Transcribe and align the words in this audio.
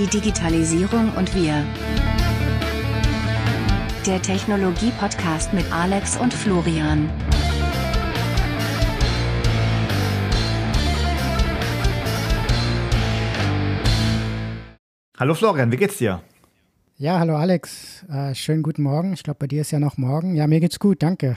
Die 0.00 0.06
Digitalisierung 0.06 1.12
und 1.12 1.34
wir. 1.34 1.62
Der 4.06 4.22
Technologie-Podcast 4.22 5.52
mit 5.52 5.70
Alex 5.70 6.16
und 6.16 6.32
Florian. 6.32 7.10
Hallo 15.18 15.34
Florian, 15.34 15.70
wie 15.70 15.76
geht's 15.76 15.98
dir? 15.98 16.22
Ja, 16.96 17.18
hallo 17.18 17.36
Alex. 17.36 18.06
Äh, 18.10 18.34
schönen 18.34 18.62
guten 18.62 18.82
Morgen. 18.82 19.12
Ich 19.12 19.22
glaube, 19.22 19.40
bei 19.40 19.48
dir 19.48 19.60
ist 19.60 19.70
ja 19.70 19.80
noch 19.80 19.98
morgen. 19.98 20.34
Ja, 20.34 20.46
mir 20.46 20.60
geht's 20.60 20.78
gut, 20.78 21.02
danke. 21.02 21.36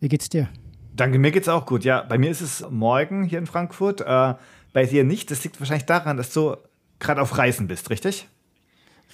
Wie 0.00 0.08
geht's 0.08 0.30
dir? 0.30 0.48
Danke, 0.96 1.18
mir 1.18 1.30
geht's 1.30 1.50
auch 1.50 1.66
gut. 1.66 1.84
Ja, 1.84 2.00
bei 2.08 2.16
mir 2.16 2.30
ist 2.30 2.40
es 2.40 2.64
morgen 2.70 3.24
hier 3.24 3.38
in 3.38 3.46
Frankfurt. 3.46 4.00
Äh, 4.00 4.34
bei 4.72 4.86
dir 4.86 5.04
nicht. 5.04 5.30
Das 5.30 5.44
liegt 5.44 5.60
wahrscheinlich 5.60 5.84
daran, 5.84 6.16
dass 6.16 6.32
du 6.32 6.56
gerade 6.98 7.20
auf 7.20 7.36
Reisen 7.38 7.68
bist, 7.68 7.90
richtig? 7.90 8.28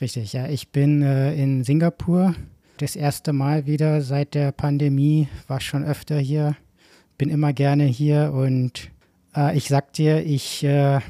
Richtig, 0.01 0.33
ja. 0.33 0.49
Ich 0.49 0.69
bin 0.71 1.03
äh, 1.03 1.35
in 1.35 1.65
Singapur. 1.65 2.35
Das 2.79 2.97
erste 2.97 3.33
Mal 3.33 3.67
wieder 3.67 4.01
seit 4.03 4.35
der 4.35 4.51
Pandemie. 4.53 5.29
War 5.47 5.61
schon 5.61 5.85
öfter 5.85 6.19
hier. 6.19 6.57
Bin 7.17 7.31
immer 7.31 7.53
gerne 7.53 7.85
hier 7.85 8.33
und 8.35 8.91
äh, 9.37 9.57
ich 9.57 9.69
sag 9.69 9.93
dir, 9.93 10.25
ich 10.27 10.65
äh, 10.65 11.01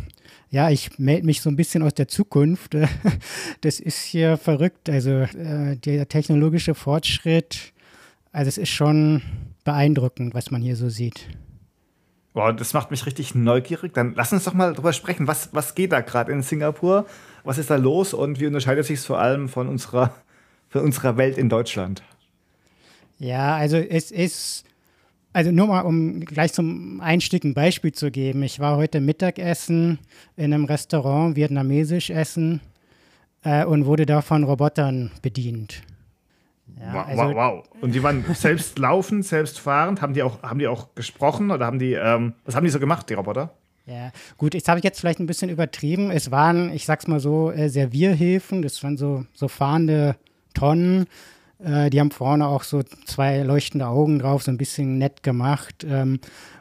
ja, 0.55 0.71
ich 0.71 1.01
melde 1.01 1.27
mich 1.27 1.41
so 1.41 1.51
ein 1.51 1.57
bisschen 1.57 1.83
aus 1.83 1.95
der 1.95 2.07
Zukunft. 2.07 2.77
Das 3.63 3.81
ist 3.81 4.03
hier 4.03 4.37
verrückt. 4.37 4.89
Also 4.89 5.11
äh, 5.11 5.77
der 5.77 6.07
technologische 6.07 6.75
Fortschritt, 6.75 7.73
also 8.31 8.49
es 8.49 8.59
ist 8.59 8.69
schon 8.69 9.23
beeindruckend, 9.65 10.35
was 10.35 10.51
man 10.51 10.63
hier 10.63 10.77
so 10.77 10.89
sieht. 10.91 11.27
Boah, 12.35 12.53
das 12.53 12.75
macht 12.75 12.91
mich 12.91 13.07
richtig 13.07 13.37
neugierig. 13.37 13.95
Dann 13.95 14.15
lass 14.17 14.33
uns 14.33 14.45
doch 14.45 14.55
mal 14.55 14.75
drüber 14.75 14.93
sprechen. 14.93 15.29
Was, 15.29 15.51
was 15.53 15.77
geht 15.77 15.93
da 15.93 16.01
gerade 16.01 16.33
in 16.33 16.43
Singapur? 16.43 17.07
Was 17.45 17.59
ist 17.59 17.71
da 17.71 17.77
los 17.77 18.13
und 18.13 18.41
wie 18.41 18.47
unterscheidet 18.47 18.85
sich 18.85 18.99
es 18.99 19.07
vor 19.07 19.21
allem 19.21 19.49
von 19.49 19.69
unserer, 19.69 20.13
von 20.69 20.83
unserer 20.83 21.17
Welt 21.17 21.39
in 21.39 21.49
Deutschland? 21.49 22.03
Ja, 23.21 23.55
also 23.55 23.77
es 23.77 24.11
ist, 24.11 24.65
also 25.33 25.53
nur 25.53 25.69
mal, 25.69 25.83
um 25.83 26.25
gleich 26.25 26.53
zum 26.53 27.01
Einstieg 27.01 27.45
ein 27.45 27.55
Beispiel 27.55 27.93
zu 27.93 28.11
geben. 28.11 28.43
Ich 28.43 28.59
war 28.59 28.77
heute 28.77 29.01
Mittagessen 29.01 30.01
in 30.37 30.53
einem 30.53 30.65
Restaurant, 30.65 31.37
vietnamesisch 31.37 32.11
essen, 32.11 32.61
äh, 33.45 33.65
und 33.65 33.87
wurde 33.87 34.07
da 34.07 34.23
von 34.23 34.43
Robotern 34.43 35.13
bedient. 35.23 35.83
Ja, 36.79 36.95
wow, 36.95 37.07
also, 37.07 37.23
wow, 37.23 37.35
wow, 37.35 37.65
Und 37.81 37.95
die 37.95 38.03
waren 38.03 38.25
selbst 38.35 38.79
laufend, 38.79 39.25
selbst 39.25 39.61
fahrend. 39.61 40.03
Haben 40.03 40.15
die 40.15 40.23
auch, 40.23 40.43
haben 40.43 40.59
die 40.59 40.67
auch 40.67 40.95
gesprochen 40.95 41.51
oder 41.51 41.67
haben 41.67 41.79
die, 41.79 41.93
ähm, 41.93 42.35
was 42.45 42.57
haben 42.57 42.65
die 42.65 42.71
so 42.71 42.81
gemacht, 42.81 43.09
die 43.11 43.15
Roboter? 43.15 43.55
Ja, 43.87 44.13
gut, 44.39 44.55
jetzt 44.55 44.69
habe 44.69 44.79
ich 44.79 44.85
jetzt 44.85 45.01
vielleicht 45.01 45.21
ein 45.21 45.27
bisschen 45.27 45.51
übertrieben. 45.51 46.11
Es 46.11 46.31
waren, 46.31 46.73
ich 46.73 46.87
sag's 46.87 47.07
mal 47.07 47.21
so, 47.21 47.51
äh, 47.51 47.69
Servierhilfen, 47.69 48.63
das 48.63 48.83
waren 48.83 48.97
so, 48.97 49.27
so 49.35 49.49
fahrende 49.49 50.17
Tonnen. 50.55 51.07
Äh, 51.63 51.91
die 51.91 52.01
haben 52.01 52.11
vorne 52.11 52.47
auch 52.47 52.63
so 52.63 52.83
zwei 53.05 53.43
leuchtende 53.43 53.87
Augen 53.87 54.19
drauf, 54.19 54.43
so 54.43 54.51
ein 54.51 54.57
bisschen 54.57 54.97
nett 54.97 55.23
gemacht. 55.23 55.85
Ähm, 55.89 56.21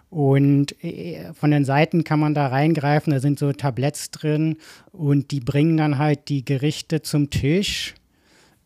und 0.10 0.84
äh, 0.84 1.34
von 1.34 1.50
den 1.52 1.66
Seiten 1.66 2.04
kann 2.04 2.20
man 2.20 2.34
da 2.34 2.48
reingreifen, 2.48 3.14
da 3.14 3.20
sind 3.20 3.40
so 3.40 3.52
Tabletts 3.52 4.12
drin 4.12 4.58
und 4.92 5.32
die 5.32 5.40
bringen 5.40 5.78
dann 5.78 5.98
halt 5.98 6.30
die 6.30 6.46
Gerichte 6.46 7.02
zum 7.02 7.30
Tisch. 7.30 7.96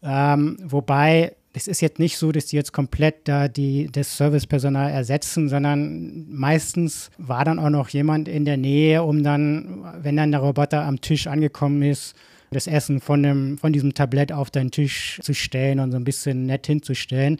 Ähm, 0.03 0.57
wobei 0.63 1.35
es 1.57 1.67
ist 1.67 1.81
jetzt 1.81 1.97
nicht 1.97 2.17
so, 2.17 2.31
dass 2.31 2.45
die 2.45 2.55
jetzt 2.55 2.71
komplett 2.71 3.27
da 3.27 3.47
die, 3.47 3.89
das 3.91 4.15
Servicepersonal 4.15 4.91
ersetzen, 4.91 5.49
sondern 5.49 6.27
meistens 6.29 7.09
war 7.17 7.45
dann 7.45 7.57
auch 7.57 7.71
noch 7.71 7.89
jemand 7.89 8.27
in 8.27 8.45
der 8.45 8.57
Nähe, 8.57 9.01
um 9.01 9.23
dann, 9.23 9.83
wenn 10.01 10.17
dann 10.17 10.31
der 10.31 10.41
Roboter 10.41 10.83
am 10.83 11.01
Tisch 11.01 11.25
angekommen 11.25 11.81
ist, 11.81 12.15
das 12.51 12.67
Essen 12.67 13.01
von, 13.01 13.23
dem, 13.23 13.57
von 13.57 13.73
diesem 13.73 13.93
Tablett 13.93 14.31
auf 14.31 14.51
deinen 14.51 14.71
Tisch 14.71 15.19
zu 15.23 15.33
stellen 15.33 15.79
und 15.79 15.91
so 15.91 15.97
ein 15.97 16.03
bisschen 16.03 16.45
nett 16.45 16.67
hinzustellen. 16.67 17.39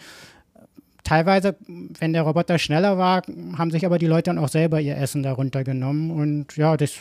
Teilweise, 1.03 1.55
wenn 1.99 2.11
der 2.11 2.23
Roboter 2.23 2.57
schneller 2.57 2.97
war, 2.97 3.21
haben 3.57 3.71
sich 3.71 3.85
aber 3.85 3.99
die 3.99 4.07
Leute 4.07 4.23
dann 4.23 4.39
auch 4.39 4.49
selber 4.49 4.81
ihr 4.81 4.97
Essen 4.97 5.23
darunter 5.23 5.63
genommen. 5.63 6.11
Und 6.11 6.57
ja, 6.57 6.75
das 6.75 6.95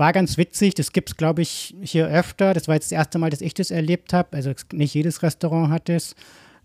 war 0.00 0.12
ganz 0.12 0.36
witzig. 0.38 0.74
Das 0.74 0.92
gibt 0.92 1.10
es, 1.10 1.16
glaube 1.16 1.42
ich, 1.42 1.76
hier 1.82 2.08
öfter. 2.08 2.54
Das 2.54 2.66
war 2.66 2.74
jetzt 2.74 2.86
das 2.86 2.98
erste 2.98 3.18
Mal, 3.18 3.30
dass 3.30 3.42
ich 3.42 3.54
das 3.54 3.70
erlebt 3.70 4.12
habe. 4.12 4.36
Also 4.36 4.52
nicht 4.72 4.94
jedes 4.94 5.22
Restaurant 5.22 5.70
hat 5.70 5.88
es. 5.88 6.16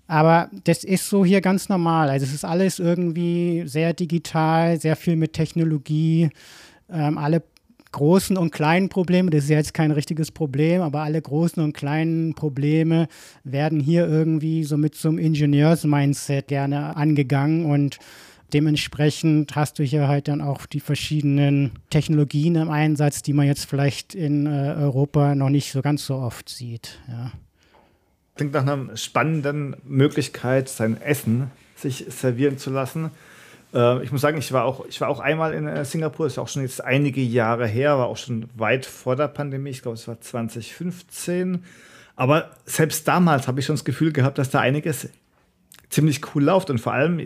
Aber 0.08 0.50
das 0.64 0.84
ist 0.84 1.10
so 1.10 1.26
hier 1.26 1.42
ganz 1.42 1.68
normal. 1.70 2.10
Also 2.10 2.26
es 2.26 2.34
ist 2.34 2.46
alles 2.46 2.80
irgendwie 2.80 3.64
sehr 3.68 3.94
digital, 3.94 4.80
sehr 4.80 4.96
viel 4.96 5.18
mit 5.18 5.34
Technologie. 5.34 6.30
Ähm, 6.90 7.18
alle 7.18 7.44
großen 7.92 8.38
und 8.38 8.52
kleinen 8.52 8.90
Probleme, 8.90 9.30
das 9.30 9.46
ist 9.46 9.50
jetzt 9.50 9.74
kein 9.74 9.92
richtiges 9.92 10.32
Problem, 10.32 10.82
aber 10.82 11.02
alle 11.02 11.22
großen 11.22 11.64
und 11.64 11.74
kleinen 11.74 12.36
Probleme 12.36 13.08
werden 13.46 13.80
hier 13.80 14.06
irgendwie 14.06 14.66
so 14.66 14.78
mit 14.78 14.96
so 14.96 15.08
einem 15.08 15.18
Ingenieurs-Mindset 15.18 16.50
gerne 16.50 16.96
angegangen 16.98 17.66
und 17.66 17.98
Dementsprechend 18.54 19.56
hast 19.56 19.80
du 19.80 19.84
hier 19.84 20.08
halt 20.08 20.28
dann 20.28 20.42
auch 20.42 20.66
die 20.66 20.80
verschiedenen 20.80 21.72
Technologien 21.90 22.56
im 22.56 22.70
Einsatz, 22.70 23.22
die 23.22 23.34
man 23.34 23.48
jetzt 23.48 23.66
vielleicht 23.66 24.14
in 24.14 24.46
äh, 24.46 24.76
Europa 24.78 25.36
noch 25.36 25.50
nicht 25.50 25.72
so 25.72 25.82
ganz 25.82 26.06
so 26.06 26.16
oft 26.16 26.48
sieht. 26.50 27.00
Ja. 27.08 27.32
Klingt 28.36 28.54
nach 28.54 28.62
einer 28.62 28.96
spannenden 28.98 29.76
Möglichkeit, 29.84 30.70
sein 30.70 31.02
Essen 31.02 31.52
sich 31.76 32.06
servieren 32.10 32.58
zu 32.58 32.70
lassen. 32.70 33.12
Äh, 33.74 34.04
ich 34.04 34.12
muss 34.12 34.22
sagen, 34.22 34.38
ich 34.38 34.52
war 34.52 34.66
auch, 34.66 34.86
ich 34.88 35.02
war 35.02 35.10
auch 35.10 35.20
einmal 35.20 35.54
in 35.54 35.68
äh, 35.68 35.84
Singapur, 35.84 36.28
ist 36.28 36.38
auch 36.38 36.48
schon 36.48 36.62
jetzt 36.62 36.84
einige 36.84 37.22
Jahre 37.22 37.68
her, 37.68 37.98
war 37.98 38.08
auch 38.08 38.18
schon 38.18 38.48
weit 38.56 38.86
vor 38.86 39.16
der 39.16 39.28
Pandemie, 39.28 39.72
ich 39.72 39.82
glaube, 39.82 39.98
es 39.98 40.08
war 40.08 40.20
2015. 40.20 41.64
Aber 42.16 42.52
selbst 42.66 43.08
damals 43.08 43.48
habe 43.48 43.60
ich 43.60 43.66
schon 43.66 43.76
das 43.76 43.86
Gefühl 43.86 44.14
gehabt, 44.14 44.38
dass 44.38 44.50
da 44.50 44.60
einiges 44.60 45.10
ziemlich 45.90 46.22
cool 46.34 46.44
läuft 46.44 46.70
und 46.70 46.80
vor 46.80 46.94
allem 46.94 47.20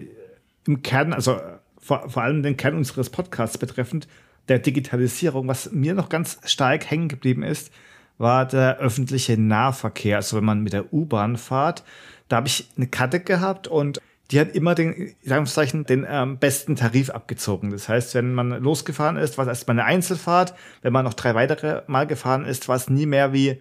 im 0.68 0.82
Kern, 0.82 1.14
also 1.14 1.40
vor, 1.80 2.10
vor 2.10 2.24
allem 2.24 2.44
den 2.44 2.58
Kern 2.58 2.76
unseres 2.76 3.10
Podcasts 3.10 3.58
betreffend, 3.58 4.08
der 4.48 4.60
Digitalisierung, 4.60 5.48
was 5.48 5.72
mir 5.72 5.94
noch 5.94 6.10
ganz 6.10 6.40
stark 6.46 6.90
hängen 6.90 7.08
geblieben 7.08 7.44
ist, 7.44 7.72
war 8.18 8.46
der 8.46 8.78
öffentliche 8.78 9.40
Nahverkehr. 9.40 10.18
Also 10.18 10.38
wenn 10.38 10.44
man 10.44 10.62
mit 10.62 10.74
der 10.74 10.94
U-Bahn 10.94 11.38
fährt, 11.38 11.84
da 12.28 12.38
habe 12.38 12.48
ich 12.48 12.68
eine 12.76 12.88
Karte 12.88 13.20
gehabt 13.20 13.68
und 13.68 14.00
die 14.32 14.40
hat 14.40 14.56
immer 14.56 14.76
den, 14.76 15.16
Anführungszeichen, 15.24 15.86
den 15.86 16.06
ähm, 16.08 16.38
besten 16.38 16.76
Tarif 16.76 17.10
abgezogen. 17.10 17.72
Das 17.72 17.90
heißt, 17.90 18.14
wenn 18.14 18.34
man 18.34 18.50
losgefahren 18.62 19.18
ist, 19.18 19.38
war 19.38 19.46
es 19.46 19.50
erstmal 19.50 19.80
eine 19.80 19.86
Einzelfahrt. 19.86 20.54
Wenn 20.84 20.94
man 20.94 21.06
noch 21.06 21.16
drei 21.16 21.34
weitere 21.34 21.82
Mal 21.88 22.06
gefahren 22.06 22.46
ist, 22.46 22.68
war 22.68 22.76
es 22.76 22.90
nie 22.90 23.08
mehr 23.08 23.34
wie, 23.34 23.60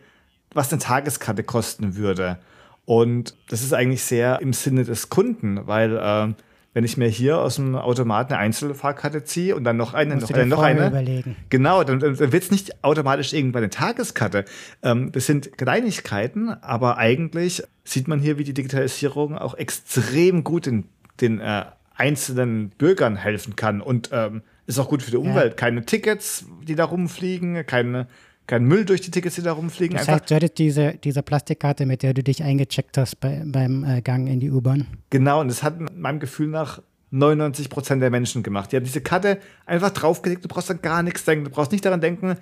was 0.53 0.70
eine 0.70 0.82
Tageskarte 0.82 1.42
kosten 1.42 1.97
würde. 1.97 2.38
Und 2.84 3.34
das 3.48 3.62
ist 3.62 3.72
eigentlich 3.72 4.03
sehr 4.03 4.41
im 4.41 4.53
Sinne 4.53 4.84
des 4.84 5.08
Kunden, 5.08 5.66
weil 5.66 5.97
äh, 5.97 6.34
wenn 6.78 6.84
ich 6.84 6.97
mir 6.97 7.09
hier 7.09 7.39
aus 7.39 7.56
dem 7.56 7.75
Automaten 7.75 8.34
eine 8.34 8.41
Einzelfahrkarte 8.41 9.25
ziehe 9.25 9.56
und 9.56 9.65
dann 9.65 9.77
noch 9.77 9.94
eine, 9.94 10.15
noch 10.15 10.31
eine, 10.31 10.47
noch 10.47 10.62
eine. 10.62 10.87
Überlegen. 10.87 11.34
Genau, 11.50 11.83
dann, 11.83 11.99
dann 11.99 12.16
wird 12.21 12.34
es 12.41 12.53
nicht 12.53 12.84
automatisch 12.84 13.33
irgendwann 13.33 13.65
eine 13.65 13.71
Tageskarte. 13.71 14.44
Ähm, 14.84 15.11
das 15.11 15.27
sind 15.27 15.59
Kleinigkeiten, 15.59 16.50
aber 16.50 16.97
eigentlich 16.97 17.65
sieht 17.83 18.06
man 18.06 18.21
hier, 18.21 18.38
wie 18.38 18.44
die 18.44 18.55
Digitalisierung 18.55 19.37
auch 19.37 19.55
extrem 19.55 20.44
gut 20.44 20.67
den, 20.67 20.84
den 21.21 21.41
äh, 21.41 21.65
einzelnen 21.97 22.69
Bürgern 22.69 23.17
helfen 23.17 23.56
kann 23.56 23.81
und 23.81 24.11
ähm, 24.12 24.43
ist 24.69 24.78
auch 24.78 24.88
gut 24.88 25.03
für 25.03 25.11
die 25.11 25.17
Umwelt. 25.17 25.55
Ja. 25.55 25.56
Keine 25.56 25.84
Tickets, 25.84 26.47
die 26.62 26.77
da 26.77 26.84
rumfliegen, 26.84 27.67
keine 27.67 28.06
kein 28.48 28.64
Müll 28.64 28.84
durch 28.84 29.03
die 29.03 29.10
Tickets, 29.10 29.36
die 29.36 29.42
da 29.42 29.53
rumfliegen. 29.53 29.97
Das 29.97 30.09
heißt, 30.09 30.31
du 30.31 30.34
hattest 30.34 30.59
diese, 30.59 30.94
diese 30.94 31.22
Plastikkarte, 31.22 31.86
mit 31.86 32.03
der 32.03 32.14
du 32.14 32.25
dich 32.25 32.42
eingecheckt 32.42 32.97
hast 32.97 33.20
bei, 33.20 33.42
beim 33.44 33.84
äh, 33.84 34.00
Gang 34.00 34.26
in 34.26 34.41
die 34.41 34.50
U-Bahn. 34.50 34.86
Genau, 35.10 35.41
und 35.41 35.48
das 35.48 35.62
hat 35.62 35.78
meinem 35.94 36.19
Gefühl 36.19 36.48
nach 36.48 36.81
99 37.10 37.69
Prozent 37.69 38.02
der 38.02 38.11
Menschen 38.11 38.43
gemacht. 38.43 38.73
Die 38.73 38.76
haben 38.76 38.84
diese 38.84 39.02
Karte 39.02 39.38
einfach 39.67 39.90
draufgelegt, 39.90 40.44
du 40.44 40.49
brauchst 40.49 40.70
an 40.70 40.81
gar 40.81 41.02
nichts 41.02 41.25
denken. 41.25 41.44
Du 41.44 41.50
brauchst 41.50 41.73
nicht 41.73 41.84
daran 41.84 42.00
denken, 42.00 42.37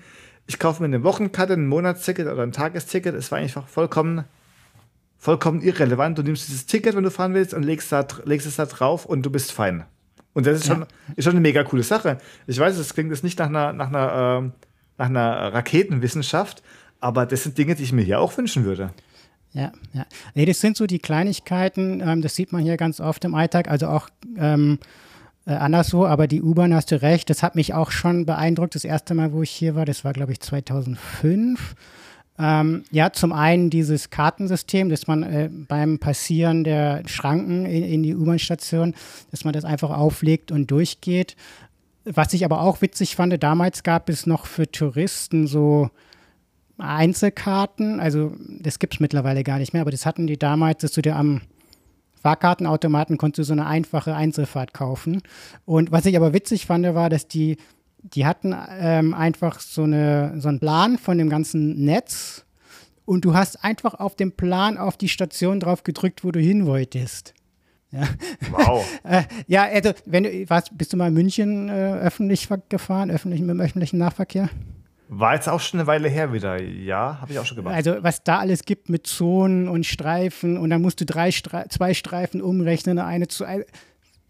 ich 0.46 0.60
kaufe 0.60 0.80
mir 0.80 0.86
eine 0.86 1.02
Wochenkarte, 1.02 1.54
ein 1.54 1.66
Monatsticket 1.66 2.28
oder 2.28 2.44
ein 2.44 2.52
Tagesticket. 2.52 3.14
Es 3.16 3.32
war 3.32 3.38
einfach 3.38 3.66
vollkommen, 3.66 4.24
vollkommen 5.18 5.60
irrelevant. 5.60 6.18
Du 6.18 6.22
nimmst 6.22 6.46
dieses 6.46 6.66
Ticket, 6.66 6.94
wenn 6.94 7.02
du 7.02 7.10
fahren 7.10 7.34
willst, 7.34 7.52
und 7.52 7.64
legst, 7.64 7.90
da, 7.90 8.06
legst 8.24 8.46
es 8.46 8.56
da 8.56 8.66
drauf 8.66 9.06
und 9.06 9.26
du 9.26 9.30
bist 9.30 9.50
fein. 9.50 9.84
Und 10.34 10.46
das 10.46 10.60
ist, 10.60 10.68
ja. 10.68 10.74
schon, 10.74 10.86
ist 11.16 11.24
schon 11.24 11.32
eine 11.32 11.40
mega 11.40 11.64
coole 11.64 11.82
Sache. 11.82 12.18
Ich 12.46 12.60
weiß, 12.60 12.76
es 12.76 12.94
klingt 12.94 13.10
jetzt 13.10 13.24
nicht 13.24 13.40
nach 13.40 13.48
einer, 13.48 13.72
nach 13.72 13.88
einer 13.88 14.44
äh, 14.44 14.66
nach 14.98 15.06
einer 15.06 15.52
Raketenwissenschaft, 15.52 16.62
aber 17.00 17.26
das 17.26 17.42
sind 17.42 17.58
Dinge, 17.58 17.74
die 17.74 17.82
ich 17.82 17.92
mir 17.92 18.02
hier 18.02 18.20
auch 18.20 18.36
wünschen 18.36 18.64
würde. 18.64 18.90
Ja, 19.52 19.72
ja. 19.94 20.04
Nee, 20.34 20.44
das 20.44 20.60
sind 20.60 20.76
so 20.76 20.86
die 20.86 20.98
Kleinigkeiten, 20.98 22.00
ähm, 22.00 22.20
das 22.20 22.34
sieht 22.34 22.52
man 22.52 22.62
hier 22.62 22.76
ganz 22.76 23.00
oft 23.00 23.24
im 23.24 23.34
Alltag, 23.34 23.68
also 23.68 23.86
auch 23.88 24.08
ähm, 24.36 24.78
äh, 25.46 25.52
anderswo, 25.52 26.04
aber 26.04 26.26
die 26.26 26.42
U-Bahn 26.42 26.74
hast 26.74 26.90
du 26.90 27.00
recht, 27.00 27.30
das 27.30 27.42
hat 27.42 27.54
mich 27.54 27.72
auch 27.72 27.90
schon 27.90 28.26
beeindruckt. 28.26 28.74
Das 28.74 28.84
erste 28.84 29.14
Mal, 29.14 29.32
wo 29.32 29.42
ich 29.42 29.50
hier 29.50 29.74
war, 29.74 29.84
das 29.84 30.04
war, 30.04 30.12
glaube 30.12 30.32
ich, 30.32 30.40
2005. 30.40 31.74
Ähm, 32.38 32.84
ja, 32.90 33.12
zum 33.12 33.32
einen 33.32 33.70
dieses 33.70 34.10
Kartensystem, 34.10 34.90
dass 34.90 35.06
man 35.06 35.22
äh, 35.22 35.48
beim 35.50 35.98
Passieren 35.98 36.64
der 36.64 37.02
Schranken 37.06 37.64
in, 37.64 37.82
in 37.84 38.02
die 38.02 38.14
U-Bahn-Station, 38.14 38.94
dass 39.30 39.44
man 39.44 39.54
das 39.54 39.64
einfach 39.64 39.90
auflegt 39.90 40.52
und 40.52 40.70
durchgeht. 40.70 41.36
Was 42.08 42.32
ich 42.32 42.44
aber 42.44 42.62
auch 42.62 42.82
witzig 42.82 43.16
fand, 43.16 43.42
damals 43.42 43.82
gab 43.82 44.08
es 44.08 44.26
noch 44.26 44.46
für 44.46 44.70
Touristen 44.70 45.48
so 45.48 45.90
Einzelkarten, 46.78 47.98
also 48.00 48.32
das 48.60 48.78
gibt 48.78 48.94
es 48.94 49.00
mittlerweile 49.00 49.42
gar 49.42 49.58
nicht 49.58 49.72
mehr, 49.72 49.82
aber 49.82 49.90
das 49.90 50.06
hatten 50.06 50.26
die 50.26 50.38
damals, 50.38 50.82
dass 50.82 50.92
du 50.92 51.02
dir 51.02 51.16
am 51.16 51.40
Fahrkartenautomaten 52.22 53.18
konntest 53.18 53.38
du 53.38 53.44
so 53.44 53.52
eine 53.52 53.66
einfache 53.66 54.14
Einzelfahrt 54.14 54.72
kaufen. 54.74 55.22
Und 55.64 55.92
was 55.92 56.06
ich 56.06 56.16
aber 56.16 56.32
witzig 56.32 56.66
fand, 56.66 56.84
war, 56.94 57.08
dass 57.08 57.28
die, 57.28 57.56
die 58.02 58.26
hatten 58.26 58.54
ähm, 58.78 59.14
einfach 59.14 59.60
so, 59.60 59.84
eine, 59.84 60.34
so 60.40 60.48
einen 60.48 60.60
Plan 60.60 60.98
von 60.98 61.18
dem 61.18 61.28
ganzen 61.28 61.84
Netz 61.84 62.44
und 63.04 63.24
du 63.24 63.34
hast 63.34 63.64
einfach 63.64 63.94
auf 63.94 64.16
dem 64.16 64.32
Plan 64.32 64.76
auf 64.76 64.96
die 64.96 65.08
Station 65.08 65.60
drauf 65.60 65.84
gedrückt, 65.84 66.24
wo 66.24 66.32
du 66.32 66.40
hin 66.40 66.66
wolltest. 66.66 67.32
Ja. 67.90 68.08
Wow. 68.50 68.84
äh, 69.04 69.22
ja, 69.46 69.64
also, 69.64 69.92
wenn 70.04 70.24
du, 70.24 70.50
warst, 70.50 70.76
bist 70.76 70.92
du 70.92 70.96
mal 70.96 71.08
in 71.08 71.14
München 71.14 71.68
äh, 71.68 71.92
öffentlich 72.00 72.48
gefahren, 72.68 73.10
öffentlich, 73.10 73.40
mit 73.40 73.50
dem 73.50 73.60
öffentlichen 73.60 73.98
Nahverkehr? 73.98 74.48
War 75.08 75.34
jetzt 75.34 75.48
auch 75.48 75.60
schon 75.60 75.78
eine 75.78 75.86
Weile 75.86 76.08
her 76.08 76.32
wieder. 76.32 76.60
Ja, 76.60 77.18
habe 77.20 77.32
ich 77.32 77.38
auch 77.38 77.46
schon 77.46 77.56
gemacht. 77.56 77.74
Also, 77.74 77.96
was 78.00 78.24
da 78.24 78.38
alles 78.38 78.64
gibt 78.64 78.88
mit 78.88 79.06
Zonen 79.06 79.68
und 79.68 79.86
Streifen 79.86 80.58
und 80.58 80.70
dann 80.70 80.82
musst 80.82 81.00
du 81.00 81.06
drei 81.06 81.30
Stre 81.30 81.66
zwei 81.68 81.94
Streifen 81.94 82.42
umrechnen, 82.42 82.98
eine 82.98 83.28
zu. 83.28 83.44
Ein, 83.44 83.64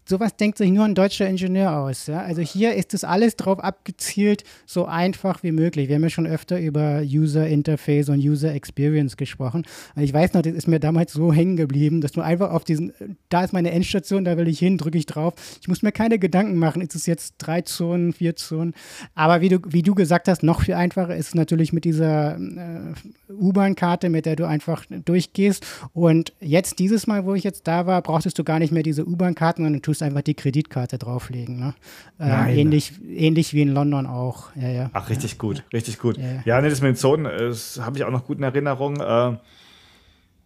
sowas 0.07 0.35
denkt 0.35 0.57
sich 0.57 0.71
nur 0.71 0.85
ein 0.85 0.95
deutscher 0.95 1.27
Ingenieur 1.27 1.77
aus. 1.77 2.07
Ja? 2.07 2.21
Also 2.21 2.41
hier 2.41 2.75
ist 2.75 2.93
das 2.93 3.03
alles 3.03 3.35
drauf 3.35 3.59
abgezielt, 3.59 4.43
so 4.65 4.85
einfach 4.85 5.43
wie 5.43 5.51
möglich. 5.51 5.89
Wir 5.89 5.95
haben 5.95 6.03
ja 6.03 6.09
schon 6.09 6.27
öfter 6.27 6.59
über 6.59 7.01
User 7.03 7.47
Interface 7.47 8.09
und 8.09 8.19
User 8.19 8.53
Experience 8.53 9.17
gesprochen. 9.17 9.65
Und 9.95 10.03
ich 10.03 10.13
weiß 10.13 10.33
noch, 10.33 10.41
das 10.41 10.53
ist 10.53 10.67
mir 10.67 10.79
damals 10.79 11.13
so 11.13 11.33
hängen 11.33 11.57
geblieben, 11.57 12.01
dass 12.01 12.13
du 12.13 12.21
einfach 12.21 12.51
auf 12.51 12.63
diesen, 12.63 12.93
da 13.29 13.43
ist 13.43 13.53
meine 13.53 13.71
Endstation, 13.71 14.23
da 14.23 14.37
will 14.37 14.47
ich 14.47 14.59
hin, 14.59 14.77
drücke 14.77 14.97
ich 14.97 15.05
drauf. 15.05 15.33
Ich 15.61 15.67
muss 15.67 15.81
mir 15.81 15.91
keine 15.91 16.19
Gedanken 16.19 16.57
machen, 16.57 16.81
ist 16.81 16.95
es 16.95 17.05
jetzt 17.05 17.35
drei 17.37 17.61
Zonen, 17.61 18.13
vier 18.13 18.35
Zonen. 18.35 18.73
Aber 19.13 19.41
wie 19.41 19.49
du, 19.49 19.59
wie 19.67 19.83
du 19.83 19.93
gesagt 19.93 20.27
hast, 20.29 20.41
noch 20.41 20.61
viel 20.61 20.75
einfacher 20.75 21.15
ist 21.15 21.29
es 21.29 21.35
natürlich 21.35 21.73
mit 21.73 21.83
dieser 21.83 22.37
äh, 22.37 23.33
U-Bahn-Karte, 23.33 24.09
mit 24.09 24.25
der 24.25 24.37
du 24.37 24.47
einfach 24.47 24.85
durchgehst. 24.89 25.65
Und 25.93 26.33
jetzt, 26.39 26.79
dieses 26.79 27.07
Mal, 27.07 27.25
wo 27.25 27.35
ich 27.35 27.43
jetzt 27.43 27.67
da 27.67 27.85
war, 27.85 28.01
brauchtest 28.01 28.39
du 28.39 28.43
gar 28.43 28.59
nicht 28.59 28.71
mehr 28.71 28.83
diese 28.83 29.05
U-Bahn-Karten, 29.05 29.63
sondern 29.63 29.81
tust 29.81 29.96
musst 29.97 30.03
einfach 30.03 30.21
die 30.21 30.35
Kreditkarte 30.35 30.99
drauflegen. 30.99 31.59
Ne? 31.59 31.73
Äh, 32.19 32.61
ähnlich, 32.61 32.93
ähnlich 33.03 33.53
wie 33.53 33.63
in 33.63 33.69
London 33.69 34.05
auch. 34.05 34.55
Ja, 34.55 34.69
ja. 34.69 34.89
Ach, 34.93 35.09
richtig 35.09 35.39
gut, 35.39 35.63
richtig 35.73 35.97
gut. 35.97 36.17
Ja, 36.17 36.41
ja 36.45 36.61
nee, 36.61 36.69
das 36.69 36.81
mit 36.81 36.89
den 36.89 36.95
Zonen, 36.95 37.23
das 37.23 37.79
habe 37.81 37.97
ich 37.97 38.03
auch 38.03 38.11
noch 38.11 38.25
gut 38.25 38.37
in 38.37 38.43
Erinnerung. 38.43 38.99
Äh, 38.99 39.37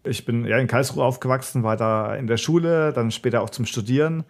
ich 0.04 0.24
bin 0.24 0.46
ja 0.46 0.58
in 0.58 0.68
Karlsruhe 0.68 1.04
aufgewachsen, 1.04 1.64
war 1.64 1.76
da 1.76 2.16
in 2.16 2.28
der 2.28 2.38
Schule, 2.38 2.94
dann 2.94 3.12
später 3.12 3.42
auch 3.42 3.50
zum 3.50 3.66
Studieren. 3.66 4.24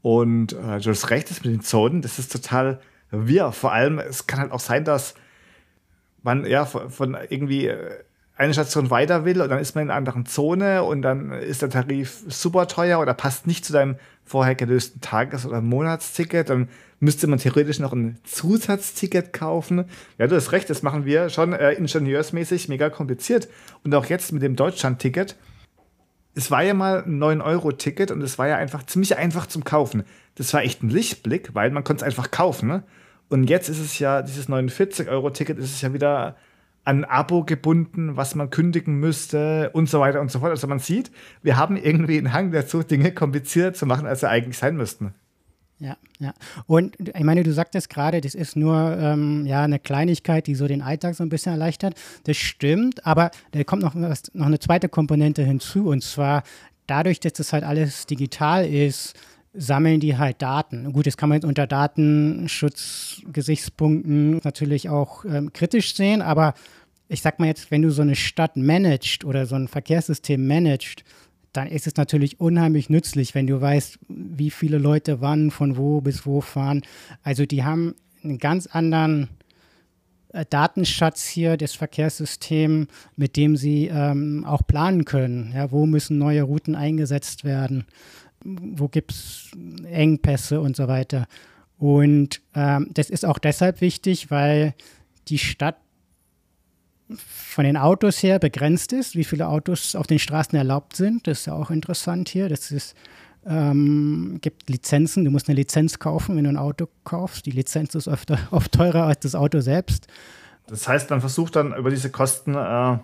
Und 0.00 0.54
äh, 0.54 0.80
du 0.80 0.90
hast 0.90 1.10
recht, 1.10 1.30
das 1.30 1.44
mit 1.44 1.52
den 1.52 1.60
Zonen, 1.60 2.00
das 2.00 2.18
ist 2.18 2.32
total 2.32 2.80
wir. 3.10 3.52
Vor 3.52 3.72
allem, 3.72 3.98
es 3.98 4.26
kann 4.26 4.40
halt 4.40 4.52
auch 4.52 4.60
sein, 4.60 4.84
dass 4.84 5.14
man 6.22 6.46
ja 6.46 6.64
von, 6.64 6.90
von 6.90 7.16
irgendwie 7.28 7.66
äh, 7.66 7.98
eine 8.36 8.52
Station 8.52 8.90
weiter 8.90 9.24
will 9.24 9.40
und 9.40 9.48
dann 9.48 9.60
ist 9.60 9.74
man 9.74 9.84
in 9.84 9.90
einer 9.90 9.98
anderen 9.98 10.26
Zone 10.26 10.82
und 10.82 11.02
dann 11.02 11.30
ist 11.30 11.62
der 11.62 11.70
Tarif 11.70 12.24
super 12.28 12.66
teuer 12.66 12.98
oder 12.98 13.14
passt 13.14 13.46
nicht 13.46 13.64
zu 13.64 13.72
deinem 13.72 13.96
vorher 14.24 14.54
gelösten 14.54 15.00
Tages- 15.00 15.46
oder 15.46 15.60
Monatsticket, 15.60 16.50
dann 16.50 16.68
müsste 16.98 17.26
man 17.26 17.38
theoretisch 17.38 17.78
noch 17.78 17.92
ein 17.92 18.18
Zusatzticket 18.24 19.32
kaufen. 19.32 19.84
Ja, 20.18 20.26
du 20.26 20.34
hast 20.34 20.52
recht, 20.52 20.68
das 20.70 20.82
machen 20.82 21.04
wir 21.04 21.28
schon 21.28 21.52
äh, 21.52 21.72
ingenieursmäßig 21.72 22.68
mega 22.68 22.90
kompliziert. 22.90 23.48
Und 23.84 23.94
auch 23.94 24.06
jetzt 24.06 24.32
mit 24.32 24.42
dem 24.42 24.56
Deutschland-Ticket. 24.56 25.36
Es 26.34 26.50
war 26.50 26.62
ja 26.62 26.74
mal 26.74 27.04
ein 27.04 27.22
9-Euro-Ticket 27.22 28.10
und 28.10 28.20
es 28.22 28.38
war 28.38 28.48
ja 28.48 28.56
einfach 28.56 28.84
ziemlich 28.86 29.16
einfach 29.16 29.46
zum 29.46 29.62
Kaufen. 29.62 30.02
Das 30.34 30.52
war 30.52 30.62
echt 30.62 30.82
ein 30.82 30.90
Lichtblick, 30.90 31.54
weil 31.54 31.70
man 31.70 31.84
konnte 31.84 32.02
es 32.02 32.06
einfach 32.06 32.32
kaufen. 32.32 32.68
Ne? 32.68 32.82
Und 33.28 33.48
jetzt 33.48 33.68
ist 33.68 33.78
es 33.78 33.98
ja, 34.00 34.22
dieses 34.22 34.48
49-Euro-Ticket 34.48 35.58
ist 35.58 35.72
es 35.74 35.80
ja 35.82 35.92
wieder 35.92 36.36
an 36.84 37.04
Abo 37.04 37.44
gebunden, 37.44 38.16
was 38.16 38.34
man 38.34 38.50
kündigen 38.50 38.96
müsste 38.96 39.70
und 39.72 39.88
so 39.88 40.00
weiter 40.00 40.20
und 40.20 40.30
so 40.30 40.40
fort. 40.40 40.50
Also 40.50 40.66
man 40.66 40.78
sieht, 40.78 41.10
wir 41.42 41.56
haben 41.56 41.76
irgendwie 41.76 42.18
einen 42.18 42.32
Hang 42.32 42.52
dazu, 42.52 42.82
Dinge 42.82 43.12
komplizierter 43.12 43.74
zu 43.74 43.86
machen, 43.86 44.06
als 44.06 44.20
sie 44.20 44.28
eigentlich 44.28 44.58
sein 44.58 44.76
müssten. 44.76 45.14
Ja, 45.80 45.96
ja. 46.20 46.32
Und 46.66 46.96
ich 47.00 47.24
meine, 47.24 47.42
du 47.42 47.52
sagtest 47.52 47.90
gerade, 47.90 48.20
das 48.20 48.34
ist 48.34 48.56
nur 48.56 48.96
ähm, 48.98 49.44
ja, 49.44 49.64
eine 49.64 49.78
Kleinigkeit, 49.78 50.46
die 50.46 50.54
so 50.54 50.68
den 50.68 50.82
Alltag 50.82 51.14
so 51.14 51.24
ein 51.24 51.28
bisschen 51.28 51.52
erleichtert. 51.52 51.94
Das 52.24 52.36
stimmt, 52.36 53.04
aber 53.06 53.30
da 53.52 53.64
kommt 53.64 53.82
noch, 53.82 53.94
was, 53.96 54.32
noch 54.34 54.46
eine 54.46 54.60
zweite 54.60 54.88
Komponente 54.88 55.42
hinzu 55.42 55.88
und 55.88 56.02
zwar 56.02 56.42
dadurch, 56.86 57.18
dass 57.20 57.32
das 57.32 57.52
halt 57.52 57.64
alles 57.64 58.06
digital 58.06 58.66
ist, 58.66 59.14
sammeln 59.54 60.00
die 60.00 60.18
halt 60.18 60.42
Daten. 60.42 60.92
Gut, 60.92 61.06
das 61.06 61.16
kann 61.16 61.28
man 61.28 61.36
jetzt 61.36 61.46
unter 61.46 61.66
Datenschutzgesichtspunkten 61.66 64.40
natürlich 64.42 64.88
auch 64.88 65.24
ähm, 65.24 65.52
kritisch 65.52 65.94
sehen, 65.94 66.22
aber 66.22 66.54
ich 67.08 67.22
sag 67.22 67.38
mal 67.38 67.46
jetzt, 67.46 67.70
wenn 67.70 67.82
du 67.82 67.90
so 67.90 68.02
eine 68.02 68.16
Stadt 68.16 68.56
managst 68.56 69.24
oder 69.24 69.46
so 69.46 69.54
ein 69.54 69.68
Verkehrssystem 69.68 70.46
managst, 70.46 71.04
dann 71.52 71.68
ist 71.68 71.86
es 71.86 71.96
natürlich 71.96 72.40
unheimlich 72.40 72.90
nützlich, 72.90 73.34
wenn 73.34 73.46
du 73.46 73.60
weißt, 73.60 73.98
wie 74.08 74.50
viele 74.50 74.78
Leute 74.78 75.20
wann, 75.20 75.50
von 75.50 75.76
wo 75.76 76.00
bis 76.00 76.26
wo 76.26 76.40
fahren. 76.40 76.82
Also 77.22 77.46
die 77.46 77.62
haben 77.62 77.94
einen 78.24 78.38
ganz 78.38 78.66
anderen 78.66 79.28
äh, 80.32 80.44
Datenschatz 80.50 81.24
hier, 81.24 81.56
das 81.56 81.74
Verkehrssystem, 81.74 82.88
mit 83.16 83.36
dem 83.36 83.56
sie 83.56 83.86
ähm, 83.86 84.44
auch 84.44 84.66
planen 84.66 85.04
können. 85.04 85.52
Ja, 85.54 85.70
wo 85.70 85.86
müssen 85.86 86.18
neue 86.18 86.42
Routen 86.42 86.74
eingesetzt 86.74 87.44
werden? 87.44 87.84
Wo 88.44 88.88
gibt 88.88 89.12
es 89.12 89.50
Engpässe 89.84 90.60
und 90.60 90.76
so 90.76 90.88
weiter. 90.88 91.26
Und 91.78 92.40
ähm, 92.54 92.88
das 92.92 93.10
ist 93.10 93.24
auch 93.24 93.38
deshalb 93.38 93.80
wichtig, 93.80 94.30
weil 94.30 94.74
die 95.28 95.38
Stadt 95.38 95.76
von 97.16 97.64
den 97.64 97.76
Autos 97.76 98.22
her 98.22 98.38
begrenzt 98.38 98.92
ist, 98.92 99.16
wie 99.16 99.24
viele 99.24 99.48
Autos 99.48 99.94
auf 99.94 100.06
den 100.06 100.18
Straßen 100.18 100.56
erlaubt 100.56 100.96
sind. 100.96 101.26
Das 101.26 101.40
ist 101.40 101.46
ja 101.46 101.54
auch 101.54 101.70
interessant 101.70 102.28
hier. 102.28 102.48
Das 102.48 102.70
ist, 102.70 102.94
ähm, 103.46 104.38
gibt 104.40 104.70
Lizenzen. 104.70 105.24
Du 105.24 105.30
musst 105.30 105.48
eine 105.48 105.56
Lizenz 105.56 105.98
kaufen, 105.98 106.36
wenn 106.36 106.44
du 106.44 106.50
ein 106.50 106.56
Auto 106.56 106.88
kaufst. 107.04 107.46
Die 107.46 107.50
Lizenz 107.50 107.94
ist 107.94 108.08
öfter, 108.08 108.38
oft 108.50 108.72
teurer 108.72 109.04
als 109.04 109.20
das 109.20 109.34
Auto 109.34 109.60
selbst. 109.60 110.06
Das 110.66 110.88
heißt, 110.88 111.10
man 111.10 111.20
versucht 111.20 111.56
dann 111.56 111.74
über 111.74 111.90
diese 111.90 112.10
Kosten 112.10 112.54
äh, 112.54 112.98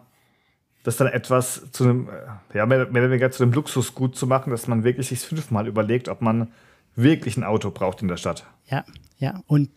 das 0.83 0.97
dann 0.97 1.09
etwas 1.09 1.71
zu 1.73 1.85
einem, 1.85 2.09
äh, 2.09 2.59
ja, 2.59 2.67
mehr, 2.67 2.87
mehr 2.87 3.03
oder 3.03 3.11
weniger 3.11 3.31
zu 3.31 3.43
einem 3.43 3.53
Luxusgut 3.53 4.17
zu 4.17 4.27
machen, 4.27 4.51
dass 4.51 4.67
man 4.67 4.85
wirklich 4.85 5.09
sich 5.09 5.21
fünfmal 5.21 5.67
überlegt, 5.67 6.09
ob 6.09 6.23
man 6.23 6.49
wirklich 6.97 7.37
ein 7.37 7.45
Auto 7.45 7.71
braucht 7.71 8.03
in 8.03 8.09
der 8.09 8.17
Stadt. 8.17 8.45
Ja, 8.71 8.85
ja. 9.19 9.43
Und 9.47 9.71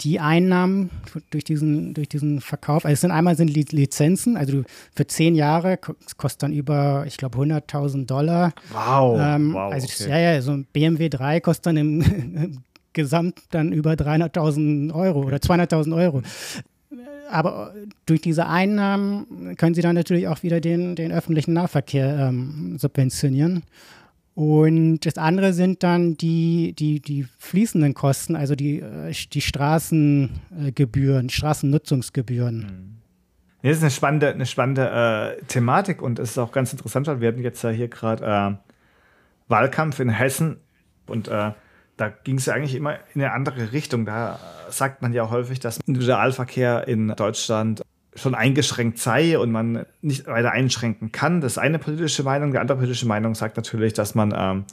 die 0.00 0.18
Einnahmen 0.18 0.90
durch 1.30 1.44
diesen, 1.44 1.92
durch 1.92 2.08
diesen 2.08 2.40
Verkauf, 2.40 2.84
also 2.84 2.94
es 2.94 3.00
sind 3.02 3.10
einmal 3.10 3.36
sind 3.36 3.48
Lizenzen, 3.50 4.36
also 4.36 4.62
für 4.94 5.06
zehn 5.06 5.34
Jahre 5.34 5.78
kostet 6.16 6.42
dann 6.42 6.52
über, 6.52 7.04
ich 7.06 7.18
glaube, 7.18 7.38
100.000 7.38 8.06
Dollar. 8.06 8.52
Wow. 8.72 9.20
Ähm, 9.20 9.52
wow 9.52 9.72
also 9.72 9.86
das, 9.86 10.06
ja, 10.06 10.18
ja, 10.18 10.40
so 10.40 10.52
ein 10.52 10.66
BMW 10.72 11.10
3 11.10 11.40
kostet 11.40 11.66
dann 11.66 11.76
im 11.76 12.62
Gesamt 12.92 13.40
dann 13.50 13.72
über 13.72 13.92
300.000 13.92 14.92
Euro 14.94 15.22
oder 15.22 15.36
200.000 15.36 15.94
Euro 15.96 16.22
aber 17.30 17.74
durch 18.06 18.20
diese 18.20 18.46
Einnahmen 18.46 19.56
können 19.56 19.74
sie 19.74 19.82
dann 19.82 19.94
natürlich 19.94 20.28
auch 20.28 20.42
wieder 20.42 20.60
den, 20.60 20.96
den 20.96 21.12
öffentlichen 21.12 21.52
Nahverkehr 21.52 22.28
ähm, 22.28 22.76
subventionieren. 22.78 23.62
Und 24.34 25.00
das 25.00 25.18
andere 25.18 25.52
sind 25.52 25.82
dann 25.82 26.16
die, 26.16 26.72
die, 26.78 27.00
die 27.00 27.26
fließenden 27.38 27.94
Kosten, 27.94 28.36
also 28.36 28.54
die, 28.54 28.80
äh, 28.80 29.12
die 29.32 29.40
Straßengebühren, 29.40 31.28
Straßennutzungsgebühren. 31.28 32.58
Mhm. 32.58 32.96
Das 33.62 33.76
ist 33.76 33.82
eine 33.82 33.90
spannende, 33.90 34.32
eine 34.32 34.46
spannende 34.46 35.36
äh, 35.38 35.44
Thematik 35.44 36.00
und 36.00 36.18
es 36.18 36.30
ist 36.30 36.38
auch 36.38 36.52
ganz 36.52 36.72
interessant, 36.72 37.06
weil 37.06 37.20
wir 37.20 37.28
hatten 37.28 37.42
jetzt 37.42 37.62
ja 37.62 37.70
hier 37.70 37.88
gerade 37.88 38.24
äh, 38.24 38.52
Wahlkampf 39.48 40.00
in 40.00 40.08
Hessen 40.08 40.56
und 41.06 41.28
äh, 41.28 41.52
da 42.00 42.08
ging 42.08 42.38
es 42.38 42.46
ja 42.46 42.54
eigentlich 42.54 42.74
immer 42.74 42.94
in 43.14 43.20
eine 43.20 43.32
andere 43.32 43.72
Richtung. 43.72 44.06
Da 44.06 44.40
sagt 44.70 45.02
man 45.02 45.12
ja 45.12 45.28
häufig, 45.28 45.60
dass 45.60 45.78
Individualverkehr 45.86 46.88
in 46.88 47.08
Deutschland 47.08 47.82
schon 48.14 48.34
eingeschränkt 48.34 48.98
sei 48.98 49.38
und 49.38 49.52
man 49.52 49.84
nicht 50.00 50.26
weiter 50.26 50.50
einschränken 50.50 51.12
kann. 51.12 51.42
Das 51.42 51.52
ist 51.52 51.58
eine 51.58 51.78
politische 51.78 52.22
Meinung. 52.22 52.52
Die 52.52 52.58
andere 52.58 52.78
politische 52.78 53.06
Meinung 53.06 53.34
sagt 53.34 53.58
natürlich, 53.58 53.92
dass 53.92 54.14
man, 54.14 54.34
ähm, 54.34 54.64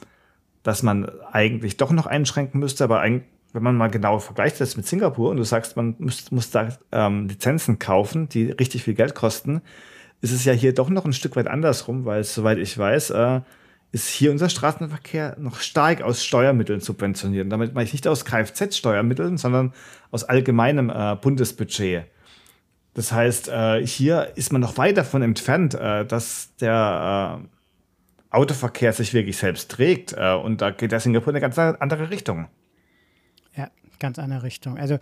dass 0.62 0.82
man 0.82 1.10
eigentlich 1.30 1.76
doch 1.76 1.92
noch 1.92 2.06
einschränken 2.06 2.60
müsste. 2.60 2.84
Aber 2.84 3.00
ein, 3.00 3.24
wenn 3.52 3.62
man 3.62 3.76
mal 3.76 3.90
genau 3.90 4.18
vergleicht 4.20 4.58
das 4.60 4.78
mit 4.78 4.86
Singapur 4.86 5.30
und 5.30 5.36
du 5.36 5.44
sagst, 5.44 5.76
man 5.76 5.96
muss, 5.98 6.30
muss 6.30 6.50
da 6.50 6.70
ähm, 6.92 7.28
Lizenzen 7.28 7.78
kaufen, 7.78 8.30
die 8.30 8.52
richtig 8.52 8.84
viel 8.84 8.94
Geld 8.94 9.14
kosten, 9.14 9.60
ist 10.22 10.32
es 10.32 10.46
ja 10.46 10.54
hier 10.54 10.72
doch 10.72 10.88
noch 10.88 11.04
ein 11.04 11.12
Stück 11.12 11.36
weit 11.36 11.46
andersrum, 11.46 12.06
weil 12.06 12.24
soweit 12.24 12.56
ich 12.56 12.76
weiß, 12.76 13.10
äh, 13.10 13.40
ist 13.90 14.08
hier 14.08 14.30
unser 14.30 14.48
Straßenverkehr 14.48 15.36
noch 15.38 15.60
stark 15.60 16.02
aus 16.02 16.24
Steuermitteln 16.24 16.80
subventioniert. 16.80 17.44
Und 17.44 17.50
damit 17.50 17.74
meine 17.74 17.86
ich 17.86 17.92
nicht 17.92 18.06
aus 18.06 18.24
Kfz-Steuermitteln, 18.24 19.38
sondern 19.38 19.72
aus 20.10 20.24
allgemeinem 20.24 20.90
äh, 20.90 21.16
Bundesbudget. 21.16 22.04
Das 22.94 23.12
heißt, 23.12 23.48
äh, 23.48 23.86
hier 23.86 24.32
ist 24.34 24.52
man 24.52 24.60
noch 24.60 24.76
weit 24.76 24.96
davon 24.96 25.22
entfernt, 25.22 25.74
äh, 25.74 26.04
dass 26.04 26.54
der 26.56 27.40
äh, 27.40 28.36
Autoverkehr 28.36 28.92
sich 28.92 29.14
wirklich 29.14 29.36
selbst 29.36 29.70
trägt. 29.70 30.12
Äh, 30.12 30.34
und 30.34 30.60
da 30.60 30.70
geht 30.70 30.92
der 30.92 31.00
Singapur 31.00 31.28
in 31.28 31.36
eine 31.36 31.40
ganz 31.40 31.58
andere 31.58 32.10
Richtung. 32.10 32.48
Ja, 33.56 33.70
ganz 33.98 34.18
andere 34.18 34.42
Richtung. 34.42 34.76
Also 34.76 34.98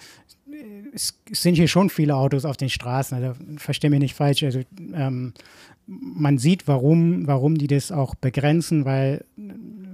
es 0.96 1.18
sind 1.30 1.56
hier 1.56 1.68
schon 1.68 1.90
viele 1.90 2.16
Autos 2.16 2.44
auf 2.44 2.56
den 2.56 2.70
Straßen, 2.70 3.16
also 3.16 3.38
verstehe 3.58 3.90
mich 3.90 4.00
nicht 4.00 4.14
falsch. 4.14 4.42
Also 4.42 4.62
ähm, 4.94 5.34
man 5.86 6.38
sieht, 6.38 6.66
warum, 6.66 7.26
warum 7.26 7.58
die 7.58 7.66
das 7.66 7.92
auch 7.92 8.14
begrenzen, 8.14 8.84
weil 8.84 9.24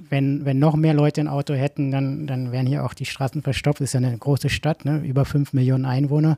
wenn, 0.09 0.45
wenn 0.45 0.59
noch 0.59 0.77
mehr 0.77 0.95
Leute 0.95 1.21
ein 1.21 1.29
Auto 1.29 1.55
hätten, 1.55 1.91
dann, 1.91 2.27
dann 2.27 2.53
wären 2.53 2.67
hier 2.67 2.85
auch 2.85 2.95
die 2.95 3.05
Straßen 3.05 3.43
verstopft. 3.43 3.81
Das 3.81 3.91
ist 3.91 4.01
ja 4.01 4.07
eine 4.07 4.17
große 4.17 4.49
Stadt, 4.49 4.85
ne? 4.85 5.03
über 5.05 5.25
fünf 5.25 5.53
Millionen 5.53 5.85
Einwohner. 5.85 6.37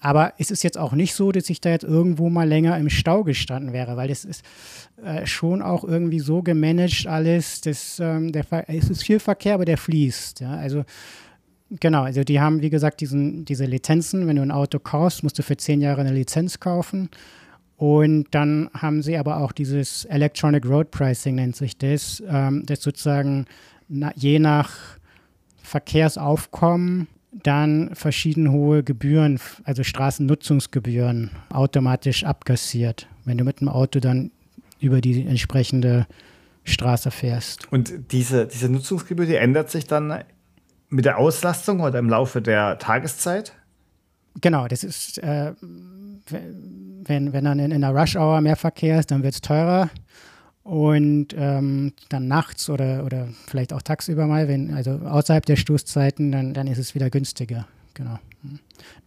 Aber 0.00 0.34
es 0.38 0.50
ist 0.50 0.62
jetzt 0.62 0.76
auch 0.76 0.92
nicht 0.92 1.14
so, 1.14 1.32
dass 1.32 1.48
ich 1.48 1.60
da 1.60 1.70
jetzt 1.70 1.84
irgendwo 1.84 2.28
mal 2.28 2.48
länger 2.48 2.76
im 2.78 2.90
Stau 2.90 3.24
gestanden 3.24 3.72
wäre, 3.72 3.96
weil 3.96 4.08
das 4.08 4.24
ist 4.24 4.44
äh, 5.02 5.26
schon 5.26 5.62
auch 5.62 5.82
irgendwie 5.82 6.20
so 6.20 6.42
gemanagt 6.42 7.06
alles. 7.06 7.62
Dass, 7.62 8.00
ähm, 8.00 8.30
der, 8.32 8.44
es 8.68 8.90
ist 8.90 9.04
viel 9.04 9.18
Verkehr, 9.18 9.54
aber 9.54 9.64
der 9.64 9.78
fließt. 9.78 10.40
Ja? 10.40 10.56
Also 10.56 10.84
genau, 11.80 12.02
also 12.02 12.24
die 12.24 12.40
haben, 12.40 12.62
wie 12.62 12.70
gesagt, 12.70 13.00
diesen, 13.00 13.44
diese 13.44 13.64
Lizenzen. 13.64 14.26
Wenn 14.26 14.36
du 14.36 14.42
ein 14.42 14.50
Auto 14.50 14.78
kaufst, 14.78 15.22
musst 15.22 15.38
du 15.38 15.42
für 15.42 15.56
zehn 15.56 15.80
Jahre 15.80 16.00
eine 16.00 16.12
Lizenz 16.12 16.60
kaufen. 16.60 17.08
Und 17.76 18.26
dann 18.30 18.70
haben 18.72 19.02
sie 19.02 19.16
aber 19.16 19.38
auch 19.38 19.52
dieses 19.52 20.04
Electronic 20.04 20.64
Road 20.66 20.90
Pricing, 20.90 21.34
nennt 21.34 21.56
sich 21.56 21.76
das, 21.76 22.22
ähm, 22.28 22.62
das 22.66 22.82
sozusagen 22.82 23.46
na, 23.88 24.12
je 24.14 24.38
nach 24.38 24.70
Verkehrsaufkommen 25.62 27.08
dann 27.42 27.94
verschieden 27.94 28.52
hohe 28.52 28.84
Gebühren, 28.84 29.40
also 29.64 29.82
Straßennutzungsgebühren, 29.82 31.30
automatisch 31.50 32.24
abkassiert, 32.24 33.08
wenn 33.24 33.38
du 33.38 33.44
mit 33.44 33.60
dem 33.60 33.68
Auto 33.68 33.98
dann 33.98 34.30
über 34.78 35.00
die 35.00 35.26
entsprechende 35.26 36.06
Straße 36.62 37.10
fährst. 37.10 37.70
Und 37.72 38.12
diese, 38.12 38.46
diese 38.46 38.68
Nutzungsgebühr, 38.68 39.26
die 39.26 39.34
ändert 39.34 39.70
sich 39.70 39.86
dann 39.86 40.24
mit 40.88 41.04
der 41.04 41.18
Auslastung 41.18 41.80
oder 41.80 41.98
im 41.98 42.08
Laufe 42.08 42.40
der 42.42 42.78
Tageszeit? 42.78 43.54
Genau, 44.40 44.66
das 44.68 44.84
ist, 44.84 45.18
äh, 45.18 45.52
wenn, 46.30 47.32
wenn 47.32 47.44
dann 47.44 47.58
in, 47.58 47.70
in 47.70 47.84
einer 47.84 47.98
Rush-Hour 47.98 48.40
mehr 48.40 48.56
Verkehr 48.56 48.98
ist, 48.98 49.10
dann 49.10 49.22
wird 49.22 49.34
es 49.34 49.40
teurer. 49.40 49.90
Und 50.62 51.34
ähm, 51.36 51.92
dann 52.08 52.26
nachts 52.26 52.70
oder, 52.70 53.04
oder 53.04 53.28
vielleicht 53.46 53.72
auch 53.74 53.82
tagsüber 53.82 54.26
mal, 54.26 54.48
wenn, 54.48 54.72
also 54.72 54.92
außerhalb 54.92 55.44
der 55.44 55.56
Stoßzeiten, 55.56 56.32
dann, 56.32 56.54
dann 56.54 56.66
ist 56.66 56.78
es 56.78 56.94
wieder 56.94 57.10
günstiger. 57.10 57.66
Genau. 57.92 58.18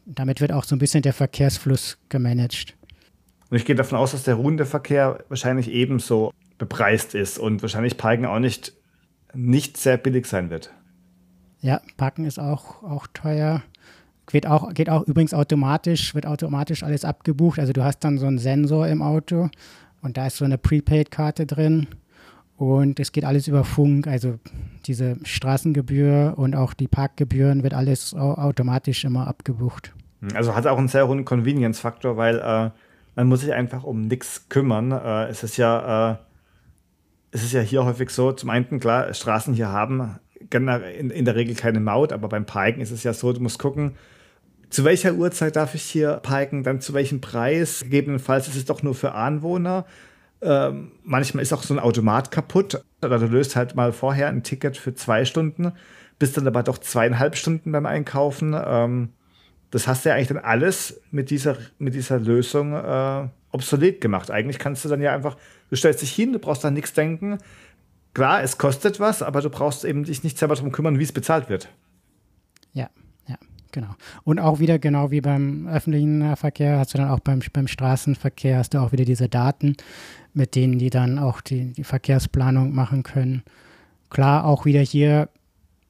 Damit 0.06 0.40
wird 0.40 0.52
auch 0.52 0.64
so 0.64 0.76
ein 0.76 0.80
bisschen 0.80 1.02
der 1.02 1.14
Verkehrsfluss 1.14 1.98
gemanagt. 2.10 2.76
Und 3.50 3.58
ich 3.58 3.66
gehe 3.66 3.76
davon 3.76 3.98
aus, 3.98 4.12
dass 4.12 4.24
der 4.24 4.36
ruhende 4.36 4.66
Verkehr 4.66 5.24
wahrscheinlich 5.30 5.70
ebenso 5.72 6.32
bepreist 6.58 7.16
ist 7.16 7.40
und 7.40 7.62
wahrscheinlich 7.62 7.98
Parken 7.98 8.26
auch 8.26 8.40
nicht, 8.40 8.74
nicht 9.34 9.78
sehr 9.78 9.98
billig 9.98 10.28
sein 10.28 10.50
wird. 10.50 10.72
Ja, 11.62 11.82
Parken 11.98 12.26
ist 12.26 12.40
auch, 12.40 12.84
auch 12.84 13.08
teuer. 13.14 13.64
Geht 14.28 14.46
auch, 14.46 14.74
geht 14.74 14.90
auch 14.90 15.04
übrigens 15.04 15.34
automatisch, 15.34 16.14
wird 16.14 16.26
automatisch 16.26 16.84
alles 16.84 17.06
abgebucht. 17.06 17.60
Also 17.60 17.74
du 17.74 17.84
hast 17.84 18.00
dann 18.00 18.18
so 18.18 18.28
einen 18.28 18.40
Sensor 18.40 18.88
im 18.88 19.02
Auto 19.02 19.50
und 20.02 20.18
da 20.18 20.28
ist 20.28 20.38
so 20.38 20.46
eine 20.46 20.58
Prepaid-Karte 20.58 21.46
drin. 21.46 21.88
Und 22.58 23.00
es 23.00 23.12
geht 23.12 23.24
alles 23.24 23.48
über 23.48 23.64
Funk, 23.64 24.08
also 24.08 24.40
diese 24.86 25.18
Straßengebühr 25.24 26.34
und 26.38 26.56
auch 26.56 26.74
die 26.74 26.88
Parkgebühren 26.88 27.62
wird 27.62 27.76
alles 27.76 28.16
automatisch 28.16 29.06
immer 29.06 29.28
abgebucht. 29.28 29.94
Also 30.34 30.56
hat 30.56 30.66
auch 30.66 30.80
einen 30.80 30.88
sehr 30.88 31.08
hohen 31.08 31.24
Convenience-Faktor, 31.24 32.18
weil 32.18 32.40
äh, 32.40 32.72
man 33.16 33.28
muss 33.28 33.42
sich 33.42 33.54
einfach 33.54 33.84
um 33.84 34.08
nichts 34.08 34.50
kümmern. 34.50 34.92
Äh, 34.92 35.28
es 35.28 35.44
ist 35.44 35.58
ja, 35.58 36.14
äh, 36.14 36.18
es 37.30 37.44
ist 37.44 37.54
ja 37.54 37.62
hier 37.62 37.86
häufig 37.86 38.10
so, 38.10 38.32
zum 38.32 38.50
einen 38.50 38.80
klar, 38.80 39.14
Straßen 39.14 39.54
hier 39.54 39.70
haben 39.70 40.20
in, 40.52 41.26
der 41.26 41.36
Regel 41.36 41.56
keine 41.56 41.80
Maut, 41.80 42.14
aber 42.14 42.30
beim 42.30 42.46
Parken 42.46 42.82
ist 42.82 42.92
es 42.92 43.04
ja 43.04 43.14
so, 43.14 43.34
du 43.34 43.42
musst 43.42 43.60
gucken, 43.60 43.96
zu 44.70 44.84
welcher 44.84 45.14
Uhrzeit 45.14 45.56
darf 45.56 45.76
ich 45.76 45.84
hier 45.84 46.14
parken, 46.24 46.64
dann 46.64 46.82
zu 46.82 46.94
welchem 46.94 47.22
Preis. 47.22 47.82
Gegebenenfalls 47.84 48.48
ist 48.48 48.56
es 48.56 48.66
doch 48.66 48.84
nur 48.84 48.96
für 48.96 49.14
Anwohner. 49.14 49.86
Ähm, 50.42 50.92
manchmal 51.04 51.42
ist 51.42 51.54
auch 51.54 51.64
so 51.64 51.74
ein 51.74 51.80
Automat 51.80 52.32
kaputt. 52.32 52.84
Oder 53.02 53.20
du 53.20 53.28
löst 53.28 53.56
halt 53.56 53.76
mal 53.76 53.94
vorher 53.94 54.28
ein 54.28 54.44
Ticket 54.44 54.78
für 54.78 54.94
zwei 54.94 55.24
Stunden, 55.26 55.72
bist 56.20 56.36
dann 56.36 56.48
aber 56.48 56.64
doch 56.64 56.80
zweieinhalb 56.80 57.38
Stunden 57.38 57.72
beim 57.72 57.86
Einkaufen. 57.86 58.56
Ähm, 58.58 59.10
das 59.72 59.88
hast 59.88 60.04
du 60.04 60.10
ja 60.10 60.16
eigentlich 60.16 60.30
dann 60.30 60.38
alles 60.38 61.02
mit 61.12 61.30
dieser, 61.30 61.58
mit 61.78 61.94
dieser 61.94 62.20
Lösung 62.20 62.74
äh, 62.74 63.28
obsolet 63.52 64.02
gemacht. 64.02 64.32
Eigentlich 64.32 64.60
kannst 64.60 64.84
du 64.86 64.90
dann 64.90 65.02
ja 65.02 65.14
einfach, 65.14 65.38
du 65.70 65.76
stellst 65.76 66.02
dich 66.02 66.12
hin, 66.12 66.34
du 66.34 66.40
brauchst 66.40 66.64
dann 66.64 66.74
nichts 66.74 66.94
denken. 66.94 67.38
Klar, 68.14 68.42
es 68.42 68.58
kostet 68.58 69.00
was, 69.00 69.22
aber 69.22 69.42
du 69.42 69.50
brauchst 69.50 69.86
eben 69.86 70.04
dich 70.04 70.24
nicht 70.24 70.38
selber 70.38 70.56
darum 70.56 70.72
kümmern, 70.72 71.00
wie 71.00 71.04
es 71.04 71.12
bezahlt 71.12 71.50
wird. 71.50 71.70
Ja, 72.74 72.90
ja, 73.28 73.38
genau. 73.72 73.96
Und 74.24 74.40
auch 74.40 74.60
wieder 74.60 74.80
genau 74.80 75.12
wie 75.12 75.22
beim 75.22 75.68
öffentlichen 75.68 76.36
Verkehr 76.36 76.80
hast 76.80 76.94
du 76.94 76.98
dann 76.98 77.10
auch 77.10 77.20
beim, 77.20 77.42
beim 77.54 77.68
Straßenverkehr 77.68 78.58
hast 78.58 78.74
du 78.74 78.80
auch 78.80 78.92
wieder 78.92 79.06
diese 79.06 79.30
Daten, 79.30 79.76
mit 80.34 80.56
denen 80.56 80.80
die 80.80 80.90
dann 80.90 81.20
auch 81.20 81.42
die, 81.42 81.74
die 81.74 81.84
Verkehrsplanung 81.84 82.74
machen 82.74 83.04
können. 83.04 83.44
Klar, 84.10 84.46
auch 84.46 84.66
wieder 84.66 84.82
hier, 84.82 85.30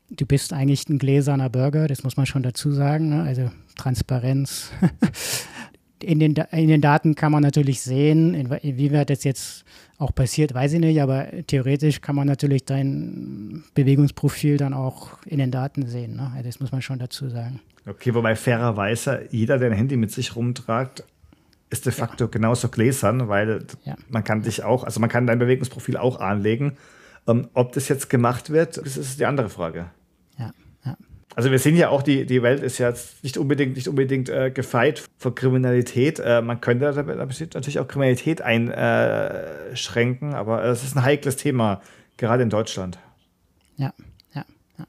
du 0.10 0.26
bist 0.26 0.54
eigentlich 0.54 0.88
ein 0.90 1.00
gläserner 1.00 1.50
Bürger, 1.50 1.88
das 1.88 2.04
muss 2.04 2.18
man 2.18 2.26
schon 2.26 2.44
dazu 2.44 2.72
sagen. 2.72 3.10
Ne? 3.10 3.24
Also 3.24 3.52
Transparenz. 3.76 4.72
in, 6.04 6.20
den, 6.20 6.36
in 6.52 6.68
den 6.68 6.82
Daten 6.82 7.16
kann 7.16 7.32
man 7.32 7.44
natürlich 7.44 7.82
sehen, 7.82 8.34
inwieweit 8.34 9.10
das 9.10 9.24
jetzt 9.24 9.66
auch 9.98 10.14
passiert, 10.14 10.54
weiß 10.54 10.74
ich 10.74 10.80
nicht, 10.80 11.02
aber 11.02 11.28
theoretisch 11.48 12.02
kann 12.02 12.16
man 12.16 12.28
natürlich 12.28 12.66
dein 12.66 13.64
Bewegungsprofil 13.74 14.58
dann 14.58 14.74
auch 14.74 15.24
in 15.26 15.40
den 15.40 15.52
Daten 15.52 15.88
sehen. 15.88 16.16
Ne? 16.16 16.32
Also 16.36 16.44
das 16.44 16.60
muss 16.60 16.72
man 16.72 16.82
schon 16.82 17.00
dazu 17.00 17.30
sagen. 17.30 17.60
Okay, 17.88 18.14
wobei 18.14 18.36
fairerweise 18.36 19.28
jeder, 19.32 19.58
der 19.58 19.72
ein 19.72 19.78
Handy 19.78 19.98
mit 19.98 20.12
sich 20.12 20.36
rumtragt, 20.36 21.04
ist 21.70 21.86
de 21.86 21.92
facto 21.92 22.26
ja. 22.26 22.30
genauso 22.30 22.70
gläsern, 22.70 23.28
weil 23.28 23.66
ja. 23.86 23.96
man 24.10 24.24
kann 24.24 24.42
dich 24.42 24.64
auch, 24.64 24.84
also 24.84 25.00
man 25.00 25.10
kann 25.10 25.26
dein 25.26 25.40
Bewegungsprofil 25.40 25.98
auch 25.98 26.20
anlegen. 26.20 26.78
Ähm, 27.28 27.48
ob 27.54 27.74
das 27.74 27.90
jetzt 27.90 28.10
gemacht 28.10 28.52
wird, 28.52 28.78
das 28.78 28.98
ist 28.98 29.20
die 29.20 29.26
andere 29.26 29.50
Frage. 29.50 29.88
Also 31.38 31.52
wir 31.52 31.60
sehen 31.60 31.76
ja 31.76 31.90
auch, 31.90 32.02
die, 32.02 32.26
die 32.26 32.42
Welt 32.42 32.64
ist 32.64 32.80
jetzt 32.80 33.24
nicht 33.24 33.38
unbedingt, 33.38 33.76
nicht 33.76 33.88
unbedingt 33.88 34.28
äh, 34.28 34.50
gefeit 34.50 35.04
vor 35.20 35.36
Kriminalität. 35.36 36.18
Äh, 36.18 36.42
man 36.42 36.62
könnte 36.62 36.92
natürlich 36.92 37.78
auch 37.78 37.88
Kriminalität 37.88 38.42
einschränken, 38.42 40.34
aber 40.34 40.64
es 40.64 40.84
ist 40.84 40.96
ein 40.96 41.04
heikles 41.04 41.36
Thema, 41.36 41.80
gerade 42.18 42.42
in 42.42 42.50
Deutschland. 42.50 42.98
Ja, 43.76 43.94
ja, 44.34 44.46
ja. 44.80 44.86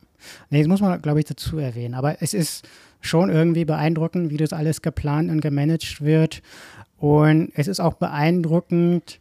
Nee, 0.48 0.60
das 0.60 0.68
muss 0.68 0.80
man, 0.80 1.02
glaube 1.02 1.18
ich, 1.18 1.26
dazu 1.26 1.58
erwähnen. 1.58 1.92
Aber 1.92 2.22
es 2.22 2.32
ist 2.32 2.66
schon 3.02 3.28
irgendwie 3.28 3.66
beeindruckend, 3.66 4.30
wie 4.30 4.38
das 4.38 4.54
alles 4.54 4.80
geplant 4.80 5.30
und 5.30 5.42
gemanagt 5.42 6.02
wird. 6.02 6.40
Und 6.96 7.52
es 7.56 7.68
ist 7.68 7.78
auch 7.78 7.92
beeindruckend, 7.92 9.20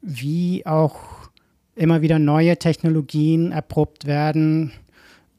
wie 0.00 0.64
auch 0.64 1.28
immer 1.76 2.00
wieder 2.00 2.18
neue 2.18 2.56
Technologien 2.56 3.52
erprobt 3.52 4.06
werden, 4.06 4.72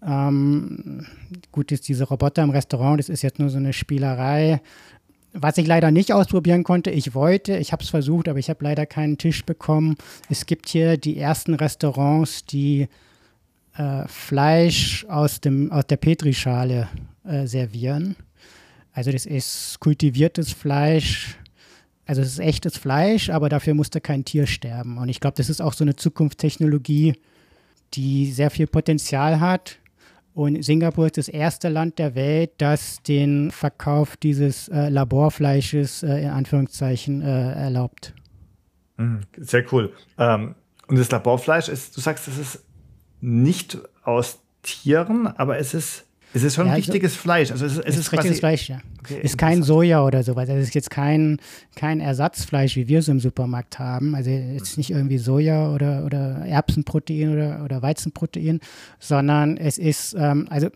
ähm, 0.05 1.05
gut, 1.51 1.71
ist 1.71 1.87
diese 1.87 2.05
Roboter 2.05 2.43
im 2.43 2.49
Restaurant, 2.49 2.99
das 2.99 3.09
ist 3.09 3.21
jetzt 3.21 3.39
nur 3.39 3.49
so 3.49 3.57
eine 3.57 3.73
Spielerei. 3.73 4.61
Was 5.33 5.57
ich 5.57 5.65
leider 5.65 5.89
nicht 5.91 6.13
ausprobieren 6.13 6.63
konnte, 6.63 6.91
ich 6.91 7.15
wollte, 7.15 7.57
ich 7.57 7.71
habe 7.71 7.83
es 7.83 7.89
versucht, 7.89 8.27
aber 8.27 8.37
ich 8.37 8.49
habe 8.49 8.63
leider 8.63 8.85
keinen 8.85 9.17
Tisch 9.17 9.43
bekommen. 9.43 9.95
Es 10.29 10.45
gibt 10.45 10.69
hier 10.69 10.97
die 10.97 11.17
ersten 11.17 11.55
Restaurants, 11.55 12.45
die 12.45 12.87
äh, 13.75 14.07
Fleisch 14.07 15.05
aus, 15.05 15.41
dem, 15.41 15.71
aus 15.71 15.87
der 15.87 15.97
Petrischale 15.97 16.87
äh, 17.23 17.47
servieren. 17.47 18.15
Also 18.91 19.11
das 19.11 19.25
ist 19.25 19.79
kultiviertes 19.79 20.51
Fleisch, 20.51 21.35
also 22.05 22.21
es 22.21 22.33
ist 22.33 22.39
echtes 22.39 22.77
Fleisch, 22.77 23.29
aber 23.31 23.49
dafür 23.49 23.73
musste 23.73 24.01
kein 24.01 24.25
Tier 24.25 24.45
sterben. 24.45 24.97
Und 24.97 25.09
ich 25.09 25.19
glaube, 25.19 25.37
das 25.37 25.49
ist 25.49 25.61
auch 25.61 25.73
so 25.73 25.83
eine 25.83 25.95
Zukunftstechnologie, 25.95 27.15
die 27.95 28.31
sehr 28.31 28.51
viel 28.51 28.67
Potenzial 28.67 29.39
hat 29.39 29.79
und 30.33 30.63
Singapur 30.63 31.05
ist 31.05 31.17
das 31.17 31.27
erste 31.27 31.69
Land 31.69 31.99
der 31.99 32.15
Welt, 32.15 32.51
das 32.57 33.01
den 33.03 33.51
Verkauf 33.51 34.17
dieses 34.17 34.67
äh, 34.69 34.89
Laborfleisches 34.89 36.03
äh, 36.03 36.23
in 36.23 36.29
Anführungszeichen 36.29 37.21
äh, 37.21 37.51
erlaubt. 37.53 38.13
Mhm, 38.97 39.21
sehr 39.37 39.63
cool. 39.71 39.93
Ähm, 40.17 40.55
und 40.87 40.97
das 40.97 41.11
Laborfleisch 41.11 41.69
ist, 41.69 41.95
du 41.95 42.01
sagst, 42.01 42.27
es 42.27 42.37
ist 42.37 42.63
nicht 43.21 43.77
aus 44.03 44.39
Tieren, 44.63 45.27
aber 45.27 45.57
es 45.57 45.73
ist 45.73 46.02
es 46.33 46.43
ist 46.43 46.55
schon 46.55 46.67
ja, 46.67 46.73
richtiges 46.73 47.11
also, 47.11 47.21
Fleisch. 47.21 47.51
Also 47.51 47.65
es, 47.65 47.77
es 47.77 47.85
ist, 47.85 47.97
ist 47.97 48.11
richtiges 48.11 48.39
Fleisch, 48.39 48.69
ja. 48.69 48.79
Okay, 48.99 49.19
ist 49.21 49.37
kein 49.37 49.63
Soja 49.63 50.05
oder 50.05 50.23
sowas. 50.23 50.49
Es 50.49 50.67
ist 50.67 50.75
jetzt 50.75 50.89
kein, 50.89 51.39
kein 51.75 51.99
Ersatzfleisch, 51.99 52.75
wie 52.75 52.87
wir 52.87 52.99
es 52.99 53.07
im 53.07 53.19
Supermarkt 53.19 53.79
haben. 53.79 54.15
Also 54.15 54.31
es 54.31 54.63
ist 54.63 54.77
nicht 54.77 54.91
irgendwie 54.91 55.17
Soja 55.17 55.73
oder, 55.73 56.05
oder 56.05 56.45
Erbsenprotein 56.45 57.33
oder, 57.33 57.63
oder 57.63 57.81
Weizenprotein, 57.81 58.61
sondern 58.99 59.57
es 59.57 59.77
ist, 59.77 60.15
ähm, 60.17 60.47
also 60.49 60.69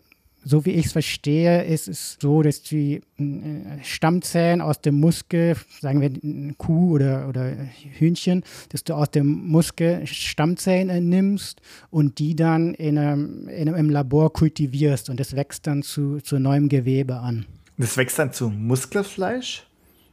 so 0.47 0.65
wie 0.65 0.71
ich 0.71 0.87
es 0.87 0.91
verstehe, 0.93 1.63
ist 1.65 1.87
es 1.87 2.17
so, 2.19 2.41
dass 2.41 2.61
die 2.61 3.01
äh, 3.17 3.83
Stammzellen 3.83 4.61
aus 4.61 4.81
dem 4.81 4.95
Muskel, 4.95 5.55
sagen 5.81 6.01
wir 6.01 6.55
Kuh 6.57 6.95
oder, 6.95 7.27
oder 7.27 7.53
Hühnchen, 7.97 8.43
dass 8.69 8.83
du 8.83 8.93
aus 8.93 9.11
dem 9.11 9.27
Muskel 9.47 10.07
Stammzellen 10.07 10.89
entnimmst 10.89 11.61
und 11.89 12.19
die 12.19 12.35
dann 12.35 12.73
in 12.73 12.97
einem, 12.97 13.47
in 13.49 13.67
einem, 13.67 13.75
im 13.75 13.89
Labor 13.89 14.31
kultivierst 14.31 15.09
und 15.09 15.19
das 15.19 15.35
wächst 15.35 15.67
dann 15.67 15.83
zu, 15.83 16.19
zu 16.21 16.39
neuem 16.39 16.69
Gewebe 16.69 17.17
an. 17.17 17.45
Das 17.77 17.97
wächst 17.97 18.17
dann 18.17 18.31
zu 18.31 18.49
Muskelfleisch? 18.49 19.67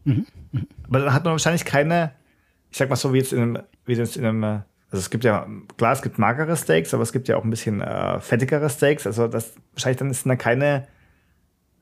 Mhm. 0.05 0.27
Mhm. 0.53 0.67
Aber 0.89 0.99
dann 0.99 1.15
hat 1.15 1.25
man 1.25 1.33
wahrscheinlich 1.33 1.65
keine, 1.65 2.13
ich 2.71 2.79
sag 2.79 2.91
mal 2.91 2.97
so, 2.97 3.13
wie 3.13 3.19
jetzt 3.19 3.33
in 3.33 3.41
einem, 3.41 3.59
wie 3.87 3.95
jetzt 3.95 4.17
in 4.17 4.25
einem, 4.25 4.63
also 4.95 5.01
es 5.01 5.11
gibt 5.11 5.25
ja, 5.25 5.45
klar, 5.77 5.93
es 5.93 6.03
gibt 6.03 6.21
magere 6.21 6.57
Steaks, 6.57 6.95
aber 6.95 7.03
es 7.03 7.13
gibt 7.13 7.27
ja 7.27 7.37
auch 7.37 7.43
ein 7.43 7.51
bisschen 7.51 7.81
äh, 7.81 8.21
fettigere 8.21 8.71
Steaks. 8.71 9.09
Also 9.09 9.27
das 9.27 9.55
wahrscheinlich 9.73 9.99
dann 9.99 10.11
ist 10.11 10.25
da 10.25 10.37
keine 10.37 10.87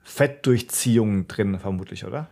Fettdurchziehung 0.03 1.29
drin, 1.29 1.59
vermutlich, 1.59 2.07
oder? 2.07 2.29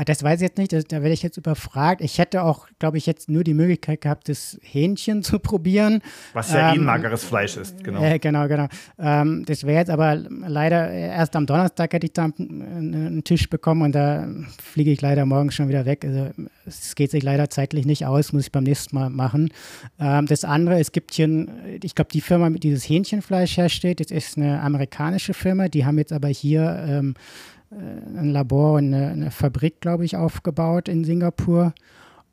Ah, 0.00 0.04
das 0.04 0.22
weiß 0.22 0.40
ich 0.40 0.42
jetzt 0.42 0.58
nicht, 0.58 0.72
da 0.72 1.02
werde 1.02 1.10
ich 1.10 1.24
jetzt 1.24 1.38
überfragt. 1.38 2.02
Ich 2.02 2.18
hätte 2.18 2.44
auch, 2.44 2.68
glaube 2.78 2.98
ich, 2.98 3.06
jetzt 3.06 3.28
nur 3.28 3.42
die 3.42 3.52
Möglichkeit 3.52 4.02
gehabt, 4.02 4.28
das 4.28 4.56
Hähnchen 4.62 5.22
zu 5.24 5.40
probieren. 5.40 6.02
Was 6.34 6.52
ja 6.52 6.68
ähm, 6.68 6.76
eh 6.76 6.78
ein 6.78 6.84
mageres 6.84 7.24
Fleisch 7.24 7.56
ist, 7.56 7.82
genau. 7.82 8.00
Äh, 8.00 8.20
genau, 8.20 8.46
genau. 8.46 8.68
Ähm, 8.96 9.44
das 9.44 9.64
wäre 9.64 9.80
jetzt 9.80 9.90
aber 9.90 10.14
leider 10.14 10.88
erst 10.88 11.34
am 11.34 11.46
Donnerstag 11.46 11.92
hätte 11.92 12.06
ich 12.06 12.12
da 12.12 12.30
einen 12.38 13.24
Tisch 13.24 13.50
bekommen 13.50 13.82
und 13.82 13.92
da 13.92 14.28
fliege 14.62 14.92
ich 14.92 15.00
leider 15.00 15.26
morgen 15.26 15.50
schon 15.50 15.68
wieder 15.68 15.84
weg. 15.84 16.04
Also 16.04 16.30
es 16.64 16.94
geht 16.94 17.10
sich 17.10 17.24
leider 17.24 17.50
zeitlich 17.50 17.84
nicht 17.84 18.06
aus, 18.06 18.32
muss 18.32 18.44
ich 18.44 18.52
beim 18.52 18.62
nächsten 18.62 18.94
Mal 18.94 19.10
machen. 19.10 19.52
Ähm, 19.98 20.26
das 20.26 20.44
andere, 20.44 20.78
es 20.78 20.92
gibt 20.92 21.12
hier, 21.14 21.48
ich 21.82 21.96
glaube, 21.96 22.10
die 22.12 22.20
Firma, 22.20 22.48
die 22.50 22.60
dieses 22.60 22.88
Hähnchenfleisch 22.88 23.56
herstellt, 23.56 23.98
das 23.98 24.12
ist 24.12 24.36
eine 24.36 24.60
amerikanische 24.60 25.34
Firma, 25.34 25.66
die 25.66 25.84
haben 25.84 25.98
jetzt 25.98 26.12
aber 26.12 26.28
hier 26.28 26.84
ähm, 26.86 27.14
äh, 27.16 27.57
ein 27.70 28.30
Labor 28.30 28.74
und 28.74 28.94
eine, 28.94 29.08
eine 29.08 29.30
Fabrik, 29.30 29.80
glaube 29.80 30.04
ich, 30.04 30.16
aufgebaut 30.16 30.88
in 30.88 31.04
Singapur. 31.04 31.74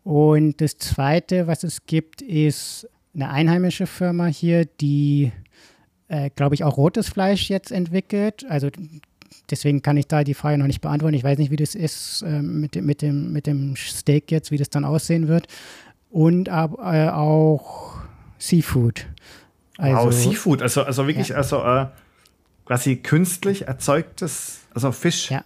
Und 0.03 0.61
das 0.61 0.77
Zweite, 0.77 1.47
was 1.47 1.63
es 1.63 1.85
gibt, 1.85 2.21
ist 2.21 2.87
eine 3.13 3.29
einheimische 3.29 3.87
Firma 3.87 4.27
hier, 4.27 4.65
die, 4.65 5.31
äh, 6.07 6.29
glaube 6.35 6.55
ich, 6.55 6.63
auch 6.63 6.77
rotes 6.77 7.09
Fleisch 7.09 7.49
jetzt 7.49 7.71
entwickelt. 7.71 8.45
Also 8.49 8.69
deswegen 9.49 9.81
kann 9.81 9.97
ich 9.97 10.07
da 10.07 10.23
die 10.23 10.33
Frage 10.33 10.57
noch 10.57 10.67
nicht 10.67 10.81
beantworten. 10.81 11.15
Ich 11.15 11.23
weiß 11.23 11.37
nicht, 11.37 11.51
wie 11.51 11.55
das 11.55 11.75
ist 11.75 12.21
äh, 12.21 12.41
mit, 12.41 12.75
dem, 12.75 12.85
mit, 12.85 13.01
dem, 13.01 13.33
mit 13.33 13.47
dem 13.47 13.75
Steak 13.75 14.31
jetzt, 14.31 14.51
wie 14.51 14.57
das 14.57 14.69
dann 14.69 14.85
aussehen 14.85 15.27
wird. 15.27 15.47
Und 16.11 16.49
aber 16.49 16.93
äh, 16.93 17.09
auch 17.09 17.97
Seafood. 18.37 19.07
Also, 19.77 19.97
wow, 19.97 20.13
Seafood, 20.13 20.61
also, 20.61 20.83
also 20.83 21.07
wirklich, 21.07 21.29
ja. 21.29 21.35
also 21.35 21.61
äh, 21.63 21.87
quasi 22.65 22.97
künstlich 22.97 23.67
erzeugtes, 23.67 24.61
also 24.75 24.91
Fisch. 24.91 25.31
Ja. 25.31 25.43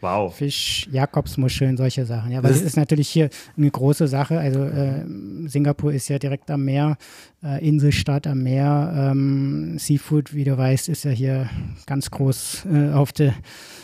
Wow. 0.00 0.32
Fisch, 0.32 0.88
Jakobsmuscheln, 0.92 1.76
solche 1.76 2.06
Sachen. 2.06 2.30
Ja, 2.30 2.42
weil 2.44 2.50
das, 2.50 2.60
das 2.60 2.68
ist 2.68 2.76
natürlich 2.76 3.08
hier 3.08 3.30
eine 3.56 3.68
große 3.68 4.06
Sache. 4.06 4.38
Also 4.38 4.62
äh, 4.62 5.04
Singapur 5.46 5.92
ist 5.92 6.06
ja 6.08 6.20
direkt 6.20 6.52
am 6.52 6.64
Meer, 6.64 6.96
äh, 7.42 7.66
Inselstadt 7.66 8.28
am 8.28 8.44
Meer. 8.44 9.10
Ähm, 9.10 9.76
Seafood, 9.78 10.34
wie 10.34 10.44
du 10.44 10.56
weißt, 10.56 10.88
ist 10.88 11.04
ja 11.04 11.10
hier 11.10 11.50
ganz 11.86 12.12
groß 12.12 12.66
äh, 12.72 12.92
auf, 12.92 13.12
de, 13.12 13.32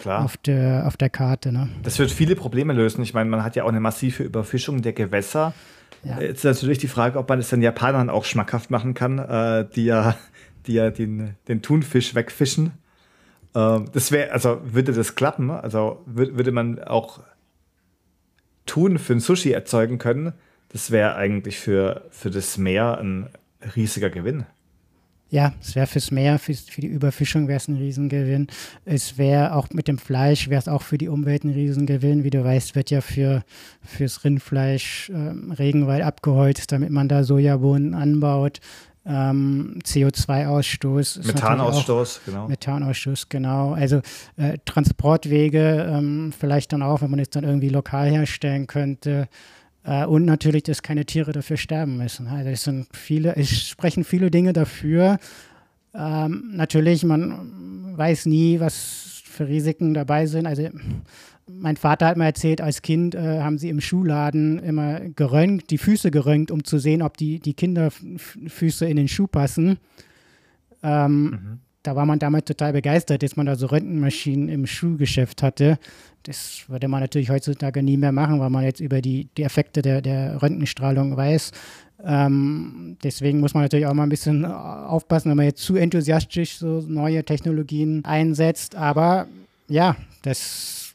auf, 0.04 0.36
de, 0.36 0.82
auf 0.82 0.96
der 0.96 1.10
Karte. 1.10 1.50
Ne? 1.50 1.68
Das 1.82 1.98
wird 1.98 2.12
viele 2.12 2.36
Probleme 2.36 2.74
lösen. 2.74 3.02
Ich 3.02 3.12
meine, 3.12 3.28
man 3.28 3.42
hat 3.42 3.56
ja 3.56 3.64
auch 3.64 3.68
eine 3.68 3.80
massive 3.80 4.22
Überfischung 4.22 4.82
der 4.82 4.92
Gewässer. 4.92 5.52
Ja. 6.04 6.20
Jetzt 6.20 6.44
ist 6.44 6.62
natürlich 6.62 6.78
die 6.78 6.86
Frage, 6.88 7.18
ob 7.18 7.28
man 7.28 7.40
es 7.40 7.48
den 7.48 7.62
Japanern 7.62 8.08
auch 8.08 8.24
schmackhaft 8.24 8.70
machen 8.70 8.94
kann, 8.94 9.18
äh, 9.18 9.66
die 9.74 9.86
ja 9.86 10.14
die 10.66 10.74
ja 10.74 10.90
den, 10.90 11.34
den 11.48 11.62
Thunfisch 11.62 12.14
wegfischen. 12.14 12.72
Ähm, 13.54 13.86
das 13.92 14.12
wäre, 14.12 14.32
also 14.32 14.60
würde 14.64 14.92
das 14.92 15.14
klappen, 15.14 15.50
also 15.50 16.02
würde 16.06 16.52
man 16.52 16.82
auch 16.82 17.20
Thun 18.66 18.98
für 18.98 19.14
ein 19.14 19.20
Sushi 19.20 19.52
erzeugen 19.52 19.98
können, 19.98 20.32
das 20.70 20.90
wäre 20.90 21.14
eigentlich 21.14 21.58
für, 21.58 22.06
für 22.10 22.30
das 22.30 22.58
Meer 22.58 22.98
ein 22.98 23.28
riesiger 23.76 24.10
Gewinn. 24.10 24.44
Ja, 25.30 25.52
es 25.60 25.74
wäre 25.74 25.86
fürs 25.86 26.10
Meer, 26.10 26.38
für, 26.38 26.54
für 26.54 26.80
die 26.80 26.86
Überfischung 26.86 27.48
wäre 27.48 27.56
es 27.56 27.66
ein 27.66 27.76
Riesengewinn. 27.76 28.46
Es 28.84 29.18
wäre 29.18 29.54
auch 29.54 29.70
mit 29.70 29.88
dem 29.88 29.98
Fleisch, 29.98 30.48
wäre 30.48 30.60
es 30.60 30.68
auch 30.68 30.82
für 30.82 30.98
die 30.98 31.08
Umwelt 31.08 31.44
ein 31.44 31.50
Riesengewinn. 31.50 32.22
Wie 32.22 32.30
du 32.30 32.44
weißt, 32.44 32.76
wird 32.76 32.90
ja 32.90 33.00
für, 33.00 33.42
fürs 33.82 34.24
Rindfleisch 34.24 35.10
äh, 35.10 35.52
Regenwald 35.54 36.04
abgeholzt, 36.04 36.70
damit 36.70 36.90
man 36.90 37.08
da 37.08 37.24
Sojabohnen 37.24 37.94
anbaut 37.94 38.60
ähm, 39.06 39.78
CO2-Ausstoß. 39.84 41.26
Methanausstoß, 41.26 42.20
genau. 42.24 42.48
Methanausstoß, 42.48 43.28
genau. 43.28 43.72
Also 43.72 44.00
äh, 44.36 44.58
Transportwege 44.64 45.86
ähm, 45.90 46.32
vielleicht 46.38 46.72
dann 46.72 46.82
auch, 46.82 47.02
wenn 47.02 47.10
man 47.10 47.20
es 47.20 47.30
dann 47.30 47.44
irgendwie 47.44 47.68
lokal 47.68 48.08
herstellen 48.10 48.66
könnte. 48.66 49.28
Äh, 49.84 50.06
und 50.06 50.24
natürlich, 50.24 50.62
dass 50.62 50.82
keine 50.82 51.04
Tiere 51.04 51.32
dafür 51.32 51.56
sterben 51.56 51.96
müssen. 51.98 52.28
Also 52.28 52.50
es 52.50 52.64
sind 52.64 52.88
viele, 52.92 53.36
es 53.36 53.68
sprechen 53.68 54.04
viele 54.04 54.30
Dinge 54.30 54.52
dafür. 54.52 55.18
Ähm, 55.94 56.50
natürlich, 56.54 57.04
man 57.04 57.96
weiß 57.96 58.26
nie, 58.26 58.58
was 58.58 59.13
für 59.34 59.48
Risiken 59.48 59.94
dabei 59.94 60.26
sind. 60.26 60.46
Also 60.46 60.68
mein 61.46 61.76
Vater 61.76 62.06
hat 62.06 62.16
mir 62.16 62.24
erzählt, 62.24 62.60
als 62.60 62.82
Kind 62.82 63.14
äh, 63.14 63.40
haben 63.40 63.58
sie 63.58 63.68
im 63.68 63.80
Schuhladen 63.80 64.58
immer 64.58 65.00
geröntgt, 65.00 65.70
die 65.70 65.78
Füße 65.78 66.10
geröntgt, 66.10 66.50
um 66.50 66.64
zu 66.64 66.78
sehen, 66.78 67.02
ob 67.02 67.16
die, 67.16 67.40
die 67.40 67.54
Kinderfüße 67.54 68.86
in 68.86 68.96
den 68.96 69.08
Schuh 69.08 69.26
passen. 69.26 69.78
Ähm, 70.82 71.22
mhm. 71.24 71.60
Da 71.84 71.94
war 71.94 72.06
man 72.06 72.18
damals 72.18 72.46
total 72.46 72.72
begeistert, 72.72 73.22
dass 73.22 73.36
man 73.36 73.46
da 73.46 73.56
so 73.56 73.66
Röntgenmaschinen 73.66 74.48
im 74.48 74.66
Schuhgeschäft 74.66 75.42
hatte. 75.42 75.78
Das 76.22 76.64
würde 76.68 76.88
man 76.88 77.00
natürlich 77.00 77.28
heutzutage 77.28 77.82
nie 77.82 77.98
mehr 77.98 78.10
machen, 78.10 78.40
weil 78.40 78.48
man 78.48 78.64
jetzt 78.64 78.80
über 78.80 79.02
die, 79.02 79.28
die 79.36 79.42
Effekte 79.42 79.82
der, 79.82 80.00
der 80.00 80.40
Röntgenstrahlung 80.42 81.16
weiß. 81.16 81.52
Ähm, 82.02 82.96
deswegen 83.04 83.40
muss 83.40 83.52
man 83.52 83.64
natürlich 83.64 83.86
auch 83.86 83.92
mal 83.92 84.04
ein 84.04 84.08
bisschen 84.08 84.46
aufpassen, 84.46 85.28
wenn 85.28 85.36
man 85.36 85.46
jetzt 85.46 85.62
zu 85.62 85.76
enthusiastisch 85.76 86.56
so 86.56 86.82
neue 86.88 87.22
Technologien 87.22 88.02
einsetzt. 88.04 88.74
Aber 88.76 89.26
ja, 89.68 89.94
das 90.22 90.94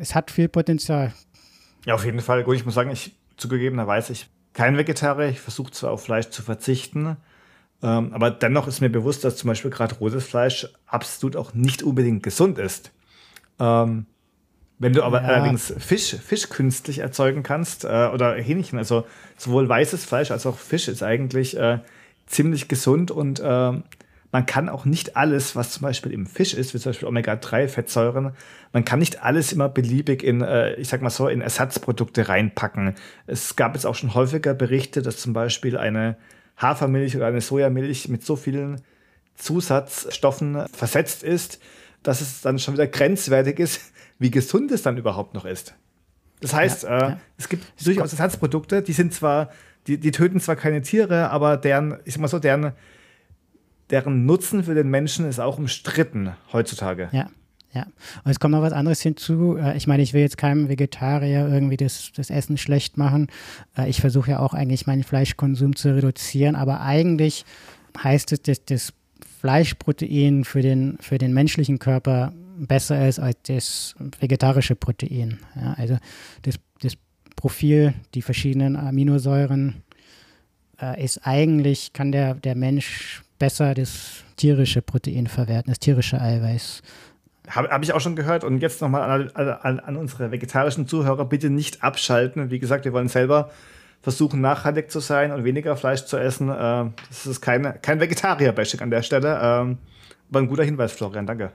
es 0.00 0.14
hat 0.14 0.30
viel 0.30 0.48
Potenzial. 0.48 1.12
Ja, 1.84 1.94
auf 1.94 2.06
jeden 2.06 2.20
Fall. 2.20 2.42
Gut, 2.42 2.56
ich 2.56 2.64
muss 2.64 2.74
sagen, 2.74 2.90
ich 2.90 3.14
zugegebenerweise, 3.36 4.14
ich 4.14 4.28
kein 4.54 4.78
Vegetarier, 4.78 5.28
ich 5.28 5.40
versuche 5.40 5.72
zwar 5.72 5.90
auf 5.90 6.04
Fleisch 6.04 6.30
zu 6.30 6.40
verzichten, 6.40 7.18
ähm, 7.82 8.12
aber 8.12 8.30
dennoch 8.30 8.66
ist 8.68 8.80
mir 8.80 8.90
bewusst, 8.90 9.24
dass 9.24 9.36
zum 9.36 9.48
Beispiel 9.48 9.70
gerade 9.70 9.94
rotes 9.96 10.24
Fleisch 10.24 10.68
absolut 10.86 11.36
auch 11.36 11.54
nicht 11.54 11.82
unbedingt 11.82 12.22
gesund 12.22 12.58
ist. 12.58 12.92
Ähm, 13.58 14.06
wenn 14.78 14.92
du 14.92 15.02
aber 15.02 15.22
ja. 15.22 15.28
allerdings 15.28 15.72
Fisch, 15.78 16.16
Fisch 16.16 16.48
künstlich 16.48 16.98
erzeugen 16.98 17.42
kannst 17.42 17.84
äh, 17.84 18.10
oder 18.12 18.34
Hähnchen, 18.34 18.78
also 18.78 19.06
sowohl 19.36 19.68
weißes 19.68 20.04
Fleisch 20.04 20.30
als 20.30 20.46
auch 20.46 20.58
Fisch 20.58 20.88
ist 20.88 21.02
eigentlich 21.02 21.56
äh, 21.56 21.78
ziemlich 22.26 22.68
gesund 22.68 23.10
und 23.10 23.40
äh, 23.40 23.72
man 24.32 24.44
kann 24.44 24.68
auch 24.68 24.84
nicht 24.84 25.16
alles, 25.16 25.56
was 25.56 25.70
zum 25.70 25.82
Beispiel 25.82 26.12
im 26.12 26.26
Fisch 26.26 26.52
ist, 26.52 26.74
wie 26.74 26.78
zum 26.78 26.90
Beispiel 26.90 27.08
Omega-3-Fettsäuren, 27.08 28.32
man 28.72 28.84
kann 28.84 28.98
nicht 28.98 29.22
alles 29.22 29.52
immer 29.52 29.70
beliebig 29.70 30.22
in, 30.22 30.42
äh, 30.42 30.74
ich 30.74 30.88
sag 30.88 31.00
mal 31.00 31.10
so, 31.10 31.28
in 31.28 31.40
Ersatzprodukte 31.40 32.28
reinpacken. 32.28 32.94
Es 33.26 33.56
gab 33.56 33.74
jetzt 33.74 33.86
auch 33.86 33.94
schon 33.94 34.14
häufiger 34.14 34.52
Berichte, 34.52 35.00
dass 35.00 35.18
zum 35.18 35.32
Beispiel 35.32 35.78
eine 35.78 36.16
Hafermilch 36.56 37.16
oder 37.16 37.26
eine 37.26 37.40
Sojamilch 37.40 38.08
mit 38.08 38.24
so 38.24 38.36
vielen 38.36 38.80
Zusatzstoffen 39.34 40.66
versetzt 40.72 41.22
ist, 41.22 41.60
dass 42.02 42.20
es 42.20 42.40
dann 42.40 42.58
schon 42.58 42.74
wieder 42.74 42.86
grenzwertig 42.86 43.58
ist, 43.58 43.80
wie 44.18 44.30
gesund 44.30 44.70
es 44.72 44.82
dann 44.82 44.96
überhaupt 44.96 45.34
noch 45.34 45.44
ist. 45.44 45.74
Das 46.40 46.54
heißt, 46.54 46.84
ja, 46.84 46.96
äh, 46.96 47.10
ja. 47.10 47.20
es 47.38 47.48
gibt 47.48 47.64
durchaus 47.84 48.12
Ersatzprodukte, 48.12 48.82
die 48.82 48.92
sind 48.92 49.12
zwar, 49.12 49.50
die, 49.86 49.98
die 49.98 50.10
töten 50.10 50.40
zwar 50.40 50.56
keine 50.56 50.82
Tiere, 50.82 51.30
aber 51.30 51.56
deren, 51.56 51.98
ich 52.04 52.14
sag 52.14 52.20
mal 52.20 52.28
so, 52.28 52.38
deren 52.38 52.72
deren 53.90 54.26
Nutzen 54.26 54.64
für 54.64 54.74
den 54.74 54.88
Menschen 54.88 55.28
ist 55.28 55.38
auch 55.38 55.58
umstritten 55.58 56.34
heutzutage. 56.52 57.08
Ja. 57.12 57.30
Ja, 57.76 57.86
und 58.24 58.30
es 58.30 58.40
kommt 58.40 58.52
noch 58.52 58.62
was 58.62 58.72
anderes 58.72 59.02
hinzu. 59.02 59.58
Äh, 59.58 59.76
ich 59.76 59.86
meine, 59.86 60.02
ich 60.02 60.14
will 60.14 60.22
jetzt 60.22 60.38
keinem 60.38 60.70
Vegetarier 60.70 61.46
irgendwie 61.46 61.76
das, 61.76 62.10
das 62.16 62.30
Essen 62.30 62.56
schlecht 62.56 62.96
machen. 62.96 63.26
Äh, 63.76 63.90
ich 63.90 64.00
versuche 64.00 64.30
ja 64.30 64.38
auch 64.38 64.54
eigentlich 64.54 64.86
meinen 64.86 65.02
Fleischkonsum 65.02 65.76
zu 65.76 65.94
reduzieren, 65.94 66.56
aber 66.56 66.80
eigentlich 66.80 67.44
heißt 68.02 68.32
es, 68.32 68.40
dass 68.40 68.64
das 68.64 68.94
Fleischprotein 69.40 70.44
für 70.44 70.62
den, 70.62 70.96
für 71.00 71.18
den 71.18 71.34
menschlichen 71.34 71.78
Körper 71.78 72.32
besser 72.56 73.06
ist 73.06 73.18
als 73.18 73.36
das 73.42 73.94
vegetarische 74.20 74.74
Protein. 74.74 75.38
Ja, 75.54 75.74
also 75.74 75.98
das, 76.42 76.54
das 76.80 76.94
Profil, 77.36 77.92
die 78.14 78.22
verschiedenen 78.22 78.76
Aminosäuren, 78.76 79.82
äh, 80.80 81.04
ist 81.04 81.26
eigentlich, 81.26 81.92
kann 81.92 82.10
der, 82.10 82.36
der 82.36 82.54
Mensch 82.54 83.22
besser 83.38 83.74
das 83.74 84.24
tierische 84.36 84.80
Protein 84.80 85.26
verwerten, 85.26 85.70
das 85.70 85.78
tierische 85.78 86.20
Eiweiß. 86.20 86.82
Habe 87.48 87.68
hab 87.68 87.82
ich 87.82 87.92
auch 87.92 88.00
schon 88.00 88.16
gehört. 88.16 88.44
Und 88.44 88.60
jetzt 88.60 88.80
nochmal 88.80 89.30
an, 89.34 89.58
an, 89.62 89.80
an 89.80 89.96
unsere 89.96 90.30
vegetarischen 90.30 90.86
Zuhörer, 90.86 91.24
bitte 91.24 91.50
nicht 91.50 91.82
abschalten. 91.82 92.50
Wie 92.50 92.58
gesagt, 92.58 92.84
wir 92.84 92.92
wollen 92.92 93.08
selber 93.08 93.50
versuchen, 94.02 94.40
nachhaltig 94.40 94.90
zu 94.90 95.00
sein 95.00 95.32
und 95.32 95.44
weniger 95.44 95.76
Fleisch 95.76 96.04
zu 96.04 96.16
essen. 96.16 96.48
Äh, 96.48 96.90
das 97.08 97.26
ist 97.26 97.40
keine, 97.40 97.74
kein 97.74 98.00
Vegetarier-Bashing 98.00 98.80
an 98.80 98.90
der 98.90 99.02
Stelle. 99.02 99.38
Ähm, 99.42 99.78
aber 100.30 100.40
ein 100.40 100.48
guter 100.48 100.64
Hinweis, 100.64 100.92
Florian, 100.92 101.26
danke. 101.26 101.52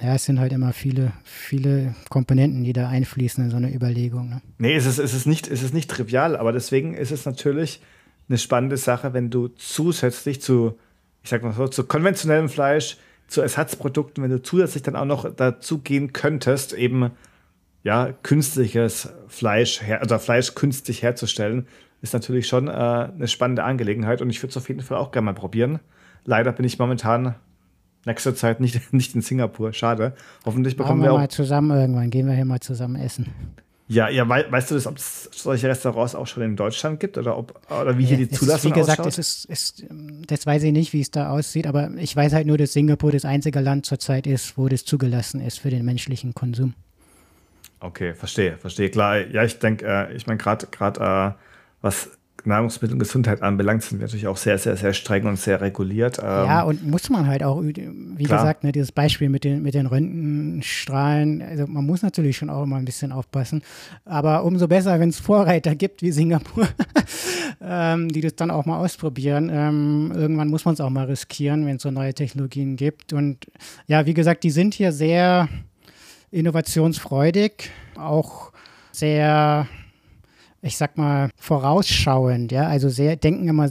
Ja, 0.00 0.14
es 0.14 0.24
sind 0.24 0.38
halt 0.38 0.52
immer 0.52 0.72
viele, 0.72 1.12
viele 1.24 1.94
Komponenten, 2.08 2.62
die 2.62 2.72
da 2.72 2.88
einfließen 2.88 3.44
in 3.44 3.50
so 3.50 3.56
eine 3.56 3.74
Überlegung. 3.74 4.28
Ne? 4.28 4.42
Nee, 4.58 4.76
es 4.76 4.86
ist, 4.86 4.98
es, 4.98 5.12
ist 5.12 5.26
nicht, 5.26 5.48
es 5.48 5.62
ist 5.62 5.74
nicht 5.74 5.90
trivial, 5.90 6.36
aber 6.36 6.52
deswegen 6.52 6.94
ist 6.94 7.10
es 7.10 7.26
natürlich 7.26 7.82
eine 8.28 8.38
spannende 8.38 8.76
Sache, 8.76 9.12
wenn 9.12 9.30
du 9.30 9.48
zusätzlich 9.48 10.40
zu 10.40 10.78
ich 11.22 11.30
sag 11.30 11.42
mal 11.42 11.52
so, 11.52 11.68
zu 11.68 11.84
konventionellem 11.84 12.48
Fleisch 12.48 12.96
zu 13.28 13.40
Ersatzprodukten, 13.40 14.24
wenn 14.24 14.30
du 14.30 14.42
zusätzlich 14.42 14.82
dann 14.82 14.96
auch 14.96 15.04
noch 15.04 15.32
dazu 15.34 15.78
gehen 15.78 16.12
könntest, 16.12 16.72
eben 16.72 17.10
ja, 17.84 18.12
künstliches 18.22 19.10
Fleisch, 19.28 19.82
her 19.82 20.00
also 20.00 20.18
Fleisch 20.18 20.54
künstlich 20.54 21.02
herzustellen, 21.02 21.68
ist 22.00 22.14
natürlich 22.14 22.48
schon 22.48 22.68
äh, 22.68 22.70
eine 22.70 23.28
spannende 23.28 23.64
Angelegenheit 23.64 24.22
und 24.22 24.30
ich 24.30 24.42
würde 24.42 24.50
es 24.50 24.56
auf 24.56 24.68
jeden 24.68 24.80
Fall 24.80 24.98
auch 24.98 25.12
gerne 25.12 25.26
mal 25.26 25.34
probieren. 25.34 25.78
Leider 26.24 26.52
bin 26.52 26.64
ich 26.64 26.78
momentan 26.78 27.34
nächste 28.04 28.34
Zeit 28.34 28.60
nicht, 28.60 28.92
nicht 28.92 29.14
in 29.14 29.20
Singapur. 29.20 29.72
Schade. 29.72 30.14
Hoffentlich 30.44 30.76
bekommen 30.76 31.00
wir, 31.00 31.08
wir 31.08 31.12
auch. 31.12 31.18
mal 31.18 31.28
zusammen 31.28 31.70
irgendwann. 31.78 32.10
Gehen 32.10 32.26
wir 32.26 32.34
hier 32.34 32.44
mal 32.44 32.60
zusammen 32.60 32.96
essen. 32.96 33.26
Ja, 33.90 34.10
ja, 34.10 34.28
we 34.28 34.44
weißt 34.50 34.70
du 34.70 34.74
das, 34.74 34.86
ob 34.86 34.98
es 34.98 35.30
solche 35.32 35.66
Restaurants 35.66 36.14
auch 36.14 36.26
schon 36.26 36.42
in 36.42 36.56
Deutschland 36.56 37.00
gibt 37.00 37.16
oder 37.16 37.38
ob 37.38 37.58
oder 37.70 37.96
wie 37.96 38.04
hier 38.04 38.18
die 38.18 38.28
Zulassung 38.28 38.72
ist, 38.72 38.76
Wie 38.76 38.80
gesagt, 38.80 39.06
es 39.06 39.16
ist, 39.16 39.44
ist, 39.46 39.84
das 40.26 40.44
weiß 40.44 40.62
ich 40.64 40.72
nicht, 40.72 40.92
wie 40.92 41.00
es 41.00 41.10
da 41.10 41.30
aussieht, 41.30 41.66
aber 41.66 41.90
ich 41.96 42.14
weiß 42.14 42.34
halt 42.34 42.46
nur, 42.46 42.58
dass 42.58 42.74
Singapur 42.74 43.12
das 43.12 43.24
einzige 43.24 43.60
Land 43.60 43.86
zurzeit 43.86 44.26
ist, 44.26 44.58
wo 44.58 44.68
das 44.68 44.84
zugelassen 44.84 45.40
ist 45.40 45.58
für 45.58 45.70
den 45.70 45.86
menschlichen 45.86 46.34
Konsum. 46.34 46.74
Okay, 47.80 48.12
verstehe, 48.12 48.58
verstehe. 48.58 48.90
Klar, 48.90 49.26
ja, 49.26 49.44
ich 49.44 49.58
denke, 49.58 49.86
äh, 49.86 50.14
ich 50.14 50.26
meine, 50.26 50.36
gerade 50.36 50.66
gerade 50.66 51.00
äh, 51.00 51.42
was 51.80 52.10
Nahrungsmittel 52.44 52.94
und 52.94 52.98
Gesundheit 52.98 53.42
anbelangt, 53.42 53.82
sind 53.82 53.98
wir 53.98 54.06
natürlich 54.06 54.26
auch 54.26 54.36
sehr, 54.36 54.58
sehr, 54.58 54.76
sehr 54.76 54.92
streng 54.92 55.26
und 55.26 55.38
sehr 55.38 55.60
reguliert. 55.60 56.18
ja, 56.18 56.62
ähm, 56.62 56.68
und 56.68 56.86
muss 56.86 57.10
man 57.10 57.26
halt 57.26 57.42
auch, 57.42 57.62
wie 57.62 57.72
klar. 58.24 58.40
gesagt, 58.40 58.64
ne, 58.64 58.72
dieses 58.72 58.92
Beispiel 58.92 59.28
mit 59.28 59.44
den, 59.44 59.62
mit 59.62 59.74
den 59.74 59.86
Röntgenstrahlen, 59.86 61.42
also 61.42 61.66
man 61.66 61.84
muss 61.84 62.02
natürlich 62.02 62.36
schon 62.36 62.50
auch 62.50 62.62
immer 62.62 62.76
ein 62.76 62.84
bisschen 62.84 63.12
aufpassen. 63.12 63.62
Aber 64.04 64.44
umso 64.44 64.68
besser, 64.68 64.98
wenn 65.00 65.08
es 65.08 65.18
Vorreiter 65.18 65.74
gibt 65.74 66.02
wie 66.02 66.12
Singapur, 66.12 66.68
ähm, 67.60 68.08
die 68.08 68.20
das 68.20 68.36
dann 68.36 68.50
auch 68.50 68.66
mal 68.66 68.78
ausprobieren. 68.78 69.50
Ähm, 69.52 70.12
irgendwann 70.14 70.48
muss 70.48 70.64
man 70.64 70.74
es 70.74 70.80
auch 70.80 70.90
mal 70.90 71.06
riskieren, 71.06 71.66
wenn 71.66 71.76
es 71.76 71.82
so 71.82 71.90
neue 71.90 72.14
Technologien 72.14 72.76
gibt. 72.76 73.12
Und 73.12 73.46
ja, 73.86 74.06
wie 74.06 74.14
gesagt, 74.14 74.44
die 74.44 74.50
sind 74.50 74.74
hier 74.74 74.92
sehr 74.92 75.48
innovationsfreudig, 76.30 77.70
auch 77.96 78.52
sehr 78.92 79.66
ich 80.60 80.76
sag 80.76 80.98
mal, 80.98 81.30
vorausschauend, 81.36 82.50
ja, 82.50 82.66
also 82.66 82.88
sehr, 82.88 83.16
denken 83.16 83.48
immer 83.48 83.68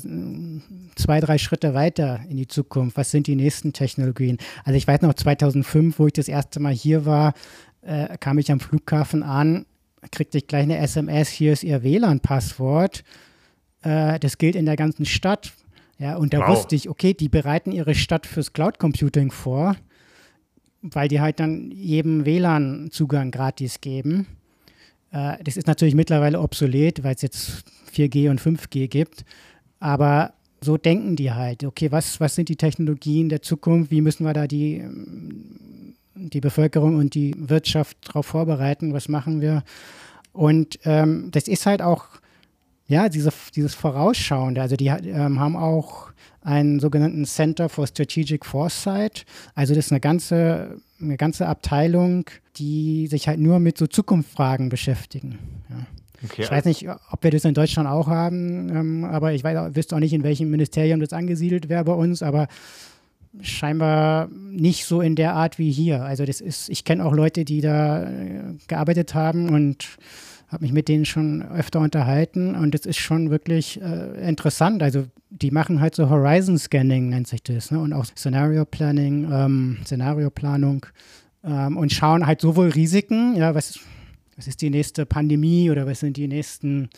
zwei, 0.96 1.20
drei 1.20 1.38
Schritte 1.38 1.74
weiter 1.74 2.22
in 2.30 2.38
die 2.38 2.48
Zukunft. 2.48 2.96
Was 2.98 3.12
sind 3.12 3.28
die 3.28 3.36
nächsten 3.36 3.74
Technologien? 3.74 4.38
Also 4.64 4.78
ich 4.78 4.88
weiß 4.88 5.02
noch, 5.02 5.14
2005, 5.14 6.00
wo 6.00 6.08
ich 6.08 6.14
das 6.14 6.30
erste 6.30 6.60
Mal 6.60 6.74
hier 6.74 7.06
war, 7.06 7.34
äh, 7.82 8.18
kam 8.18 8.38
ich 8.38 8.52
am 8.52 8.60
Flughafen 8.60 9.22
an, 9.24 9.66
kriegte 10.12 10.38
ich 10.38 10.48
gleich 10.48 10.64
eine 10.64 10.78
SMS, 10.78 11.30
hier 11.30 11.54
ist 11.54 11.64
Ihr 11.64 11.84
WLAN-Passwort. 11.84 13.04
Äh, 13.82 14.20
das 14.20 14.38
gilt 14.38 14.56
in 14.56 14.66
der 14.66 14.78
ganzen 14.78 15.06
Stadt. 15.06 15.52
Ja, 16.00 16.16
und 16.16 16.34
da 16.34 16.40
wow. 16.40 16.50
wusste 16.50 16.76
ich, 16.76 16.90
okay, 16.90 17.14
die 17.14 17.30
bereiten 17.30 17.72
ihre 17.72 17.96
Stadt 17.96 18.28
fürs 18.28 18.54
Cloud 18.54 18.78
Computing 18.78 19.32
vor, 19.32 19.76
weil 20.82 21.08
die 21.08 21.20
halt 21.20 21.40
dann 21.40 21.72
jedem 21.72 22.26
WLAN-Zugang 22.26 23.32
gratis 23.32 23.82
geben. 23.82 24.28
Äh, 25.12 25.44
das 25.44 25.58
ist 25.58 25.68
natürlich 25.68 25.96
mittlerweile 25.96 26.40
obsolet, 26.40 27.04
weil 27.04 27.16
es 27.16 27.22
jetzt 27.22 27.64
4G 27.94 28.30
und 28.30 28.42
5G 28.42 28.88
gibt. 28.88 29.26
Aber 29.80 30.34
so 30.62 30.78
denken 30.78 31.16
die 31.16 31.32
halt. 31.32 31.64
Okay, 31.64 31.92
was, 31.92 32.20
was 32.20 32.36
sind 32.36 32.50
die 32.50 32.56
Technologien 32.56 33.30
der 33.30 33.42
Zukunft? 33.42 33.92
Wie 33.92 34.02
müssen 34.02 34.26
wir 34.26 34.34
da 34.34 34.48
die, 34.48 34.84
die 36.16 36.42
Bevölkerung 36.42 36.96
und 36.96 37.14
die 37.14 37.36
Wirtschaft 37.38 37.98
darauf 38.08 38.26
vorbereiten? 38.26 38.94
Was 38.94 39.08
machen 39.08 39.42
wir? 39.42 39.64
Und 40.34 40.80
ähm, 40.84 41.30
das 41.32 41.48
ist 41.48 41.66
halt 41.66 41.82
auch, 41.82 42.06
ja, 42.88 43.10
diese, 43.10 43.32
dieses 43.56 43.76
Vorausschauende. 43.76 44.62
Also 44.62 44.76
die 44.76 44.88
ähm, 44.88 45.40
haben 45.40 45.56
auch 45.56 46.12
einen 46.42 46.80
sogenannten 46.80 47.26
Center 47.26 47.70
for 47.70 47.86
Strategic 47.88 48.46
Foresight. 48.46 49.26
Also 49.54 49.76
das 49.76 49.88
ist 49.88 49.92
eine 49.92 50.00
ganze, 50.00 50.78
eine 51.02 51.18
ganze 51.18 51.48
Abteilung, 51.48 52.26
die 52.58 53.08
sich 53.08 53.28
halt 53.28 53.40
nur 53.40 53.60
mit 53.60 53.78
so 53.78 53.88
Zukunftsfragen 53.88 54.70
beschäftigen. 54.70 55.38
Ja. 55.70 55.86
Okay, 56.24 56.42
ich 56.42 56.52
weiß 56.52 56.66
nicht, 56.66 56.88
ob 57.12 57.24
wir 57.24 57.30
das 57.30 57.46
in 57.46 57.54
Deutschland 57.54 57.88
auch 57.88 58.08
haben, 58.08 58.70
ähm, 58.70 59.04
aber 59.04 59.34
ich 59.34 59.44
weiß, 59.44 59.76
wüsste 59.76 59.96
auch 59.96 60.00
nicht, 60.00 60.14
in 60.14 60.24
welchem 60.24 60.50
Ministerium 60.50 61.00
das 61.00 61.14
angesiedelt 61.14 61.70
wäre 61.70 61.84
bei 61.84 61.94
uns, 61.94 62.24
aber 62.24 62.48
scheinbar 63.42 64.30
nicht 64.30 64.86
so 64.86 65.02
in 65.02 65.16
der 65.16 65.36
Art 65.36 65.60
wie 65.60 65.72
hier. 65.72 66.04
Also 66.04 66.26
das 66.26 66.42
ist, 66.42 66.70
ich 66.70 66.86
kenne 66.86 67.06
auch 67.06 67.14
Leute, 67.14 67.46
die 67.46 67.62
da 67.62 68.04
äh, 68.04 68.56
gearbeitet 68.68 69.14
haben 69.14 69.50
und 69.50 69.98
habe 70.48 70.64
mich 70.64 70.74
mit 70.74 70.88
denen 70.88 71.06
schon 71.06 71.44
öfter 71.44 71.82
unterhalten 71.82 72.56
und 72.56 72.74
es 72.74 72.86
ist 72.86 72.98
schon 72.98 73.30
wirklich 73.30 73.82
äh, 73.82 74.28
interessant. 74.28 74.82
Also 74.82 75.06
die 75.30 75.52
machen 75.52 75.82
halt 75.82 75.96
so 75.96 76.10
Horizon 76.10 76.58
Scanning, 76.58 77.10
nennt 77.10 77.28
sich 77.28 77.44
das, 77.44 77.72
ne? 77.72 77.80
und 77.80 77.94
auch 77.94 78.06
Scenario 78.06 78.66
Planning, 78.66 79.30
ähm, 79.32 79.78
Szenarioplanung 79.84 80.86
ähm, 81.44 81.78
und 81.78 81.92
schauen 81.92 82.26
halt 82.26 82.42
sowohl 82.42 82.70
Risiken, 82.70 83.36
ja, 83.36 83.54
was, 83.54 83.80
was 84.36 84.48
ist 84.48 84.62
die 84.62 84.70
nächste 84.70 85.06
Pandemie 85.06 85.70
oder 85.70 85.86
was 85.86 86.00
sind 86.00 86.18
die 86.18 86.28
nächsten 86.28 86.90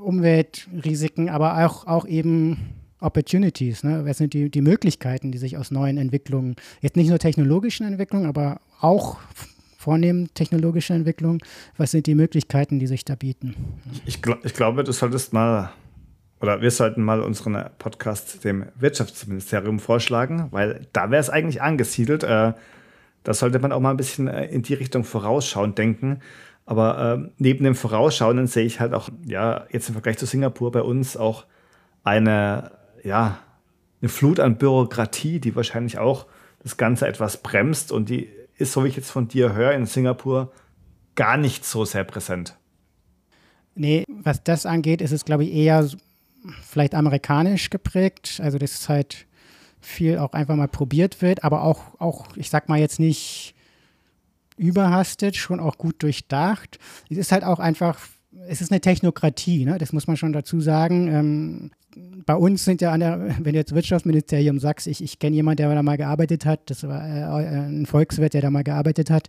Umweltrisiken, 0.00 1.28
aber 1.28 1.64
auch, 1.64 1.86
auch 1.86 2.06
eben 2.06 2.58
Opportunities, 3.00 3.84
ne? 3.84 4.04
was 4.04 4.18
sind 4.18 4.34
die, 4.34 4.50
die 4.50 4.62
Möglichkeiten, 4.62 5.32
die 5.32 5.38
sich 5.38 5.56
aus 5.56 5.70
neuen 5.70 5.96
Entwicklungen, 5.96 6.56
jetzt 6.80 6.96
nicht 6.96 7.08
nur 7.08 7.18
technologischen 7.18 7.86
Entwicklungen, 7.86 8.26
aber 8.26 8.60
auch 8.80 9.18
vornehmen, 9.78 10.28
technologische 10.34 10.92
Entwicklung? 10.92 11.42
Was 11.78 11.92
sind 11.92 12.06
die 12.06 12.14
Möglichkeiten, 12.14 12.78
die 12.78 12.86
sich 12.86 13.04
da 13.04 13.14
bieten? 13.14 13.54
Ich, 14.04 14.20
glaub, 14.20 14.44
ich 14.44 14.52
glaube, 14.52 14.84
du 14.84 14.92
solltest 14.92 15.32
mal 15.32 15.72
oder 16.40 16.62
wir 16.62 16.70
sollten 16.70 17.02
mal 17.02 17.20
unseren 17.20 17.70
Podcast 17.78 18.44
dem 18.44 18.66
Wirtschaftsministerium 18.74 19.78
vorschlagen, 19.78 20.48
weil 20.50 20.86
da 20.92 21.10
wäre 21.10 21.20
es 21.20 21.30
eigentlich 21.30 21.60
angesiedelt. 21.60 22.22
Äh, 22.24 22.54
da 23.22 23.34
sollte 23.34 23.58
man 23.58 23.72
auch 23.72 23.80
mal 23.80 23.90
ein 23.90 23.98
bisschen 23.98 24.26
äh, 24.28 24.46
in 24.46 24.62
die 24.62 24.74
Richtung 24.74 25.04
vorausschauend 25.04 25.76
denken. 25.76 26.20
Aber 26.64 27.20
äh, 27.26 27.30
neben 27.38 27.64
dem 27.64 27.74
Vorausschauenden 27.74 28.46
sehe 28.46 28.64
ich 28.64 28.80
halt 28.80 28.94
auch, 28.94 29.10
ja, 29.26 29.66
jetzt 29.70 29.88
im 29.88 29.94
Vergleich 29.94 30.18
zu 30.18 30.26
Singapur 30.26 30.72
bei 30.72 30.82
uns 30.82 31.16
auch 31.16 31.44
eine, 32.04 32.70
ja, 33.02 33.38
eine 34.00 34.08
Flut 34.08 34.40
an 34.40 34.56
Bürokratie, 34.56 35.40
die 35.40 35.54
wahrscheinlich 35.56 35.98
auch 35.98 36.26
das 36.62 36.76
Ganze 36.76 37.06
etwas 37.06 37.42
bremst 37.42 37.92
und 37.92 38.08
die 38.08 38.28
ist, 38.56 38.72
so 38.72 38.84
wie 38.84 38.88
ich 38.88 38.96
jetzt 38.96 39.10
von 39.10 39.28
dir 39.28 39.54
höre, 39.54 39.72
in 39.72 39.86
Singapur 39.86 40.52
gar 41.16 41.36
nicht 41.36 41.64
so 41.64 41.84
sehr 41.84 42.04
präsent. 42.04 42.56
Nee, 43.74 44.04
was 44.08 44.42
das 44.42 44.66
angeht, 44.66 45.00
ist 45.00 45.12
es, 45.12 45.24
glaube 45.24 45.44
ich, 45.44 45.52
eher 45.52 45.88
vielleicht 46.62 46.94
amerikanisch 46.94 47.70
geprägt. 47.70 48.40
Also, 48.42 48.58
dass 48.58 48.72
es 48.72 48.88
halt 48.88 49.26
viel 49.80 50.18
auch 50.18 50.32
einfach 50.32 50.56
mal 50.56 50.68
probiert 50.68 51.22
wird, 51.22 51.42
aber 51.42 51.62
auch, 51.62 51.98
auch 51.98 52.36
ich 52.36 52.50
sag 52.50 52.68
mal 52.68 52.78
jetzt 52.78 53.00
nicht 53.00 53.54
überhastet, 54.56 55.36
schon 55.36 55.58
auch 55.58 55.78
gut 55.78 56.02
durchdacht. 56.02 56.78
Es 57.08 57.16
ist 57.16 57.32
halt 57.32 57.44
auch 57.44 57.58
einfach, 57.58 57.98
es 58.46 58.60
ist 58.60 58.70
eine 58.70 58.80
Technokratie, 58.80 59.64
ne? 59.64 59.78
das 59.78 59.92
muss 59.92 60.06
man 60.06 60.18
schon 60.18 60.34
dazu 60.34 60.60
sagen. 60.60 61.08
Ähm, 61.08 61.70
bei 62.26 62.34
uns 62.34 62.64
sind 62.64 62.82
ja 62.82 62.92
an 62.92 63.00
der, 63.00 63.36
wenn 63.38 63.54
du 63.54 63.58
jetzt 63.58 63.74
Wirtschaftsministerium 63.74 64.58
sagst, 64.58 64.86
ich, 64.86 65.02
ich 65.02 65.18
kenne 65.18 65.36
jemanden, 65.36 65.56
der 65.58 65.74
da 65.74 65.82
mal 65.82 65.96
gearbeitet 65.96 66.44
hat, 66.44 66.68
das 66.68 66.86
war 66.86 67.02
äh, 67.02 67.46
ein 67.46 67.86
Volkswirt, 67.86 68.34
der 68.34 68.42
da 68.42 68.50
mal 68.50 68.64
gearbeitet 68.64 69.10
hat, 69.10 69.28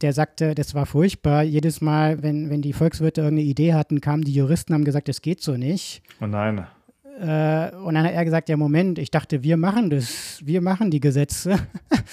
der 0.00 0.12
sagte, 0.12 0.54
das 0.54 0.74
war 0.74 0.86
furchtbar. 0.86 1.42
Jedes 1.42 1.80
Mal, 1.80 2.22
wenn, 2.22 2.50
wenn 2.50 2.62
die 2.62 2.72
Volkswirte 2.72 3.22
irgendeine 3.22 3.48
Idee 3.48 3.74
hatten, 3.74 4.00
kamen 4.00 4.22
die 4.22 4.34
Juristen, 4.34 4.74
haben 4.74 4.84
gesagt, 4.84 5.08
das 5.08 5.22
geht 5.22 5.42
so 5.42 5.56
nicht. 5.56 6.02
Oh 6.20 6.26
nein. 6.26 6.66
Äh, 7.20 7.70
und 7.76 7.94
dann 7.94 8.04
hat 8.04 8.14
er 8.14 8.24
gesagt, 8.24 8.48
ja 8.48 8.56
Moment, 8.56 8.98
ich 8.98 9.10
dachte, 9.10 9.42
wir 9.42 9.56
machen 9.56 9.90
das, 9.90 10.40
wir 10.44 10.60
machen 10.60 10.90
die 10.90 11.00
Gesetze. 11.00 11.56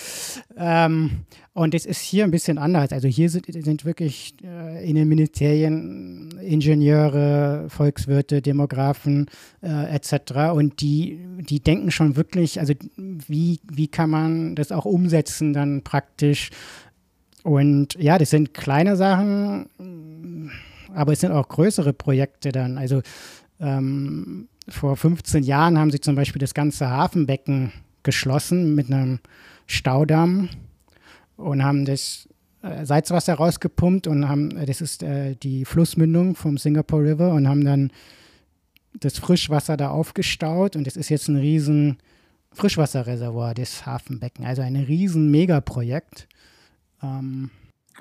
ähm, 0.57 1.25
und 1.53 1.73
es 1.73 1.85
ist 1.85 2.01
hier 2.01 2.25
ein 2.25 2.31
bisschen 2.31 2.57
anders. 2.57 2.91
Also 2.91 3.07
hier 3.07 3.29
sind, 3.29 3.45
sind 3.51 3.85
wirklich 3.85 4.35
äh, 4.43 4.87
in 4.87 4.95
den 4.95 5.07
Ministerien 5.07 6.37
Ingenieure, 6.41 7.65
Volkswirte, 7.69 8.41
Demografen 8.41 9.27
äh, 9.61 9.95
etc. 9.95 10.53
Und 10.53 10.81
die, 10.81 11.19
die 11.39 11.61
denken 11.61 11.91
schon 11.91 12.15
wirklich, 12.15 12.59
also 12.59 12.73
wie, 12.97 13.59
wie 13.71 13.87
kann 13.87 14.09
man 14.09 14.55
das 14.55 14.71
auch 14.71 14.85
umsetzen 14.85 15.53
dann 15.53 15.83
praktisch. 15.83 16.51
Und 17.49 17.95
ja, 17.95 18.19
das 18.19 18.29
sind 18.29 18.53
kleine 18.53 18.95
Sachen, 18.95 20.51
aber 20.93 21.13
es 21.13 21.21
sind 21.21 21.31
auch 21.31 21.47
größere 21.47 21.93
Projekte 21.93 22.51
dann. 22.51 22.77
Also 22.77 23.01
ähm, 23.59 24.49
vor 24.67 24.95
15 24.95 25.43
Jahren 25.43 25.79
haben 25.79 25.89
sie 25.89 25.99
zum 25.99 26.13
Beispiel 26.13 26.39
das 26.39 26.53
ganze 26.53 26.91
Hafenbecken 26.91 27.71
geschlossen 28.03 28.75
mit 28.75 28.91
einem 28.91 29.19
Staudamm 29.65 30.49
und 31.37 31.63
haben 31.63 31.85
das 31.85 32.29
äh, 32.61 32.85
Salzwasser 32.85 33.33
rausgepumpt 33.33 34.05
und 34.05 34.29
haben, 34.29 34.55
äh, 34.55 34.67
das 34.67 34.79
ist 34.79 35.01
äh, 35.01 35.33
die 35.33 35.65
Flussmündung 35.65 36.35
vom 36.35 36.59
Singapore 36.59 37.03
River 37.03 37.33
und 37.33 37.47
haben 37.47 37.65
dann 37.65 37.91
das 38.93 39.17
Frischwasser 39.17 39.75
da 39.75 39.89
aufgestaut 39.89 40.75
und 40.75 40.85
es 40.85 40.95
ist 40.95 41.09
jetzt 41.09 41.27
ein 41.27 41.37
riesen 41.37 41.97
Frischwasserreservoir, 42.51 43.55
das 43.55 43.87
Hafenbecken. 43.87 44.45
Also 44.45 44.61
ein 44.61 44.75
riesen 44.75 45.31
Megaprojekt. 45.31 46.27
Ähm, 47.03 47.49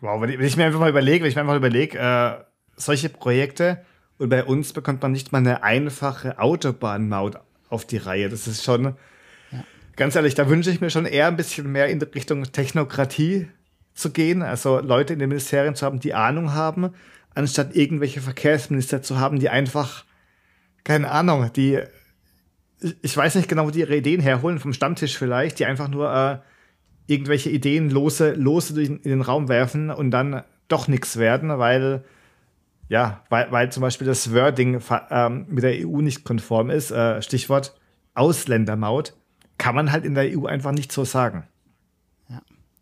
wow, 0.00 0.20
wenn 0.20 0.40
ich, 0.40 0.56
mir 0.56 0.66
einfach 0.66 0.80
mal 0.80 0.90
überlege, 0.90 1.22
wenn 1.22 1.30
ich 1.30 1.36
mir 1.36 1.42
einfach 1.42 1.56
überlege, 1.56 1.98
äh, 1.98 2.44
solche 2.76 3.08
Projekte 3.08 3.84
und 4.18 4.28
bei 4.28 4.44
uns 4.44 4.72
bekommt 4.72 5.02
man 5.02 5.12
nicht 5.12 5.32
mal 5.32 5.38
eine 5.38 5.62
einfache 5.62 6.38
Autobahnmaut 6.38 7.36
auf 7.68 7.84
die 7.84 7.98
Reihe. 7.98 8.28
Das 8.28 8.46
ist 8.46 8.64
schon, 8.64 8.96
ja. 9.52 9.64
ganz 9.96 10.16
ehrlich, 10.16 10.34
da 10.34 10.48
wünsche 10.48 10.70
ich 10.70 10.80
mir 10.80 10.90
schon 10.90 11.06
eher 11.06 11.28
ein 11.28 11.36
bisschen 11.36 11.70
mehr 11.70 11.88
in 11.88 12.00
Richtung 12.02 12.42
Technokratie 12.44 13.48
zu 13.94 14.10
gehen, 14.10 14.42
also 14.42 14.80
Leute 14.80 15.12
in 15.12 15.18
den 15.18 15.28
Ministerien 15.28 15.74
zu 15.74 15.84
haben, 15.84 16.00
die 16.00 16.14
Ahnung 16.14 16.52
haben, 16.52 16.90
anstatt 17.34 17.74
irgendwelche 17.74 18.20
Verkehrsminister 18.20 19.02
zu 19.02 19.18
haben, 19.18 19.38
die 19.38 19.48
einfach, 19.48 20.04
keine 20.84 21.10
Ahnung, 21.10 21.50
die, 21.54 21.80
ich 23.02 23.16
weiß 23.16 23.34
nicht 23.36 23.48
genau, 23.48 23.66
wo 23.66 23.70
die 23.70 23.80
ihre 23.80 23.96
Ideen 23.96 24.20
herholen, 24.20 24.60
vom 24.60 24.72
Stammtisch 24.72 25.18
vielleicht, 25.18 25.58
die 25.58 25.66
einfach 25.66 25.88
nur 25.88 26.12
äh, 26.12 26.38
irgendwelche 27.08 27.50
Ideen 27.50 27.90
lose, 27.90 28.34
lose 28.34 28.80
in 28.80 29.02
den 29.02 29.22
Raum 29.22 29.48
werfen 29.48 29.90
und 29.90 30.12
dann 30.12 30.44
doch 30.68 30.86
nichts 30.86 31.16
werden, 31.16 31.58
weil 31.58 32.04
ja, 32.88 33.22
weil, 33.28 33.50
weil 33.50 33.70
zum 33.70 33.82
Beispiel 33.82 34.06
das 34.06 34.32
Wording 34.32 34.80
ähm, 35.10 35.46
mit 35.48 35.62
der 35.62 35.86
EU 35.86 36.00
nicht 36.00 36.24
konform 36.24 36.70
ist, 36.70 36.90
äh, 36.90 37.20
Stichwort 37.20 37.74
Ausländermaut, 38.14 39.14
kann 39.58 39.74
man 39.74 39.92
halt 39.92 40.04
in 40.04 40.14
der 40.14 40.38
EU 40.38 40.46
einfach 40.46 40.72
nicht 40.72 40.90
so 40.90 41.04
sagen. 41.04 41.44
Ja. 42.28 42.40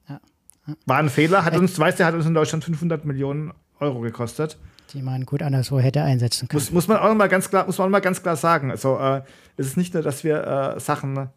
ja. 0.09 0.21
ja. 0.69 0.75
War 0.87 0.99
ein 0.99 1.09
Fehler, 1.09 1.45
hat 1.45 1.57
uns, 1.57 1.79
weißt 1.79 1.99
du, 1.99 2.05
hat 2.05 2.15
uns 2.15 2.27
in 2.27 2.35
Deutschland 2.35 2.65
500 2.65 3.05
Millionen 3.05 3.53
Euro 3.81 4.01
gekostet. 4.01 4.59
Die 4.93 5.03
man 5.03 5.27
gut 5.27 5.43
anderswo 5.43 5.81
hätte 5.81 6.03
einsetzen 6.03 6.47
können. 6.47 6.63
Muss, 6.63 6.71
muss 6.71 6.89
man 6.89 6.99
auch 6.99 7.09
noch 7.09 7.17
mal 7.17 7.29
ganz 7.29 7.51
klar, 7.51 7.67
muss 7.67 7.79
man 7.79 7.89
auch 7.89 7.91
mal 7.91 8.01
ganz 8.01 8.23
klar 8.23 8.37
sagen. 8.37 8.71
Also 8.71 8.99
äh, 8.99 9.23
es 9.57 9.67
ist 9.67 9.77
nicht 9.77 9.95
nur, 9.95 10.05
dass 10.05 10.23
wir 10.23 10.77
äh, 10.77 10.81
Sachen 10.81 11.31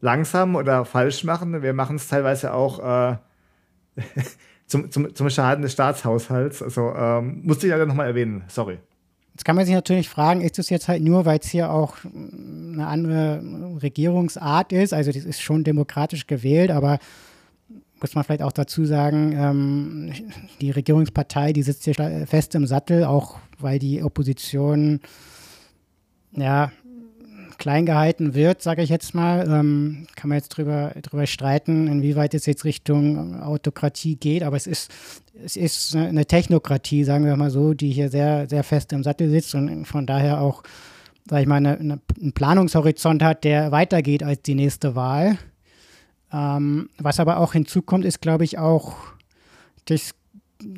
langsam 0.00 0.56
oder 0.56 0.84
falsch 0.84 1.24
machen, 1.24 1.62
wir 1.62 1.72
machen 1.72 1.96
es 1.96 2.08
teilweise 2.08 2.54
auch 2.54 2.78
äh, 2.78 3.16
zum, 4.66 4.90
zum, 4.90 5.14
zum 5.14 5.30
Schaden 5.30 5.62
des 5.62 5.72
Staatshaushalts. 5.72 6.62
Also 6.62 6.92
ähm, 6.94 7.42
musste 7.44 7.66
ich 7.66 7.70
ja 7.70 7.84
noch 7.84 7.94
mal 7.94 8.06
erwähnen, 8.06 8.44
sorry. 8.48 8.78
Jetzt 9.34 9.44
kann 9.44 9.54
man 9.54 9.66
sich 9.66 9.74
natürlich 9.74 10.08
fragen, 10.08 10.40
ist 10.40 10.58
das 10.58 10.68
jetzt 10.68 10.88
halt 10.88 11.00
nur, 11.02 11.24
weil 11.24 11.38
es 11.38 11.46
hier 11.46 11.70
auch 11.70 11.96
eine 12.04 12.86
andere 12.86 13.40
Regierungsart 13.80 14.72
ist? 14.72 14.92
Also 14.92 15.12
das 15.12 15.24
ist 15.24 15.40
schon 15.40 15.62
demokratisch 15.62 16.26
gewählt, 16.26 16.72
aber 16.72 16.98
muss 18.00 18.14
man 18.14 18.24
vielleicht 18.24 18.42
auch 18.42 18.52
dazu 18.52 18.84
sagen, 18.84 19.32
ähm, 19.36 20.12
die 20.60 20.70
Regierungspartei, 20.70 21.52
die 21.52 21.62
sitzt 21.62 21.84
hier 21.84 21.94
fest 22.26 22.54
im 22.54 22.66
Sattel, 22.66 23.04
auch 23.04 23.38
weil 23.58 23.78
die 23.78 24.02
Opposition 24.02 25.00
ja 26.32 26.72
klein 27.58 27.84
gehalten 27.86 28.34
wird, 28.34 28.62
sage 28.62 28.82
ich 28.82 28.88
jetzt 28.88 29.14
mal. 29.14 29.46
Ähm, 29.48 30.06
kann 30.16 30.28
man 30.28 30.38
jetzt 30.38 30.50
drüber, 30.50 30.92
drüber 31.02 31.26
streiten, 31.26 31.86
inwieweit 31.88 32.34
es 32.34 32.46
jetzt 32.46 32.64
Richtung 32.64 33.40
Autokratie 33.40 34.16
geht, 34.16 34.42
aber 34.42 34.56
es 34.56 34.66
ist, 34.66 34.90
es 35.44 35.56
ist 35.56 35.94
eine 35.94 36.24
Technokratie, 36.24 37.04
sagen 37.04 37.26
wir 37.26 37.36
mal 37.36 37.50
so, 37.50 37.74
die 37.74 37.90
hier 37.90 38.08
sehr, 38.08 38.48
sehr 38.48 38.64
fest 38.64 38.92
im 38.92 39.02
Sattel 39.02 39.28
sitzt 39.30 39.54
und 39.54 39.84
von 39.84 40.06
daher 40.06 40.40
auch, 40.40 40.62
sage 41.28 41.42
ich 41.42 41.48
mal, 41.48 41.56
eine, 41.56 41.78
eine, 41.78 42.00
einen 42.20 42.32
Planungshorizont 42.32 43.22
hat, 43.22 43.44
der 43.44 43.72
weitergeht 43.72 44.22
als 44.22 44.42
die 44.42 44.54
nächste 44.54 44.94
Wahl. 44.94 45.36
Ähm, 46.32 46.90
was 46.98 47.20
aber 47.20 47.38
auch 47.38 47.52
hinzukommt, 47.52 48.04
ist, 48.04 48.20
glaube 48.20 48.44
ich, 48.44 48.58
auch 48.58 48.94
das 49.86 50.14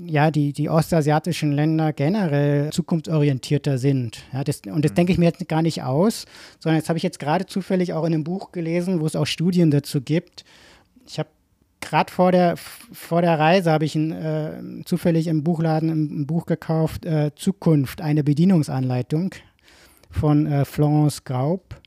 ja, 0.04 0.30
die, 0.30 0.52
die 0.52 0.68
ostasiatischen 0.68 1.52
Länder 1.52 1.92
generell 1.92 2.70
zukunftsorientierter 2.70 3.78
sind. 3.78 4.24
Ja, 4.32 4.44
das, 4.44 4.62
und 4.66 4.84
das 4.84 4.92
mhm. 4.92 4.96
denke 4.96 5.12
ich 5.12 5.18
mir 5.18 5.26
jetzt 5.26 5.48
gar 5.48 5.62
nicht 5.62 5.82
aus, 5.82 6.26
sondern 6.58 6.78
jetzt 6.78 6.88
habe 6.88 6.98
ich 6.98 7.02
jetzt 7.02 7.18
gerade 7.18 7.46
zufällig 7.46 7.92
auch 7.92 8.04
in 8.04 8.14
einem 8.14 8.24
Buch 8.24 8.52
gelesen, 8.52 9.00
wo 9.00 9.06
es 9.06 9.16
auch 9.16 9.26
Studien 9.26 9.70
dazu 9.70 10.00
gibt. 10.00 10.44
Ich 11.06 11.18
habe 11.18 11.30
gerade 11.80 12.12
vor 12.12 12.30
der, 12.30 12.56
vor 12.56 13.22
der 13.22 13.38
Reise 13.38 13.70
habe 13.70 13.84
ich 13.84 13.94
ein, 13.94 14.12
äh, 14.12 14.84
zufällig 14.84 15.26
im 15.26 15.42
Buchladen 15.42 15.88
ein, 15.90 16.20
ein 16.20 16.26
Buch 16.26 16.46
gekauft, 16.46 17.06
äh, 17.06 17.34
Zukunft, 17.34 18.00
eine 18.02 18.22
Bedienungsanleitung 18.22 19.34
von 20.10 20.46
äh, 20.46 20.64
Florence 20.64 21.24
Graub. 21.24 21.80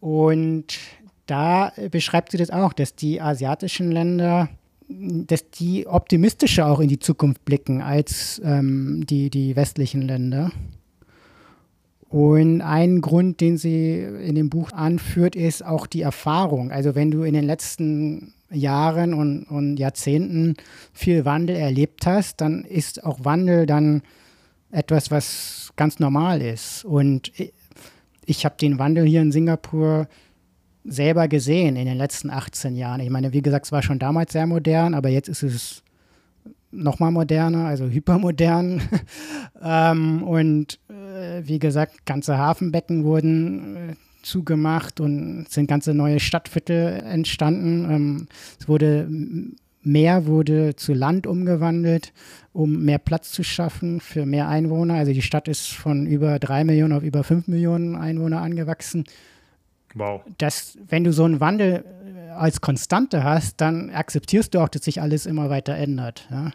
Und 0.00 0.78
da 1.26 1.72
beschreibt 1.90 2.32
sie 2.32 2.38
das 2.38 2.50
auch, 2.50 2.72
dass 2.72 2.94
die 2.94 3.20
asiatischen 3.20 3.92
Länder 3.92 4.48
dass 4.90 5.50
die 5.50 5.86
optimistischer 5.86 6.66
auch 6.66 6.80
in 6.80 6.88
die 6.88 6.98
Zukunft 6.98 7.44
blicken 7.44 7.80
als 7.80 8.40
ähm, 8.44 9.04
die, 9.06 9.30
die 9.30 9.54
westlichen 9.54 10.02
Länder. 10.02 10.50
Und 12.08 12.60
ein 12.60 13.00
Grund, 13.00 13.40
den 13.40 13.56
sie 13.56 14.00
in 14.00 14.34
dem 14.34 14.50
Buch 14.50 14.72
anführt, 14.72 15.36
ist 15.36 15.64
auch 15.64 15.86
die 15.86 16.02
Erfahrung. 16.02 16.72
Also 16.72 16.96
wenn 16.96 17.12
du 17.12 17.22
in 17.22 17.34
den 17.34 17.44
letzten 17.44 18.34
Jahren 18.50 19.14
und, 19.14 19.44
und 19.44 19.76
Jahrzehnten 19.76 20.56
viel 20.92 21.24
Wandel 21.24 21.54
erlebt 21.54 22.06
hast, 22.06 22.40
dann 22.40 22.64
ist 22.64 23.04
auch 23.04 23.24
Wandel 23.24 23.66
dann 23.66 24.02
etwas, 24.72 25.12
was 25.12 25.72
ganz 25.76 26.00
normal 26.00 26.42
ist. 26.42 26.84
Und 26.84 27.30
ich 28.26 28.44
habe 28.44 28.56
den 28.60 28.80
Wandel 28.80 29.06
hier 29.06 29.22
in 29.22 29.30
Singapur 29.30 30.08
selber 30.84 31.28
gesehen 31.28 31.76
in 31.76 31.86
den 31.86 31.98
letzten 31.98 32.30
18 32.30 32.76
Jahren. 32.76 33.00
Ich 33.00 33.10
meine, 33.10 33.32
wie 33.32 33.42
gesagt, 33.42 33.66
es 33.66 33.72
war 33.72 33.82
schon 33.82 33.98
damals 33.98 34.32
sehr 34.32 34.46
modern, 34.46 34.94
aber 34.94 35.08
jetzt 35.08 35.28
ist 35.28 35.42
es 35.42 35.82
nochmal 36.70 37.10
moderner, 37.10 37.66
also 37.66 37.86
hypermodern. 37.86 38.82
ähm, 39.62 40.22
und 40.22 40.78
äh, 40.88 41.42
wie 41.44 41.58
gesagt, 41.58 42.06
ganze 42.06 42.38
Hafenbecken 42.38 43.04
wurden 43.04 43.76
äh, 43.76 43.94
zugemacht 44.22 45.00
und 45.00 45.46
sind 45.48 45.68
ganze 45.68 45.94
neue 45.94 46.20
Stadtviertel 46.20 47.02
entstanden. 47.02 47.90
Ähm, 47.90 48.28
es 48.58 48.68
wurde 48.68 49.08
Meer 49.82 50.26
wurde 50.26 50.76
zu 50.76 50.92
Land 50.92 51.26
umgewandelt, 51.26 52.12
um 52.52 52.84
mehr 52.84 52.98
Platz 52.98 53.32
zu 53.32 53.42
schaffen 53.42 54.00
für 54.00 54.26
mehr 54.26 54.46
Einwohner. 54.46 54.94
Also 54.94 55.12
die 55.12 55.22
Stadt 55.22 55.48
ist 55.48 55.68
von 55.68 56.06
über 56.06 56.38
drei 56.38 56.64
Millionen 56.64 56.92
auf 56.92 57.02
über 57.02 57.24
fünf 57.24 57.48
Millionen 57.48 57.96
Einwohner 57.96 58.42
angewachsen. 58.42 59.04
Wow. 59.94 60.22
Dass, 60.38 60.78
wenn 60.88 61.04
du 61.04 61.12
so 61.12 61.24
einen 61.24 61.40
Wandel 61.40 61.84
äh, 61.84 62.30
als 62.30 62.60
Konstante 62.60 63.24
hast, 63.24 63.60
dann 63.60 63.90
akzeptierst 63.90 64.54
du 64.54 64.60
auch, 64.60 64.68
dass 64.68 64.84
sich 64.84 65.00
alles 65.00 65.26
immer 65.26 65.50
weiter 65.50 65.74
ändert. 65.74 66.28
Ja? 66.30 66.52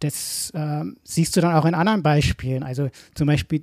Das 0.00 0.50
äh, 0.50 0.84
siehst 1.04 1.36
du 1.36 1.40
dann 1.40 1.54
auch 1.54 1.64
in 1.64 1.74
anderen 1.74 2.02
Beispielen. 2.02 2.62
Also 2.62 2.90
zum 3.14 3.26
Beispiel, 3.26 3.62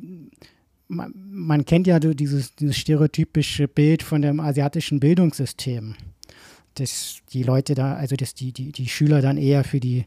man, 0.88 1.14
man 1.16 1.66
kennt 1.66 1.88
ja 1.88 2.00
dieses, 2.00 2.56
dieses 2.56 2.78
stereotypische 2.78 3.68
Bild 3.68 4.04
von 4.04 4.22
dem 4.22 4.40
asiatischen 4.40 5.00
Bildungssystem. 5.00 5.96
Dass 6.76 7.18
die 7.32 7.44
Leute 7.44 7.76
da, 7.76 7.94
also 7.94 8.16
dass 8.16 8.34
die, 8.34 8.52
die, 8.52 8.72
die 8.72 8.88
Schüler 8.88 9.22
dann 9.22 9.38
eher 9.38 9.64
für 9.64 9.80
die, 9.80 10.06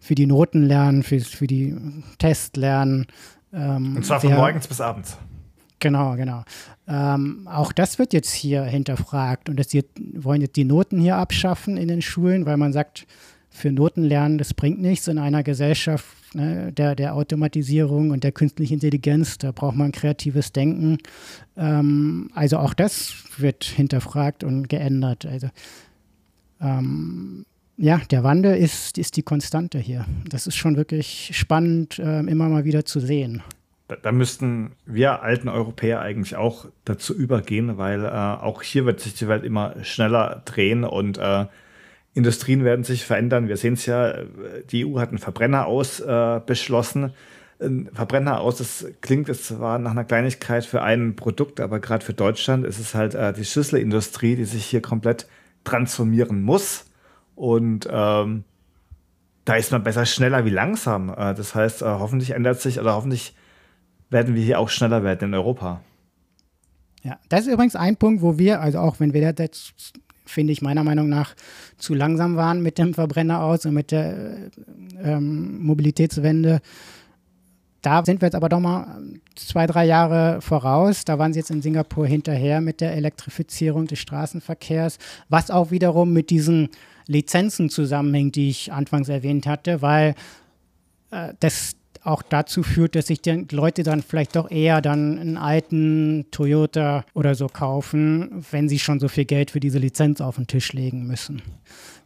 für 0.00 0.16
die 0.16 0.26
Noten 0.26 0.64
lernen, 0.64 1.04
für, 1.04 1.20
für 1.20 1.46
die 1.46 1.76
Tests 2.18 2.56
lernen. 2.56 3.06
Ähm, 3.52 3.96
Und 3.96 4.04
zwar 4.04 4.20
von 4.20 4.34
morgens 4.34 4.66
bis 4.66 4.80
abends. 4.80 5.16
Genau, 5.82 6.14
genau. 6.14 6.44
Ähm, 6.86 7.48
auch 7.50 7.72
das 7.72 7.98
wird 7.98 8.12
jetzt 8.12 8.32
hier 8.32 8.62
hinterfragt 8.62 9.48
und 9.48 9.58
das 9.58 9.76
wollen 10.14 10.40
jetzt 10.40 10.54
die 10.54 10.64
Noten 10.64 11.00
hier 11.00 11.16
abschaffen 11.16 11.76
in 11.76 11.88
den 11.88 12.02
Schulen, 12.02 12.46
weil 12.46 12.56
man 12.56 12.72
sagt, 12.72 13.04
für 13.50 13.72
Notenlernen, 13.72 14.38
das 14.38 14.54
bringt 14.54 14.80
nichts 14.80 15.08
in 15.08 15.18
einer 15.18 15.42
Gesellschaft 15.42 16.06
ne, 16.34 16.72
der, 16.72 16.94
der 16.94 17.16
Automatisierung 17.16 18.10
und 18.10 18.22
der 18.22 18.30
künstlichen 18.30 18.74
Intelligenz. 18.74 19.38
Da 19.38 19.50
braucht 19.50 19.74
man 19.74 19.90
kreatives 19.90 20.52
Denken. 20.52 20.98
Ähm, 21.56 22.30
also 22.32 22.58
auch 22.58 22.74
das 22.74 23.14
wird 23.36 23.64
hinterfragt 23.64 24.44
und 24.44 24.68
geändert. 24.68 25.26
Also 25.26 25.48
ähm, 26.60 27.44
ja, 27.76 28.00
der 28.12 28.22
Wandel 28.22 28.56
ist, 28.56 28.98
ist 28.98 29.16
die 29.16 29.24
Konstante 29.24 29.80
hier. 29.80 30.06
Das 30.28 30.46
ist 30.46 30.54
schon 30.54 30.76
wirklich 30.76 31.32
spannend, 31.34 31.98
äh, 31.98 32.20
immer 32.20 32.48
mal 32.48 32.64
wieder 32.64 32.84
zu 32.84 33.00
sehen 33.00 33.42
da, 33.92 33.96
da, 34.00 34.12
müssten 34.12 34.72
wir 34.86 35.22
alten 35.22 35.48
Europäer 35.48 36.00
eigentlich 36.00 36.36
auch 36.36 36.66
dazu 36.84 37.14
übergehen, 37.14 37.78
weil 37.78 38.04
äh, 38.04 38.08
auch 38.08 38.62
hier 38.62 38.86
wird 38.86 39.00
sich 39.00 39.14
die 39.14 39.28
Welt 39.28 39.44
immer 39.44 39.74
schneller 39.82 40.42
drehen 40.44 40.84
und 40.84 41.18
äh, 41.18 41.46
Industrien 42.14 42.64
werden 42.64 42.84
sich 42.84 43.04
verändern. 43.04 43.48
Wir 43.48 43.56
sehen 43.56 43.74
es 43.74 43.86
ja, 43.86 44.14
die 44.70 44.84
EU 44.84 44.98
hat 44.98 45.08
einen 45.10 45.18
Verbrenner 45.18 45.66
aus 45.66 46.00
äh, 46.00 46.40
beschlossen. 46.44 47.12
Ein 47.58 47.88
Verbrenner 47.92 48.40
aus, 48.40 48.58
das 48.58 48.86
klingt 49.00 49.34
zwar 49.34 49.78
nach 49.78 49.92
einer 49.92 50.04
Kleinigkeit 50.04 50.64
für 50.66 50.82
ein 50.82 51.16
Produkt, 51.16 51.60
aber 51.60 51.80
gerade 51.80 52.04
für 52.04 52.12
Deutschland 52.12 52.66
ist 52.66 52.78
es 52.78 52.94
halt 52.94 53.14
äh, 53.14 53.32
die 53.32 53.44
Schlüsselindustrie, 53.44 54.36
die 54.36 54.44
sich 54.44 54.66
hier 54.66 54.82
komplett 54.82 55.26
transformieren 55.64 56.42
muss. 56.42 56.86
Und 57.34 57.88
ähm, 57.90 58.44
da 59.44 59.54
ist 59.54 59.72
man 59.72 59.82
besser 59.82 60.06
schneller 60.06 60.44
wie 60.44 60.50
langsam. 60.50 61.08
Äh, 61.10 61.34
das 61.34 61.54
heißt, 61.54 61.82
äh, 61.82 61.86
hoffentlich 61.86 62.32
ändert 62.32 62.60
sich 62.60 62.78
oder 62.78 62.94
hoffentlich 62.94 63.34
werden 64.12 64.34
wir 64.34 64.42
hier 64.42 64.60
auch 64.60 64.68
schneller 64.68 65.02
werden 65.02 65.30
in 65.30 65.34
Europa. 65.34 65.80
Ja, 67.02 67.18
das 67.28 67.46
ist 67.46 67.52
übrigens 67.52 67.74
ein 67.74 67.96
Punkt, 67.96 68.22
wo 68.22 68.38
wir, 68.38 68.60
also 68.60 68.78
auch 68.78 69.00
wenn 69.00 69.12
wir 69.12 69.22
jetzt, 69.22 69.92
finde 70.24 70.52
ich, 70.52 70.62
meiner 70.62 70.84
Meinung 70.84 71.08
nach 71.08 71.34
zu 71.76 71.94
langsam 71.94 72.36
waren 72.36 72.62
mit 72.62 72.78
dem 72.78 72.94
Verbrenner 72.94 73.42
aus 73.42 73.66
und 73.66 73.74
mit 73.74 73.90
der 73.90 74.50
ähm, 75.02 75.62
Mobilitätswende. 75.64 76.60
Da 77.80 78.04
sind 78.04 78.20
wir 78.20 78.26
jetzt 78.26 78.36
aber 78.36 78.48
doch 78.48 78.60
mal 78.60 79.02
zwei, 79.34 79.66
drei 79.66 79.84
Jahre 79.84 80.40
voraus. 80.40 81.04
Da 81.04 81.18
waren 81.18 81.32
sie 81.32 81.40
jetzt 81.40 81.50
in 81.50 81.62
Singapur 81.62 82.06
hinterher 82.06 82.60
mit 82.60 82.80
der 82.80 82.94
Elektrifizierung 82.94 83.88
des 83.88 83.98
Straßenverkehrs, 83.98 84.98
was 85.28 85.50
auch 85.50 85.72
wiederum 85.72 86.12
mit 86.12 86.30
diesen 86.30 86.68
Lizenzen 87.08 87.68
zusammenhängt, 87.68 88.36
die 88.36 88.50
ich 88.50 88.72
anfangs 88.72 89.08
erwähnt 89.08 89.48
hatte, 89.48 89.82
weil 89.82 90.14
äh, 91.10 91.34
das 91.40 91.74
auch 92.04 92.22
dazu 92.22 92.62
führt, 92.62 92.94
dass 92.94 93.06
sich 93.06 93.22
die 93.22 93.46
Leute 93.50 93.82
dann 93.82 94.02
vielleicht 94.02 94.36
doch 94.36 94.50
eher 94.50 94.80
dann 94.80 95.18
einen 95.18 95.36
alten 95.36 96.26
Toyota 96.30 97.04
oder 97.14 97.34
so 97.34 97.46
kaufen, 97.46 98.44
wenn 98.50 98.68
sie 98.68 98.78
schon 98.78 99.00
so 99.00 99.08
viel 99.08 99.24
Geld 99.24 99.50
für 99.50 99.60
diese 99.60 99.78
Lizenz 99.78 100.20
auf 100.20 100.36
den 100.36 100.46
Tisch 100.46 100.72
legen 100.72 101.06
müssen. 101.06 101.42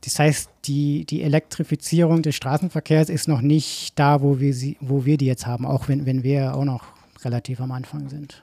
Das 0.05 0.19
heißt, 0.19 0.51
die, 0.67 1.05
die 1.07 1.23
Elektrifizierung 1.23 2.23
des 2.23 2.37
Straßenverkehrs 2.37 3.09
ist 3.09 3.29
noch 3.29 3.41
nicht 3.41 3.99
da, 3.99 4.21
wo 4.21 4.39
wir, 4.39 4.53
sie, 4.53 4.77
wo 4.81 5.05
wir 5.05 5.17
die 5.17 5.27
jetzt 5.27 5.47
haben, 5.47 5.65
auch 5.65 5.89
wenn, 5.89 6.07
wenn 6.07 6.23
wir 6.23 6.55
auch 6.55 6.65
noch 6.65 6.85
relativ 7.25 7.61
am 7.61 7.73
Anfang 7.73 8.09
sind. 8.09 8.43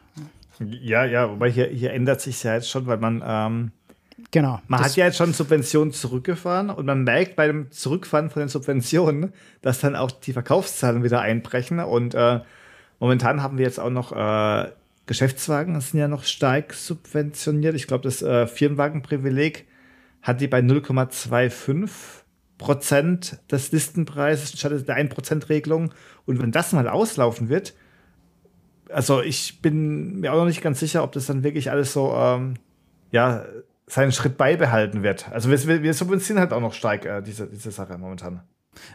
Ja, 0.59 1.05
ja, 1.05 1.29
wobei 1.29 1.51
hier, 1.51 1.67
hier 1.67 1.93
ändert 1.93 2.21
sich 2.21 2.43
ja 2.43 2.55
jetzt 2.55 2.69
schon, 2.69 2.85
weil 2.85 2.97
man 2.97 3.23
ähm 3.25 3.71
Genau. 4.33 4.59
Man 4.67 4.79
hat 4.79 4.95
ja 4.95 5.05
jetzt 5.05 5.17
schon 5.17 5.31
Subventionen 5.31 5.93
zurückgefahren 5.93 6.71
und 6.71 6.87
man 6.87 7.03
merkt 7.03 7.35
bei 7.35 7.45
dem 7.45 7.69
Zurückfahren 7.69 8.31
von 8.31 8.39
den 8.39 8.49
Subventionen, 8.49 9.31
dass 9.61 9.79
dann 9.79 9.95
auch 9.95 10.09
die 10.09 10.33
Verkaufszahlen 10.33 11.03
wieder 11.03 11.21
einbrechen. 11.21 11.79
Und 11.79 12.15
äh, 12.15 12.39
momentan 12.99 13.43
haben 13.43 13.59
wir 13.59 13.65
jetzt 13.65 13.79
auch 13.79 13.91
noch 13.91 14.11
äh, 14.11 14.71
Geschäftswagen, 15.05 15.75
das 15.75 15.91
sind 15.91 15.99
ja 15.99 16.07
noch 16.07 16.23
stark 16.23 16.73
subventioniert. 16.73 17.75
Ich 17.75 17.85
glaube, 17.85 18.05
das 18.05 18.23
äh, 18.23 18.47
Firmenwagenprivileg 18.47 19.67
hat 20.23 20.41
die 20.41 20.47
bei 20.47 20.61
0,25 20.61 21.91
Prozent 22.57 23.37
des 23.51 23.71
Listenpreises 23.71 24.57
statt 24.57 24.71
der 24.87 24.97
1%-Regelung. 24.97 25.93
Und 26.25 26.41
wenn 26.41 26.51
das 26.51 26.73
mal 26.73 26.87
auslaufen 26.87 27.49
wird, 27.49 27.75
also 28.89 29.21
ich 29.21 29.61
bin 29.61 30.21
mir 30.21 30.33
auch 30.33 30.37
noch 30.37 30.47
nicht 30.47 30.63
ganz 30.63 30.79
sicher, 30.79 31.03
ob 31.03 31.11
das 31.11 31.27
dann 31.27 31.43
wirklich 31.43 31.69
alles 31.69 31.93
so, 31.93 32.15
ähm, 32.15 32.55
ja, 33.11 33.45
seinen 33.87 34.11
Schritt 34.11 34.37
beibehalten 34.37 35.03
wird. 35.03 35.31
Also 35.31 35.49
wir, 35.49 35.83
wir 35.83 35.93
subventionieren 35.93 36.41
halt 36.41 36.53
auch 36.53 36.61
noch 36.61 36.73
stark 36.73 37.05
äh, 37.05 37.21
diese, 37.21 37.47
diese 37.47 37.71
Sache 37.71 37.97
momentan. 37.97 38.41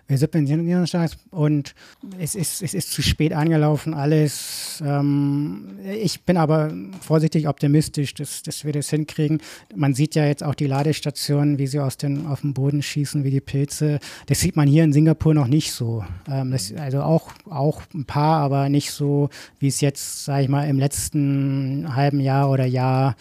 Wir 0.07 0.19
subventionieren 0.19 0.87
stark 0.87 1.13
und 1.31 1.75
es 2.19 2.35
ist, 2.35 2.63
es 2.63 2.75
ist 2.75 2.93
zu 2.93 3.03
spät 3.03 3.33
angelaufen, 3.33 3.95
alles. 3.95 4.83
Ähm, 4.85 5.79
ich 5.85 6.23
bin 6.23 6.37
aber 6.37 6.73
vorsichtig 7.01 7.49
optimistisch, 7.49 8.15
dass, 8.15 8.43
dass 8.43 8.65
wir 8.65 8.73
das 8.73 8.91
hinkriegen. 8.91 9.41
Man 9.75 9.95
sieht 9.95 10.15
ja 10.15 10.27
jetzt 10.27 10.43
auch 10.43 10.55
die 10.55 10.67
Ladestationen, 10.67 11.59
wie 11.59 11.67
sie 11.67 11.81
aus 11.81 11.97
den, 11.97 12.27
auf 12.27 12.43
den 12.43 12.55
Boden 12.55 12.83
schießen, 12.83 13.25
wie 13.25 13.31
die 13.31 13.41
Pilze. 13.41 13.99
Das 14.27 14.41
sieht 14.41 14.57
man 14.57 14.69
hier 14.69 14.85
in 14.85 14.93
Singapur 14.93 15.35
noch 15.35 15.49
nicht 15.49 15.73
so. 15.73 16.05
Ähm, 16.29 16.51
das, 16.51 16.73
also 16.75 17.03
auch, 17.03 17.33
auch 17.49 17.83
ein 17.95 18.05
paar, 18.05 18.41
aber 18.41 18.69
nicht 18.69 18.91
so, 18.91 19.29
wie 19.59 19.69
es 19.69 19.81
jetzt, 19.81 20.25
sage 20.25 20.45
ich 20.45 20.49
mal, 20.49 20.69
im 20.69 20.79
letzten 20.79 21.95
halben 21.95 22.21
Jahr 22.21 22.51
oder 22.51 22.67
Jahr 22.67 23.17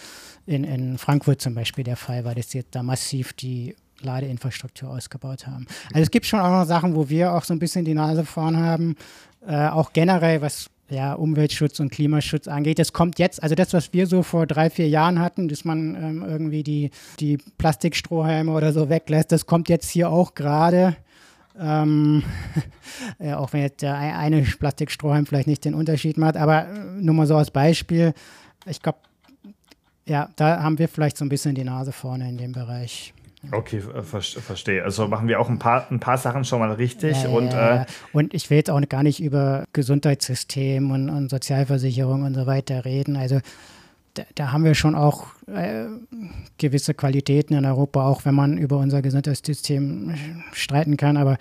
in, 0.45 0.63
in 0.63 0.97
Frankfurt 0.97 1.41
zum 1.41 1.53
Beispiel 1.53 1.83
der 1.83 1.97
Fall 1.97 2.23
war, 2.23 2.33
dass 2.33 2.53
jetzt 2.53 2.73
da 2.73 2.81
massiv 2.81 3.33
die 3.33 3.75
Ladeinfrastruktur 4.01 4.89
ausgebaut 4.89 5.47
haben. 5.47 5.65
Also 5.93 6.01
es 6.01 6.11
gibt 6.11 6.25
schon 6.25 6.39
auch 6.39 6.51
noch 6.51 6.65
Sachen, 6.65 6.95
wo 6.95 7.09
wir 7.09 7.33
auch 7.33 7.43
so 7.43 7.53
ein 7.53 7.59
bisschen 7.59 7.85
die 7.85 7.93
Nase 7.93 8.25
vorn 8.25 8.57
haben, 8.57 8.95
äh, 9.45 9.67
auch 9.67 9.93
generell 9.93 10.41
was 10.41 10.69
ja, 10.89 11.13
Umweltschutz 11.13 11.79
und 11.79 11.91
Klimaschutz 11.91 12.47
angeht. 12.47 12.79
Das 12.79 12.93
kommt 12.93 13.19
jetzt, 13.19 13.43
also 13.43 13.55
das, 13.55 13.73
was 13.73 13.91
wir 13.93 14.07
so 14.07 14.23
vor 14.23 14.47
drei, 14.47 14.69
vier 14.69 14.87
Jahren 14.87 15.19
hatten, 15.19 15.47
dass 15.47 15.65
man 15.65 15.95
ähm, 15.95 16.25
irgendwie 16.25 16.63
die, 16.63 16.91
die 17.19 17.37
Plastikstrohhalme 17.57 18.51
oder 18.51 18.71
so 18.71 18.89
weglässt, 18.89 19.31
das 19.31 19.45
kommt 19.45 19.69
jetzt 19.69 19.89
hier 19.89 20.09
auch 20.09 20.33
gerade. 20.33 20.95
Ähm, 21.59 22.23
ja, 23.19 23.37
auch 23.39 23.51
wenn 23.51 23.61
jetzt 23.61 23.81
der 23.81 23.97
eine 23.97 24.43
Plastikstrohhalm 24.43 25.25
vielleicht 25.25 25.47
nicht 25.47 25.65
den 25.65 25.73
Unterschied 25.73 26.17
macht, 26.17 26.37
aber 26.37 26.67
äh, 26.67 27.01
nur 27.01 27.15
mal 27.15 27.27
so 27.27 27.35
als 27.35 27.51
Beispiel. 27.51 28.13
Ich 28.65 28.81
glaube, 28.81 28.99
ja, 30.05 30.29
da 30.37 30.63
haben 30.63 30.79
wir 30.79 30.87
vielleicht 30.87 31.17
so 31.17 31.25
ein 31.25 31.29
bisschen 31.29 31.53
die 31.55 31.65
Nase 31.65 31.91
vorne 31.91 32.29
in 32.29 32.37
dem 32.37 32.53
Bereich. 32.53 33.13
Okay, 33.51 33.81
ver 33.81 34.21
verstehe. 34.21 34.83
Also 34.83 35.07
machen 35.07 35.27
wir 35.27 35.39
auch 35.39 35.49
ein 35.49 35.59
paar, 35.59 35.87
ein 35.91 35.99
paar 35.99 36.17
Sachen 36.17 36.43
schon 36.43 36.59
mal 36.59 36.71
richtig. 36.71 37.23
Ja, 37.23 37.29
und, 37.29 37.53
ja, 37.53 37.81
Äh, 37.81 37.85
und 38.13 38.33
ich 38.33 38.49
will 38.49 38.57
jetzt 38.57 38.69
auch 38.69 38.81
gar 38.89 39.03
nicht 39.03 39.21
über 39.21 39.65
Gesundheitssystem 39.73 40.91
und, 40.91 41.09
und 41.09 41.29
Sozialversicherung 41.29 42.23
und 42.23 42.33
so 42.33 42.45
weiter 42.45 42.85
reden. 42.85 43.15
Also 43.15 43.39
da, 44.13 44.23
da 44.35 44.51
haben 44.51 44.63
wir 44.63 44.75
schon 44.75 44.95
auch 44.95 45.27
äh, 45.47 45.85
gewisse 46.57 46.93
Qualitäten 46.93 47.53
in 47.53 47.65
Europa, 47.65 48.05
auch 48.05 48.25
wenn 48.25 48.35
man 48.35 48.57
über 48.57 48.77
unser 48.77 49.01
Gesundheitssystem 49.01 50.15
streiten 50.53 50.97
kann. 50.97 51.17
Aber 51.17 51.37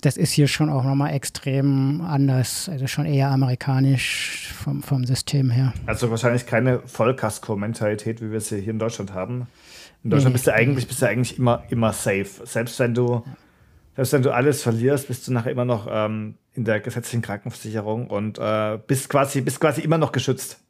das 0.00 0.16
ist 0.16 0.32
hier 0.32 0.48
schon 0.48 0.68
auch 0.68 0.84
nochmal 0.84 1.14
extrem 1.14 2.02
anders, 2.02 2.68
also 2.68 2.86
schon 2.86 3.06
eher 3.06 3.30
amerikanisch 3.30 4.52
vom, 4.54 4.82
vom 4.82 5.04
System 5.04 5.50
her. 5.50 5.72
Also 5.86 6.10
wahrscheinlich 6.10 6.46
keine 6.46 6.80
Vollkasko-Mentalität, 6.80 8.20
wie 8.20 8.30
wir 8.30 8.40
sie 8.40 8.60
hier 8.60 8.72
in 8.72 8.78
Deutschland 8.78 9.14
haben. 9.14 9.46
In 10.04 10.10
Deutschland 10.10 10.32
nee. 10.32 10.34
bist 10.34 10.46
du 10.46 10.54
eigentlich, 10.54 10.86
bist 10.86 11.02
du 11.02 11.06
eigentlich 11.06 11.38
immer, 11.38 11.64
immer 11.70 11.92
safe. 11.92 12.28
Selbst 12.44 12.78
wenn 12.78 12.94
du, 12.94 13.24
selbst 13.96 14.12
wenn 14.12 14.22
du 14.22 14.30
alles 14.30 14.62
verlierst, 14.62 15.08
bist 15.08 15.26
du 15.26 15.32
nachher 15.32 15.50
immer 15.50 15.64
noch 15.64 15.88
ähm, 15.90 16.34
in 16.54 16.64
der 16.64 16.80
gesetzlichen 16.80 17.22
Krankenversicherung 17.22 18.08
und 18.08 18.38
äh, 18.38 18.78
bist, 18.86 19.08
quasi, 19.08 19.40
bist 19.40 19.60
quasi 19.60 19.80
immer 19.80 19.98
noch 19.98 20.12
geschützt. 20.12 20.60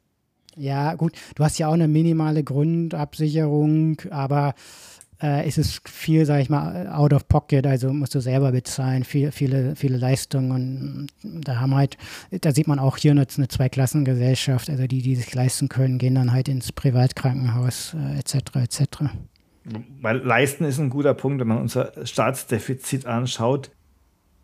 Ja, 0.55 0.95
gut, 0.95 1.13
du 1.35 1.43
hast 1.43 1.57
ja 1.57 1.67
auch 1.67 1.73
eine 1.73 1.87
minimale 1.87 2.43
Grundabsicherung, 2.43 4.01
aber 4.09 4.55
äh, 5.21 5.47
ist 5.47 5.57
es 5.57 5.81
viel, 5.85 6.25
sag 6.25 6.41
ich 6.41 6.49
mal, 6.49 6.87
out 6.87 7.13
of 7.13 7.27
pocket, 7.27 7.67
also 7.67 7.91
musst 7.91 8.15
du 8.15 8.19
selber 8.19 8.51
bezahlen, 8.51 9.03
viel, 9.03 9.31
viele, 9.31 9.75
viele 9.75 9.97
Leistungen. 9.97 11.07
Da 11.23 11.59
haben 11.59 11.75
halt, 11.75 11.97
da 12.31 12.51
sieht 12.51 12.67
man 12.67 12.79
auch 12.79 12.97
hier 12.97 13.11
eine, 13.11 13.25
eine 13.35 13.47
Zweiklassengesellschaft, 13.47 14.69
also 14.69 14.87
die, 14.87 15.01
die 15.01 15.15
sich 15.15 15.33
leisten 15.33 15.69
können, 15.69 15.97
gehen 15.97 16.15
dann 16.15 16.31
halt 16.31 16.47
ins 16.47 16.71
Privatkrankenhaus 16.71 17.95
äh, 17.95 18.19
etc. 18.19 18.35
etc. 18.55 18.85
Weil 20.01 20.17
leisten 20.17 20.63
ist 20.63 20.79
ein 20.79 20.89
guter 20.89 21.13
Punkt, 21.13 21.39
wenn 21.41 21.47
man 21.47 21.59
unser 21.59 21.91
Staatsdefizit 22.05 23.05
anschaut. 23.05 23.71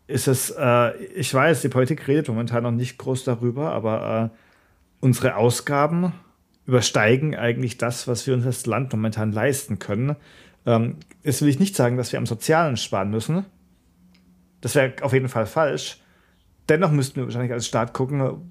Ist 0.06 0.28
es, 0.28 0.50
äh, 0.56 0.96
ich 1.14 1.32
weiß, 1.32 1.62
die 1.62 1.68
Politik 1.68 2.06
redet 2.06 2.28
momentan 2.28 2.62
noch 2.62 2.70
nicht 2.70 2.98
groß 2.98 3.24
darüber, 3.24 3.72
aber 3.72 4.32
äh, 4.32 4.36
unsere 5.00 5.36
Ausgaben 5.36 6.12
übersteigen 6.66 7.34
eigentlich 7.34 7.78
das, 7.78 8.06
was 8.08 8.26
wir 8.26 8.34
uns 8.34 8.44
als 8.44 8.66
Land 8.66 8.92
momentan 8.92 9.32
leisten 9.32 9.78
können. 9.78 10.16
Ähm, 10.66 10.96
jetzt 11.22 11.40
will 11.40 11.48
ich 11.48 11.60
nicht 11.60 11.76
sagen, 11.76 11.96
dass 11.96 12.12
wir 12.12 12.18
am 12.18 12.26
Sozialen 12.26 12.76
sparen 12.76 13.10
müssen. 13.10 13.46
Das 14.60 14.74
wäre 14.74 14.94
auf 15.02 15.12
jeden 15.12 15.28
Fall 15.28 15.46
falsch. 15.46 16.00
Dennoch 16.68 16.90
müssten 16.90 17.16
wir 17.16 17.24
wahrscheinlich 17.24 17.52
als 17.52 17.66
Staat 17.66 17.94
gucken, 17.94 18.50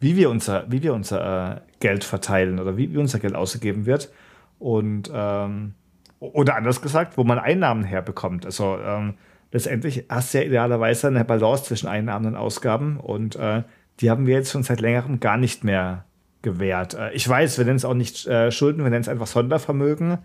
wie 0.00 0.16
wir 0.16 0.30
unser, 0.30 0.70
wie 0.70 0.82
wir 0.82 0.94
unser 0.94 1.56
äh, 1.56 1.60
Geld 1.78 2.04
verteilen 2.04 2.58
oder 2.58 2.76
wie, 2.76 2.92
wie, 2.92 2.98
unser 2.98 3.20
Geld 3.20 3.36
ausgegeben 3.36 3.86
wird. 3.86 4.10
Und 4.58 5.10
ähm, 5.14 5.74
oder 6.18 6.56
anders 6.56 6.82
gesagt, 6.82 7.16
wo 7.16 7.24
man 7.24 7.38
Einnahmen 7.38 7.84
herbekommt. 7.84 8.44
Also 8.44 8.78
ähm, 8.78 9.14
letztendlich 9.52 10.04
hast 10.08 10.34
du 10.34 10.38
ja 10.38 10.44
idealerweise 10.44 11.06
eine 11.06 11.24
Balance 11.24 11.64
zwischen 11.64 11.88
Einnahmen 11.88 12.26
und 12.26 12.36
Ausgaben 12.36 12.98
und 12.98 13.36
äh, 13.36 13.62
die 14.00 14.10
haben 14.10 14.26
wir 14.26 14.34
jetzt 14.34 14.50
schon 14.50 14.62
seit 14.62 14.80
längerem 14.80 15.20
gar 15.20 15.36
nicht 15.36 15.64
mehr 15.64 16.04
gewährt. 16.42 16.94
Äh, 16.94 17.12
ich 17.12 17.28
weiß, 17.28 17.58
wir 17.58 17.64
nennen 17.64 17.76
es 17.76 17.84
auch 17.84 17.94
nicht 17.94 18.26
äh, 18.26 18.50
Schulden, 18.50 18.82
wir 18.82 18.90
nennen 18.90 19.02
es 19.02 19.08
einfach 19.08 19.26
Sondervermögen. 19.26 20.18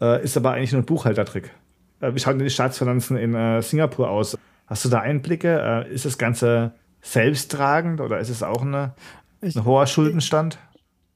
Äh, 0.00 0.24
ist 0.24 0.36
aber 0.36 0.52
eigentlich 0.52 0.72
nur 0.72 0.82
ein 0.82 0.86
Buchhaltertrick. 0.86 1.50
Äh, 2.00 2.14
wie 2.14 2.18
schauen 2.18 2.38
denn 2.38 2.46
die 2.46 2.52
Staatsfinanzen 2.52 3.16
in 3.16 3.34
äh, 3.34 3.62
Singapur 3.62 4.10
aus? 4.10 4.36
Hast 4.66 4.84
du 4.84 4.88
da 4.88 5.00
Einblicke? 5.00 5.86
Äh, 5.88 5.92
ist 5.92 6.04
das 6.04 6.18
Ganze 6.18 6.72
selbsttragend 7.02 8.00
oder 8.00 8.18
ist 8.18 8.30
es 8.30 8.42
auch 8.42 8.62
eine, 8.62 8.94
ein 9.42 9.64
hoher 9.64 9.86
Schuldenstand? 9.86 10.58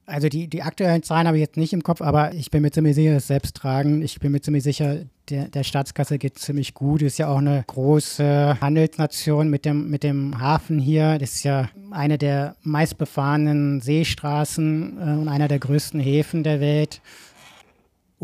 Also 0.06 0.28
die, 0.28 0.48
die 0.48 0.62
aktuellen 0.62 1.02
Zahlen 1.02 1.26
habe 1.26 1.38
ich 1.38 1.40
jetzt 1.40 1.56
nicht 1.56 1.72
im 1.72 1.82
Kopf, 1.82 2.02
aber 2.02 2.34
ich 2.34 2.50
bin 2.50 2.60
mir 2.60 2.70
ziemlich 2.70 2.94
sicher, 2.94 3.16
es 3.16 3.26
selbst 3.26 3.56
tragen. 3.56 4.02
Ich 4.02 4.20
bin 4.20 4.32
mir 4.32 4.42
ziemlich 4.42 4.62
sicher, 4.62 4.98
der, 5.30 5.48
der 5.48 5.64
Staatskasse 5.64 6.18
geht 6.18 6.38
ziemlich 6.38 6.74
gut. 6.74 7.00
Ist 7.00 7.16
ja 7.18 7.28
auch 7.28 7.38
eine 7.38 7.64
große 7.66 8.58
Handelsnation 8.60 9.48
mit 9.48 9.64
dem, 9.64 9.88
mit 9.88 10.02
dem 10.02 10.38
Hafen 10.38 10.78
hier. 10.78 11.18
Das 11.18 11.32
ist 11.34 11.44
ja 11.44 11.70
eine 11.90 12.18
der 12.18 12.56
meistbefahrenen 12.62 13.80
Seestraßen 13.80 14.98
äh, 14.98 15.20
und 15.20 15.28
einer 15.28 15.48
der 15.48 15.58
größten 15.58 16.00
Häfen 16.00 16.42
der 16.42 16.60
Welt. 16.60 17.00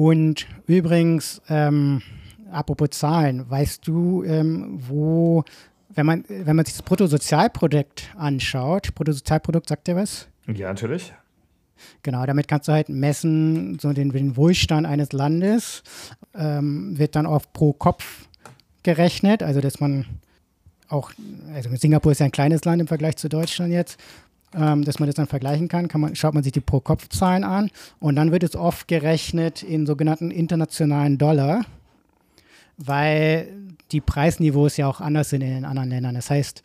Und 0.01 0.47
übrigens, 0.67 1.43
ähm, 1.51 2.01
apropos 2.51 2.89
Zahlen, 2.93 3.51
weißt 3.51 3.87
du, 3.87 4.25
ähm, 4.25 4.79
wo, 4.89 5.45
wenn 5.91 6.07
man, 6.07 6.25
wenn 6.27 6.57
man 6.57 6.65
sich 6.65 6.75
das 6.75 6.83
Bruttosozialprodukt 6.83 8.09
anschaut, 8.17 8.95
Bruttosozialprodukt, 8.95 9.69
sagt 9.69 9.89
dir 9.89 9.97
was? 9.97 10.27
Ja, 10.47 10.69
natürlich. 10.69 11.13
Genau, 12.03 12.25
damit 12.25 12.49
kannst 12.49 12.69
du 12.69 12.73
halt 12.73 12.89
messen, 12.89 13.79
so 13.79 13.93
den, 13.93 14.09
den 14.09 14.39
Wohlstand 14.39 14.87
eines 14.87 15.13
Landes, 15.13 15.83
ähm, 16.35 16.99
wird 16.99 17.15
dann 17.15 17.27
auf 17.27 17.53
pro 17.53 17.75
Kopf 17.75 18.27
gerechnet, 18.83 19.43
also 19.43 19.61
dass 19.61 19.81
man 19.81 20.07
auch, 20.89 21.13
also 21.55 21.69
Singapur 21.77 22.13
ist 22.13 22.21
ja 22.21 22.25
ein 22.25 22.33
kleines 22.33 22.65
Land 22.65 22.81
im 22.81 22.89
Vergleich 22.89 23.17
zu 23.19 23.29
Deutschland 23.29 23.71
jetzt, 23.71 24.01
ähm, 24.55 24.85
dass 24.85 24.99
man 24.99 25.07
das 25.07 25.17
dann 25.17 25.27
vergleichen 25.27 25.69
kann, 25.69 25.89
kann 25.89 26.01
man, 26.01 26.17
schaut 26.17 26.35
man 26.35 26.43
sich 26.43 26.53
die 26.53 26.61
Pro-Kopf-Zahlen 26.61 27.45
an 27.45 27.71
und 27.99 28.17
dann 28.17 28.33
wird 28.33 28.43
es 28.43 28.57
oft 28.57 28.89
gerechnet 28.89 29.63
in 29.63 29.87
sogenannten 29.87 30.31
internationalen 30.31 31.19
Dollar, 31.19 31.65
weil 32.77 33.49
die 33.93 34.01
Preisniveaus 34.01 34.77
ja 34.77 34.89
auch 34.89 35.01
anders 35.01 35.31
sind 35.31 35.43
in 35.43 35.51
den 35.51 35.65
anderen 35.65 35.91
Ländern. 35.91 36.15
Das 36.15 36.31
heißt, 36.31 36.63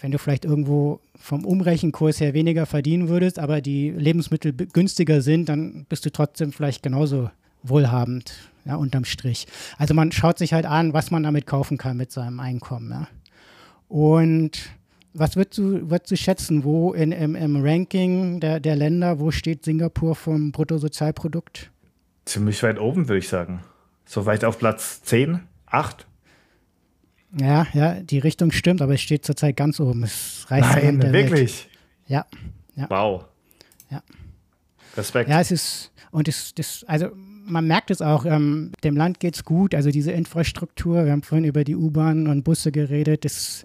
wenn 0.00 0.10
du 0.10 0.18
vielleicht 0.18 0.44
irgendwo 0.44 1.00
vom 1.18 1.44
Umrechenkurs 1.44 2.20
her 2.20 2.34
weniger 2.34 2.66
verdienen 2.66 3.08
würdest, 3.08 3.38
aber 3.38 3.60
die 3.60 3.90
Lebensmittel 3.90 4.52
günstiger 4.52 5.22
sind, 5.22 5.48
dann 5.48 5.86
bist 5.88 6.04
du 6.04 6.10
trotzdem 6.10 6.52
vielleicht 6.52 6.82
genauso 6.82 7.30
wohlhabend, 7.62 8.34
ja, 8.64 8.76
unterm 8.76 9.04
Strich. 9.04 9.46
Also 9.78 9.94
man 9.94 10.12
schaut 10.12 10.38
sich 10.38 10.52
halt 10.52 10.66
an, 10.66 10.92
was 10.92 11.10
man 11.10 11.22
damit 11.22 11.46
kaufen 11.46 11.78
kann 11.78 11.96
mit 11.96 12.12
seinem 12.12 12.40
Einkommen, 12.40 12.90
ja. 12.90 13.08
Und 13.88 14.70
was 15.18 15.36
würdest 15.36 15.58
du, 15.58 15.90
würdest 15.90 16.10
du 16.10 16.16
schätzen, 16.16 16.64
wo 16.64 16.92
in, 16.92 17.12
im, 17.12 17.34
im 17.34 17.56
Ranking 17.62 18.40
der, 18.40 18.60
der 18.60 18.76
Länder, 18.76 19.18
wo 19.18 19.30
steht 19.30 19.64
Singapur 19.64 20.14
vom 20.14 20.52
Bruttosozialprodukt? 20.52 21.70
Ziemlich 22.24 22.62
weit 22.62 22.78
oben, 22.78 23.08
würde 23.08 23.18
ich 23.18 23.28
sagen. 23.28 23.62
So 24.04 24.26
weit 24.26 24.44
auf 24.44 24.58
Platz 24.58 25.02
10, 25.02 25.40
8. 25.66 26.06
Ja, 27.40 27.66
ja, 27.72 27.94
die 27.94 28.18
Richtung 28.18 28.52
stimmt, 28.52 28.80
aber 28.82 28.94
es 28.94 29.00
steht 29.00 29.24
zurzeit 29.24 29.56
ganz 29.56 29.80
oben. 29.80 30.04
Es 30.04 30.46
reißt 30.48 30.82
Nein, 30.82 31.12
wirklich? 31.12 31.68
Ja, 32.06 32.24
ja. 32.74 32.86
Wow. 32.88 33.24
Ja. 33.90 34.02
Respekt. 34.96 35.28
Ja, 35.28 35.40
es 35.40 35.50
ist, 35.50 35.92
und 36.10 36.28
es, 36.28 36.54
das, 36.54 36.84
also 36.86 37.10
man 37.14 37.66
merkt 37.66 37.90
es 37.90 38.00
auch, 38.00 38.24
ähm, 38.24 38.72
dem 38.82 38.96
Land 38.96 39.20
geht 39.20 39.36
es 39.36 39.44
gut, 39.44 39.74
also 39.74 39.90
diese 39.90 40.12
Infrastruktur, 40.12 41.04
wir 41.04 41.12
haben 41.12 41.22
vorhin 41.22 41.44
über 41.44 41.64
die 41.64 41.76
U-Bahn 41.76 42.26
und 42.26 42.42
Busse 42.42 42.72
geredet, 42.72 43.24
das, 43.24 43.64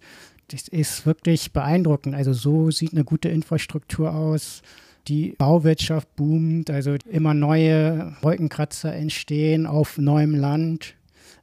das 0.51 0.67
ist 0.67 1.05
wirklich 1.05 1.53
beeindruckend. 1.53 2.15
Also 2.15 2.33
so 2.33 2.71
sieht 2.71 2.93
eine 2.93 3.03
gute 3.03 3.29
Infrastruktur 3.29 4.13
aus. 4.13 4.61
Die 5.07 5.33
Bauwirtschaft 5.37 6.15
boomt, 6.15 6.69
also 6.69 6.95
immer 7.09 7.33
neue 7.33 8.15
Wolkenkratzer 8.21 8.93
entstehen 8.93 9.65
auf 9.65 9.97
neuem 9.97 10.35
Land. 10.35 10.95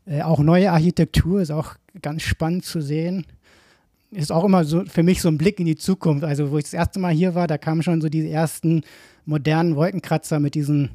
Äh, 0.06 0.22
auch 0.22 0.40
neue 0.40 0.70
Architektur 0.70 1.40
ist 1.40 1.50
auch 1.50 1.74
ganz 2.00 2.22
spannend 2.22 2.64
zu 2.64 2.80
sehen. 2.80 3.26
Ist 4.11 4.32
auch 4.32 4.44
immer 4.44 4.64
so 4.64 4.84
für 4.84 5.02
mich 5.02 5.20
so 5.20 5.28
ein 5.28 5.38
Blick 5.38 5.59
in 5.59 5.66
die 5.66 5.76
Zukunft. 5.76 6.24
Also, 6.24 6.50
wo 6.50 6.59
ich 6.59 6.64
das 6.64 6.74
erste 6.74 6.98
Mal 7.00 7.12
hier 7.12 7.34
war, 7.34 7.46
da 7.46 7.59
kamen 7.59 7.82
schon 7.82 8.00
so 8.00 8.09
diese 8.09 8.28
ersten 8.28 8.82
modernen 9.26 9.76
Wolkenkratzer 9.76 10.40
mit 10.40 10.54
diesen 10.54 10.90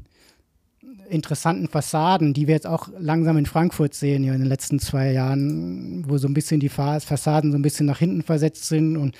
interessanten 1.09 1.67
Fassaden, 1.67 2.33
die 2.33 2.47
wir 2.47 2.55
jetzt 2.55 2.67
auch 2.67 2.89
langsam 2.99 3.37
in 3.37 3.45
Frankfurt 3.45 3.93
sehen, 3.93 4.23
ja, 4.23 4.33
in 4.33 4.39
den 4.39 4.49
letzten 4.49 4.79
zwei 4.79 5.11
Jahren, 5.11 6.03
wo 6.07 6.17
so 6.17 6.27
ein 6.27 6.33
bisschen 6.33 6.59
die 6.59 6.69
Fassaden 6.69 7.51
so 7.51 7.57
ein 7.57 7.61
bisschen 7.61 7.85
nach 7.85 7.99
hinten 7.99 8.23
versetzt 8.23 8.65
sind 8.65 8.97
und 8.97 9.15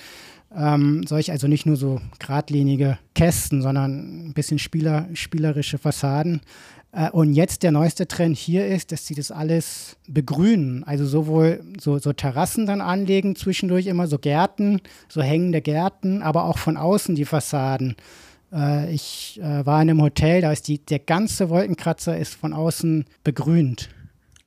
ähm, 0.56 1.04
solche, 1.06 1.32
also 1.32 1.48
nicht 1.48 1.66
nur 1.66 1.76
so 1.76 2.00
geradlinige 2.18 2.98
Kästen, 3.14 3.62
sondern 3.62 4.28
ein 4.28 4.32
bisschen 4.34 4.58
Spieler, 4.58 5.08
spielerische 5.14 5.78
Fassaden. 5.78 6.40
Äh, 6.92 7.10
und 7.10 7.34
jetzt 7.34 7.62
der 7.62 7.72
neueste 7.72 8.06
Trend 8.06 8.36
hier 8.36 8.66
ist, 8.66 8.92
dass 8.92 9.06
sie 9.06 9.14
das 9.14 9.30
alles 9.30 9.96
begrünen. 10.08 10.84
Also 10.84 11.06
sowohl 11.06 11.62
so, 11.80 11.98
so 11.98 12.12
Terrassen 12.12 12.66
dann 12.66 12.80
anlegen, 12.80 13.36
zwischendurch 13.36 13.86
immer 13.86 14.06
so 14.06 14.18
Gärten, 14.18 14.80
so 15.08 15.22
hängende 15.22 15.60
Gärten, 15.60 16.22
aber 16.22 16.44
auch 16.44 16.58
von 16.58 16.76
außen 16.76 17.14
die 17.14 17.24
Fassaden. 17.24 17.96
Äh, 18.54 18.92
ich 18.92 19.40
äh, 19.42 19.66
war 19.66 19.82
in 19.82 19.90
einem 19.90 20.02
Hotel, 20.02 20.40
da 20.40 20.52
ist 20.52 20.68
die, 20.68 20.78
der 20.78 21.00
ganze 21.00 21.50
Wolkenkratzer 21.50 22.16
ist 22.16 22.34
von 22.34 22.52
außen 22.52 23.04
begrünt. 23.24 23.90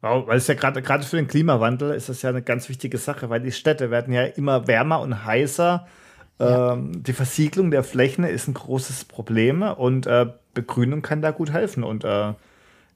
Wow, 0.01 0.27
weil 0.27 0.37
es 0.37 0.47
ja 0.47 0.53
gerade 0.53 0.81
gerade 0.81 1.03
für 1.03 1.17
den 1.17 1.27
Klimawandel 1.27 1.93
ist 1.93 2.07
das 2.07 2.21
ja 2.21 2.29
eine 2.29 2.41
ganz 2.41 2.69
wichtige 2.69 2.97
Sache, 2.97 3.29
weil 3.29 3.41
die 3.41 3.51
Städte 3.51 3.91
werden 3.91 4.13
ja 4.13 4.23
immer 4.23 4.67
wärmer 4.67 5.01
und 5.01 5.25
heißer. 5.25 5.87
Ja. 6.39 6.73
Ähm, 6.73 7.03
die 7.03 7.13
Versiegelung 7.13 7.71
der 7.71 7.83
Flächen 7.83 8.23
ist 8.23 8.47
ein 8.47 8.53
großes 8.53 9.05
Problem 9.05 9.63
und 9.63 10.05
äh, 10.05 10.27
Begrünung 10.53 11.01
kann 11.01 11.21
da 11.21 11.31
gut 11.31 11.51
helfen. 11.51 11.83
Und 11.83 12.03
äh, 12.03 12.33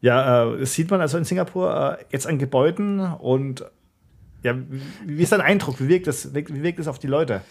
ja, 0.02 0.46
äh, 0.46 0.60
das 0.60 0.74
sieht 0.74 0.92
man 0.92 1.02
also 1.02 1.18
in 1.18 1.24
Singapur 1.24 1.98
äh, 2.00 2.06
jetzt 2.12 2.28
an 2.28 2.38
Gebäuden 2.38 3.00
und 3.00 3.66
ja, 4.44 4.56
wie, 4.56 4.82
wie 5.06 5.24
ist 5.24 5.32
dein 5.32 5.42
Eindruck? 5.42 5.80
Wie 5.80 5.88
wirkt 5.88 6.08
das, 6.08 6.34
wie 6.34 6.64
wirkt 6.64 6.80
das 6.80 6.88
auf 6.88 7.00
die 7.00 7.08
Leute? 7.08 7.42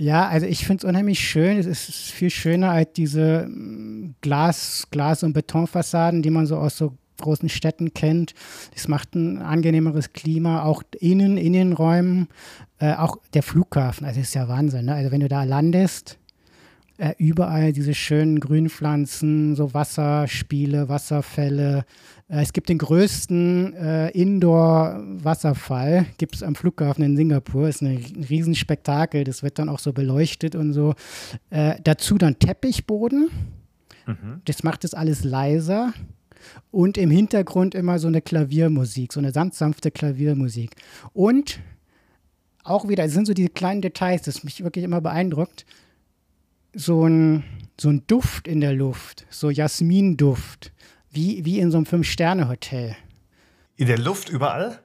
Ja, 0.00 0.28
also 0.28 0.46
ich 0.46 0.64
finde 0.64 0.78
es 0.78 0.88
unheimlich 0.88 1.20
schön. 1.20 1.58
Es 1.58 1.66
ist 1.66 2.10
viel 2.10 2.30
schöner 2.30 2.70
als 2.70 2.94
diese 2.94 3.46
mm, 3.46 4.14
Glas, 4.22 4.86
Glas- 4.90 5.22
und 5.22 5.34
Betonfassaden, 5.34 6.22
die 6.22 6.30
man 6.30 6.46
so 6.46 6.56
aus 6.56 6.78
so 6.78 6.96
großen 7.18 7.50
Städten 7.50 7.92
kennt. 7.92 8.32
Es 8.74 8.88
macht 8.88 9.14
ein 9.14 9.42
angenehmeres 9.42 10.14
Klima, 10.14 10.62
auch 10.62 10.82
innen, 10.98 11.36
Innenräumen, 11.36 12.28
äh, 12.78 12.94
auch 12.94 13.18
der 13.34 13.42
Flughafen. 13.42 14.06
Also 14.06 14.20
ist 14.20 14.34
ja 14.34 14.48
Wahnsinn. 14.48 14.86
Ne? 14.86 14.94
Also 14.94 15.10
wenn 15.10 15.20
du 15.20 15.28
da 15.28 15.44
landest, 15.44 16.18
äh, 17.00 17.14
überall 17.16 17.72
diese 17.72 17.94
schönen 17.94 18.40
Grünpflanzen, 18.40 19.56
so 19.56 19.72
Wasserspiele, 19.72 20.90
Wasserfälle. 20.90 21.86
Äh, 22.28 22.42
es 22.42 22.52
gibt 22.52 22.68
den 22.68 22.76
größten 22.76 23.72
äh, 23.72 24.10
Indoor-Wasserfall, 24.10 26.04
gibt 26.18 26.34
es 26.34 26.42
am 26.42 26.54
Flughafen 26.54 27.02
in 27.02 27.16
Singapur. 27.16 27.68
Ist 27.70 27.80
ein 27.80 27.96
Riesenspektakel, 28.28 29.24
das 29.24 29.42
wird 29.42 29.58
dann 29.58 29.70
auch 29.70 29.78
so 29.78 29.94
beleuchtet 29.94 30.54
und 30.54 30.74
so. 30.74 30.94
Äh, 31.48 31.76
dazu 31.82 32.18
dann 32.18 32.38
Teppichboden. 32.38 33.30
Mhm. 34.06 34.42
Das 34.44 34.62
macht 34.62 34.84
es 34.84 34.92
alles 34.92 35.24
leiser. 35.24 35.94
Und 36.70 36.98
im 36.98 37.10
Hintergrund 37.10 37.74
immer 37.74 37.98
so 37.98 38.08
eine 38.08 38.20
Klaviermusik, 38.20 39.14
so 39.14 39.20
eine 39.20 39.32
sanfte 39.32 39.90
Klaviermusik. 39.90 40.72
Und 41.14 41.60
auch 42.62 42.88
wieder, 42.88 43.04
es 43.04 43.14
sind 43.14 43.26
so 43.26 43.32
diese 43.32 43.48
kleinen 43.48 43.80
Details, 43.80 44.20
das 44.20 44.44
mich 44.44 44.62
wirklich 44.62 44.84
immer 44.84 45.00
beeindruckt 45.00 45.64
so 46.74 47.06
ein, 47.06 47.44
so 47.80 47.88
ein 47.88 48.04
Duft 48.06 48.46
in 48.46 48.60
der 48.60 48.72
Luft, 48.72 49.26
so 49.30 49.50
Jasminduft, 49.50 50.72
wie, 51.10 51.44
wie 51.44 51.58
in 51.58 51.70
so 51.70 51.78
einem 51.78 51.86
Fünf-Sterne-Hotel. 51.86 52.96
In 53.76 53.86
der 53.86 53.98
Luft 53.98 54.28
überall? 54.28 54.80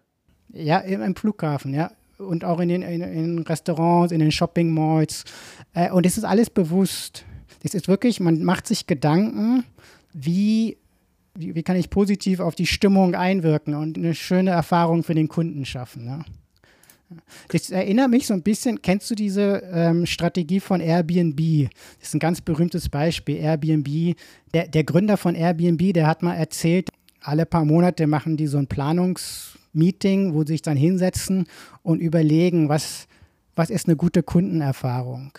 Ja, 0.49 0.79
im, 0.79 1.01
im 1.01 1.15
Flughafen, 1.15 1.73
ja. 1.73 1.91
Und 2.17 2.45
auch 2.45 2.59
in 2.59 2.69
den, 2.69 2.81
in, 2.81 3.01
in 3.01 3.39
Restaurants, 3.39 4.13
in 4.13 4.19
den 4.19 4.31
Shopping-Malls. 4.31 5.25
Äh, 5.73 5.91
und 5.91 6.05
es 6.05 6.17
ist 6.17 6.23
alles 6.23 6.49
bewusst. 6.49 7.25
Es 7.61 7.73
ist 7.73 7.87
wirklich, 7.87 8.19
man 8.19 8.43
macht 8.43 8.67
sich 8.67 8.87
Gedanken, 8.87 9.65
wie, 10.13 10.77
wie, 11.33 11.55
wie, 11.55 11.63
kann 11.63 11.75
ich 11.75 11.89
positiv 11.89 12.39
auf 12.39 12.55
die 12.55 12.67
Stimmung 12.67 13.15
einwirken 13.15 13.73
und 13.75 13.97
eine 13.97 14.15
schöne 14.15 14.51
Erfahrung 14.51 15.03
für 15.03 15.15
den 15.15 15.27
Kunden 15.27 15.65
schaffen. 15.65 16.05
Ne? 16.05 16.23
Das 17.49 17.69
erinnert 17.69 18.09
mich 18.09 18.27
so 18.27 18.33
ein 18.33 18.41
bisschen, 18.41 18.81
kennst 18.81 19.09
du 19.11 19.15
diese 19.15 19.61
ähm, 19.71 20.05
Strategie 20.05 20.59
von 20.59 20.81
Airbnb? 20.81 21.69
Das 21.99 22.09
ist 22.09 22.15
ein 22.15 22.19
ganz 22.19 22.41
berühmtes 22.41 22.89
Beispiel. 22.89 23.37
Airbnb, 23.37 24.15
der, 24.53 24.67
der 24.67 24.83
Gründer 24.83 25.17
von 25.17 25.35
Airbnb, 25.35 25.93
der 25.93 26.07
hat 26.07 26.23
mal 26.23 26.35
erzählt, 26.35 26.89
alle 27.21 27.45
paar 27.45 27.65
Monate 27.65 28.07
machen 28.07 28.37
die 28.37 28.47
so 28.47 28.57
ein 28.57 28.67
Planungsmeeting, 28.67 30.33
wo 30.33 30.41
sie 30.41 30.53
sich 30.53 30.61
dann 30.61 30.77
hinsetzen 30.77 31.47
und 31.83 31.99
überlegen, 31.99 32.69
was, 32.69 33.07
was 33.55 33.69
ist 33.69 33.87
eine 33.87 33.95
gute 33.95 34.23
Kundenerfahrung. 34.23 35.31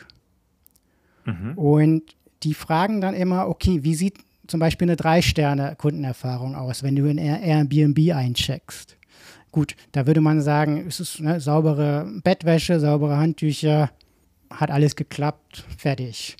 Mhm. 1.24 1.52
Und 1.56 2.02
die 2.42 2.54
fragen 2.54 3.00
dann 3.00 3.14
immer, 3.14 3.48
okay, 3.48 3.82
wie 3.82 3.94
sieht 3.94 4.18
zum 4.46 4.60
Beispiel 4.60 4.86
eine 4.86 4.96
Drei-Sterne-Kundenerfahrung 4.96 6.54
aus, 6.54 6.82
wenn 6.82 6.96
du 6.96 7.06
in 7.06 7.18
Airbnb 7.18 8.14
eincheckst? 8.14 8.95
Gut, 9.56 9.74
da 9.92 10.06
würde 10.06 10.20
man 10.20 10.42
sagen, 10.42 10.84
es 10.86 11.00
ist 11.00 11.18
ne, 11.18 11.40
saubere 11.40 12.06
Bettwäsche, 12.22 12.78
saubere 12.78 13.16
Handtücher, 13.16 13.90
hat 14.50 14.70
alles 14.70 14.96
geklappt, 14.96 15.64
fertig. 15.78 16.36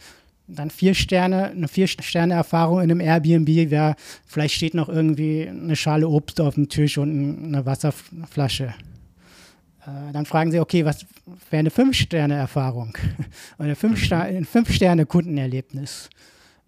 Dann 0.47 0.69
vier 0.69 0.93
Sterne, 0.93 1.47
eine 1.47 1.67
Vier-Sterne-Erfahrung 1.67 2.83
in 2.83 2.91
einem 2.91 3.01
Airbnb 3.01 3.71
wäre, 3.71 3.97
vielleicht 4.27 4.57
steht 4.57 4.75
noch 4.75 4.91
irgendwie 4.91 5.49
eine 5.49 5.77
Schale 5.77 6.07
Obst 6.07 6.43
auf 6.43 6.57
dem 6.57 6.69
Tisch 6.69 6.99
und 6.99 7.43
eine 7.43 7.65
Wasserflasche. 7.65 8.75
Äh, 9.87 10.13
dann 10.13 10.27
fragen 10.27 10.53
sie, 10.53 10.61
okay, 10.61 10.85
was 10.85 11.07
wäre 11.49 11.61
eine 11.61 11.71
Fünf-Sterne-Erfahrung? 11.71 12.99
Eine 13.57 13.77
Fünf-Sterne-Kundenerlebnis. 13.77 16.11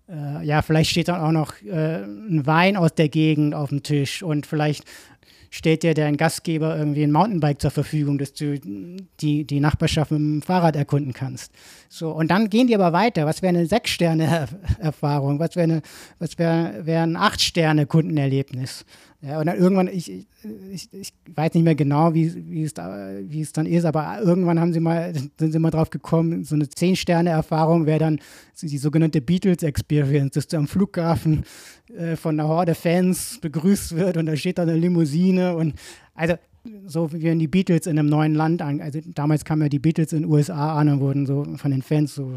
Äh, 0.09 0.46
ja, 0.46 0.62
vielleicht 0.62 0.92
steht 0.92 1.09
dann 1.09 1.20
auch 1.20 1.32
noch 1.32 1.53
äh, 1.62 2.05
ein 2.05 2.46
Wein 2.46 2.78
aus 2.78 2.94
der 2.94 3.11
Gegend 3.11 3.55
auf 3.55 3.68
dem 3.68 3.82
Tisch 3.82 4.22
und 4.22 4.46
vielleicht 4.46 4.84
stellt 5.51 5.82
dir 5.82 5.94
dein 5.94 6.16
Gastgeber 6.16 6.76
irgendwie 6.76 7.03
ein 7.03 7.12
Mountainbike 7.12 7.61
zur 7.61 7.70
Verfügung, 7.70 8.18
dass 8.18 8.32
du 8.32 8.59
die, 9.20 9.44
die 9.44 9.61
Nachbarschaft 9.61 10.11
mit 10.11 10.20
dem 10.20 10.42
Fahrrad 10.42 10.76
erkunden 10.76 11.12
kannst. 11.12 11.53
So, 11.91 12.11
und 12.12 12.30
dann 12.30 12.51
gehen 12.51 12.66
die 12.66 12.74
aber 12.74 12.93
weiter. 12.93 13.24
Was 13.24 13.41
wäre 13.41 13.57
eine 13.57 13.66
Sechs-Sterne-Erfahrung? 13.66 15.39
Was 15.39 15.57
wäre 15.57 15.64
eine, 15.64 15.82
was 16.18 16.39
ein 16.39 17.16
Acht-Sterne-Kundenerlebnis? 17.16 18.84
Ja, 19.20 19.41
und 19.41 19.47
dann 19.47 19.59
irgendwann, 19.59 19.89
ich, 19.89 20.26
ich, 20.70 20.93
ich 20.93 21.12
weiß 21.34 21.55
nicht 21.55 21.64
mehr 21.64 21.74
genau, 21.74 22.14
wie, 22.14 22.32
wie, 22.51 22.62
es 22.62 22.72
da, 22.74 23.11
wie 23.20 23.41
es 23.41 23.53
dann 23.53 23.66
ist, 23.66 23.84
aber 23.84 24.20
irgendwann 24.22 24.61
haben 24.61 24.72
sie 24.72 24.78
mal, 24.78 25.12
sind 25.12 25.53
sie 25.53 25.59
mal 25.59 25.72
drauf 25.72 25.91
gekommen, 25.91 26.45
so 26.45 26.55
eine 26.55 26.68
Zehn-Sterne-Erfahrung 26.68 27.86
wäre 27.86 27.99
dann 27.99 28.20
die 28.62 28.78
sogenannte 28.78 29.20
Beatles-Experience, 29.20 30.34
dass 30.34 30.47
du 30.47 30.57
am 30.57 30.68
Flughafen 30.68 31.45
äh, 31.97 32.14
von 32.14 32.39
einer 32.39 32.49
Horde 32.49 32.76
Fans 32.76 33.39
begrüßt 33.41 33.97
wird 33.97 34.18
und 34.18 34.26
da 34.26 34.36
steht 34.36 34.59
da 34.59 34.62
eine 34.62 34.76
Limousine 34.76 35.57
und 35.57 35.74
also 36.14 36.34
so 36.86 37.12
wie 37.12 37.22
wenn 37.22 37.38
die 37.38 37.48
Beatles 37.48 37.86
in 37.86 37.98
einem 37.98 38.08
neuen 38.08 38.34
Land 38.34 38.62
an, 38.62 38.80
also 38.80 39.00
damals 39.14 39.44
kamen 39.44 39.62
ja 39.62 39.68
die 39.68 39.78
Beatles 39.78 40.12
in 40.12 40.22
den 40.22 40.30
USA 40.30 40.78
an 40.78 40.88
und 40.88 41.00
wurden 41.00 41.26
so 41.26 41.44
von 41.56 41.70
den 41.70 41.82
Fans 41.82 42.14
so 42.14 42.34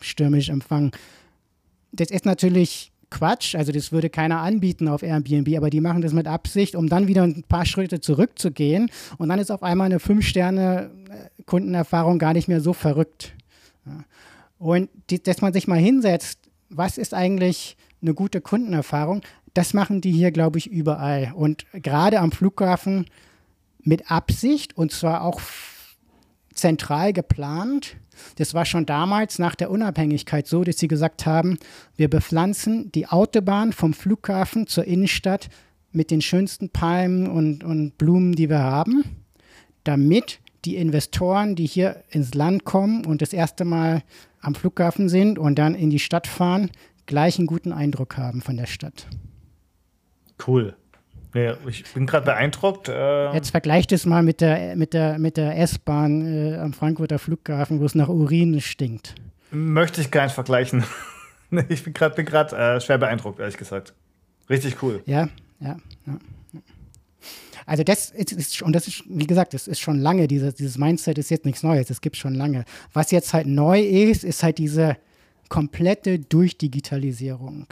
stürmisch 0.00 0.48
empfangen. 0.48 0.90
Das 1.92 2.10
ist 2.10 2.26
natürlich 2.26 2.92
Quatsch, 3.10 3.54
also 3.54 3.70
das 3.72 3.92
würde 3.92 4.10
keiner 4.10 4.40
anbieten 4.40 4.88
auf 4.88 5.02
Airbnb, 5.02 5.56
aber 5.56 5.70
die 5.70 5.80
machen 5.80 6.02
das 6.02 6.12
mit 6.12 6.26
Absicht, 6.26 6.74
um 6.74 6.88
dann 6.88 7.06
wieder 7.06 7.22
ein 7.22 7.44
paar 7.44 7.64
Schritte 7.64 8.00
zurückzugehen 8.00 8.90
und 9.18 9.28
dann 9.28 9.38
ist 9.38 9.52
auf 9.52 9.62
einmal 9.62 9.86
eine 9.86 10.00
Fünf-Sterne-Kundenerfahrung 10.00 12.18
gar 12.18 12.32
nicht 12.32 12.48
mehr 12.48 12.60
so 12.60 12.72
verrückt. 12.72 13.36
Und 14.58 14.90
die, 15.10 15.22
dass 15.22 15.40
man 15.40 15.52
sich 15.52 15.68
mal 15.68 15.78
hinsetzt, 15.78 16.40
was 16.68 16.98
ist 16.98 17.14
eigentlich 17.14 17.76
eine 18.02 18.14
gute 18.14 18.40
Kundenerfahrung, 18.40 19.22
das 19.54 19.72
machen 19.72 20.00
die 20.00 20.10
hier, 20.12 20.32
glaube 20.32 20.58
ich, 20.58 20.68
überall. 20.70 21.32
Und 21.34 21.64
gerade 21.72 22.18
am 22.20 22.32
Flughafen 22.32 23.06
mit 23.86 24.10
Absicht 24.10 24.76
und 24.76 24.92
zwar 24.92 25.22
auch 25.22 25.40
zentral 26.52 27.12
geplant. 27.12 27.96
Das 28.36 28.54
war 28.54 28.64
schon 28.64 28.86
damals 28.86 29.38
nach 29.38 29.54
der 29.54 29.70
Unabhängigkeit 29.70 30.46
so, 30.46 30.64
dass 30.64 30.78
sie 30.78 30.88
gesagt 30.88 31.26
haben, 31.26 31.58
wir 31.96 32.08
bepflanzen 32.08 32.90
die 32.92 33.06
Autobahn 33.06 33.72
vom 33.72 33.94
Flughafen 33.94 34.66
zur 34.66 34.84
Innenstadt 34.84 35.48
mit 35.92 36.10
den 36.10 36.20
schönsten 36.20 36.70
Palmen 36.70 37.28
und, 37.28 37.62
und 37.62 37.96
Blumen, 37.98 38.34
die 38.34 38.50
wir 38.50 38.58
haben, 38.58 39.04
damit 39.84 40.40
die 40.64 40.76
Investoren, 40.76 41.54
die 41.54 41.66
hier 41.66 42.02
ins 42.10 42.34
Land 42.34 42.64
kommen 42.64 43.06
und 43.06 43.22
das 43.22 43.32
erste 43.32 43.64
Mal 43.64 44.02
am 44.40 44.54
Flughafen 44.54 45.08
sind 45.08 45.38
und 45.38 45.58
dann 45.58 45.74
in 45.74 45.90
die 45.90 45.98
Stadt 45.98 46.26
fahren, 46.26 46.70
gleich 47.06 47.38
einen 47.38 47.46
guten 47.46 47.72
Eindruck 47.72 48.16
haben 48.16 48.42
von 48.42 48.56
der 48.56 48.66
Stadt. 48.66 49.06
Cool. 50.44 50.76
Nee, 51.36 51.52
ich 51.68 51.84
bin 51.92 52.06
gerade 52.06 52.24
beeindruckt. 52.24 52.88
Äh 52.88 53.34
Jetzt 53.34 53.50
vergleicht 53.50 53.92
es 53.92 54.06
mal 54.06 54.22
mit 54.22 54.40
der, 54.40 54.74
mit 54.74 54.94
der, 54.94 55.18
mit 55.18 55.36
der 55.36 55.58
S-Bahn 55.58 56.24
äh, 56.24 56.56
am 56.56 56.72
Frankfurter 56.72 57.18
Flughafen, 57.18 57.78
wo 57.78 57.84
es 57.84 57.94
nach 57.94 58.08
Urin 58.08 58.58
stinkt. 58.62 59.14
Möchte 59.50 60.00
ich 60.00 60.10
gar 60.10 60.24
nicht 60.24 60.32
vergleichen. 60.32 60.82
ich 61.68 61.84
bin 61.84 61.92
gerade 61.92 62.14
bin 62.14 62.26
äh, 62.26 62.80
schwer 62.80 62.96
beeindruckt, 62.96 63.38
ehrlich 63.38 63.58
gesagt. 63.58 63.92
Richtig 64.48 64.82
cool. 64.82 65.02
Ja, 65.04 65.28
ja, 65.60 65.76
ja. 66.06 66.18
Also 67.66 67.82
das 67.82 68.12
ist, 68.12 68.32
ist 68.32 68.62
und 68.62 68.72
das 68.72 68.88
ist, 68.88 69.04
wie 69.06 69.26
gesagt, 69.26 69.52
das 69.52 69.68
ist 69.68 69.80
schon 69.80 69.98
lange, 69.98 70.28
dieses, 70.28 70.54
dieses 70.54 70.78
Mindset 70.78 71.18
ist 71.18 71.28
jetzt 71.28 71.44
nichts 71.44 71.62
Neues, 71.62 71.88
das 71.88 72.00
gibt 72.00 72.16
es 72.16 72.20
schon 72.20 72.34
lange. 72.34 72.64
Was 72.94 73.10
jetzt 73.10 73.34
halt 73.34 73.46
neu 73.46 73.82
ist, 73.82 74.24
ist 74.24 74.42
halt 74.42 74.56
diese 74.56 74.96
komplette 75.50 76.18
Durchdigitalisierung. 76.18 77.66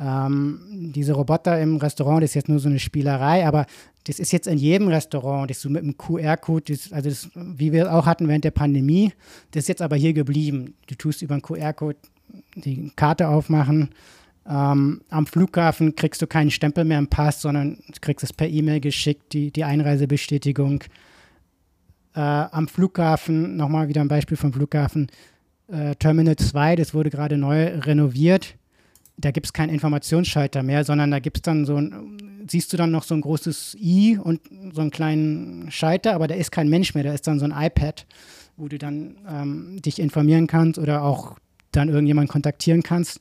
Ähm, 0.00 0.92
diese 0.94 1.12
Roboter 1.12 1.60
im 1.60 1.76
Restaurant, 1.76 2.22
das 2.22 2.30
ist 2.30 2.34
jetzt 2.34 2.48
nur 2.48 2.60
so 2.60 2.68
eine 2.68 2.78
Spielerei, 2.78 3.46
aber 3.46 3.66
das 4.04 4.20
ist 4.20 4.32
jetzt 4.32 4.46
in 4.46 4.58
jedem 4.58 4.88
Restaurant, 4.88 5.50
das 5.50 5.60
so 5.60 5.68
mit 5.68 5.82
einem 5.82 5.98
QR-Code, 5.98 6.78
also 6.92 7.08
das, 7.08 7.28
wie 7.34 7.72
wir 7.72 7.92
auch 7.92 8.06
hatten 8.06 8.28
während 8.28 8.44
der 8.44 8.52
Pandemie, 8.52 9.12
das 9.50 9.64
ist 9.64 9.68
jetzt 9.68 9.82
aber 9.82 9.96
hier 9.96 10.12
geblieben. 10.12 10.74
Du 10.86 10.94
tust 10.94 11.22
über 11.22 11.34
einen 11.34 11.42
QR-Code 11.42 11.98
die 12.54 12.92
Karte 12.94 13.28
aufmachen. 13.28 13.90
Ähm, 14.46 15.02
am 15.10 15.26
Flughafen 15.26 15.96
kriegst 15.96 16.22
du 16.22 16.26
keinen 16.26 16.50
Stempel 16.50 16.84
mehr 16.84 16.98
im 16.98 17.08
Pass, 17.08 17.42
sondern 17.42 17.78
kriegst 18.00 18.22
es 18.22 18.32
per 18.32 18.48
E-Mail 18.48 18.80
geschickt, 18.80 19.32
die, 19.32 19.50
die 19.50 19.64
Einreisebestätigung. 19.64 20.84
Äh, 22.14 22.20
am 22.20 22.68
Flughafen, 22.68 23.56
nochmal 23.56 23.88
wieder 23.88 24.00
ein 24.00 24.08
Beispiel 24.08 24.36
vom 24.36 24.52
Flughafen, 24.52 25.08
äh, 25.68 25.96
Terminal 25.96 26.36
2, 26.36 26.76
das 26.76 26.94
wurde 26.94 27.10
gerade 27.10 27.36
neu 27.36 27.78
renoviert 27.80 28.54
da 29.18 29.32
gibt 29.32 29.46
es 29.46 29.52
keinen 29.52 29.70
Informationsschalter 29.70 30.62
mehr, 30.62 30.84
sondern 30.84 31.10
da 31.10 31.18
gibt 31.18 31.38
es 31.38 31.42
dann 31.42 31.64
so 31.64 31.76
ein, 31.76 32.46
siehst 32.48 32.72
du 32.72 32.76
dann 32.76 32.90
noch 32.90 33.02
so 33.02 33.14
ein 33.14 33.20
großes 33.20 33.76
i 33.78 34.16
und 34.16 34.40
so 34.72 34.80
einen 34.80 34.90
kleinen 34.90 35.70
Schalter, 35.70 36.14
aber 36.14 36.28
da 36.28 36.34
ist 36.34 36.52
kein 36.52 36.68
Mensch 36.68 36.94
mehr, 36.94 37.04
da 37.04 37.12
ist 37.12 37.26
dann 37.26 37.38
so 37.38 37.44
ein 37.44 37.52
iPad, 37.54 38.06
wo 38.56 38.68
du 38.68 38.78
dann 38.78 39.16
ähm, 39.28 39.82
dich 39.82 39.98
informieren 39.98 40.46
kannst 40.46 40.78
oder 40.78 41.02
auch 41.02 41.36
dann 41.72 41.88
irgendjemanden 41.88 42.30
kontaktieren 42.30 42.82
kannst. 42.82 43.20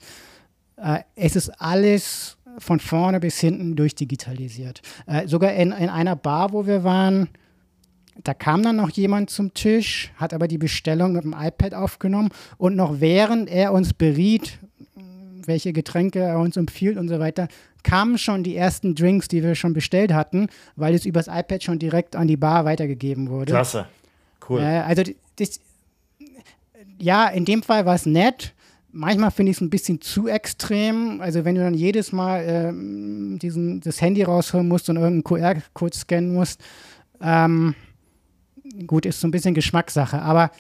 Äh, 0.78 1.00
es 1.16 1.36
ist 1.36 1.50
alles 1.60 2.38
von 2.60 2.80
vorne 2.80 3.20
bis 3.20 3.40
hinten 3.40 3.76
durchdigitalisiert. 3.76 4.82
Äh, 5.08 5.28
sogar 5.28 5.54
in, 5.54 5.72
in 5.72 5.90
einer 5.90 6.16
Bar, 6.16 6.54
wo 6.54 6.66
wir 6.68 6.84
waren, 6.84 7.30
da 8.24 8.34
kam 8.34 8.64
dann 8.64 8.78
noch 8.78 8.90
jemand 8.90 9.30
zum 9.30 9.54
Tisch, 9.54 10.12
hat 10.16 10.34
aber 10.34 10.48
die 10.48 10.58
Bestellung 10.58 11.14
mit 11.14 11.24
dem 11.24 11.36
iPad 11.38 11.74
aufgenommen 11.74 12.30
und 12.58 12.76
noch 12.76 13.00
während 13.00 13.50
er 13.50 13.74
uns 13.74 13.94
beriet, 13.94 14.60
welche 15.48 15.74
Getränke 15.74 16.20
er 16.20 16.40
uns 16.40 16.58
empfiehlt 16.58 16.98
und 16.98 17.08
so 17.08 17.20
weiter, 17.20 17.48
kamen 17.84 18.18
schon 18.18 18.44
die 18.44 18.56
ersten 18.56 18.96
Drinks, 18.96 19.28
die 19.28 19.42
wir 19.42 19.56
schon 19.56 19.74
bestellt 19.74 20.14
hatten, 20.14 20.48
weil 20.76 20.94
es 20.94 21.06
übers 21.06 21.28
iPad 21.28 21.64
schon 21.64 21.80
direkt 21.80 22.16
an 22.16 22.28
die 22.28 22.38
Bar 22.38 22.66
weitergegeben 22.66 23.30
wurde. 23.30 23.54
Klasse. 23.54 23.88
Cool. 24.48 24.62
Äh, 24.62 24.80
also 24.80 25.04
das, 25.38 25.60
ja, 27.00 27.28
in 27.28 27.46
dem 27.46 27.64
Fall 27.64 27.86
war 27.86 27.96
es 27.96 28.06
nett. 28.06 28.54
Manchmal 28.92 29.32
finde 29.32 29.52
ich 29.52 29.58
es 29.58 29.62
ein 29.62 29.70
bisschen 29.70 30.02
zu 30.02 30.28
extrem. 30.28 31.22
Also 31.22 31.46
wenn 31.46 31.56
du 31.56 31.62
dann 31.62 31.74
jedes 31.74 32.12
Mal 32.12 32.44
ähm, 32.48 33.40
diesen, 33.40 33.82
das 33.82 34.02
Handy 34.02 34.24
rausholen 34.24 34.68
musst 34.68 34.90
und 34.90 34.98
irgendeinen 34.98 35.24
QR-Code 35.24 35.96
scannen 35.96 36.34
musst, 36.34 36.62
ähm, 37.22 37.76
gut, 38.86 39.06
ist 39.06 39.20
so 39.22 39.28
ein 39.28 39.32
bisschen 39.32 39.54
Geschmackssache. 39.54 40.22
Aber 40.22 40.52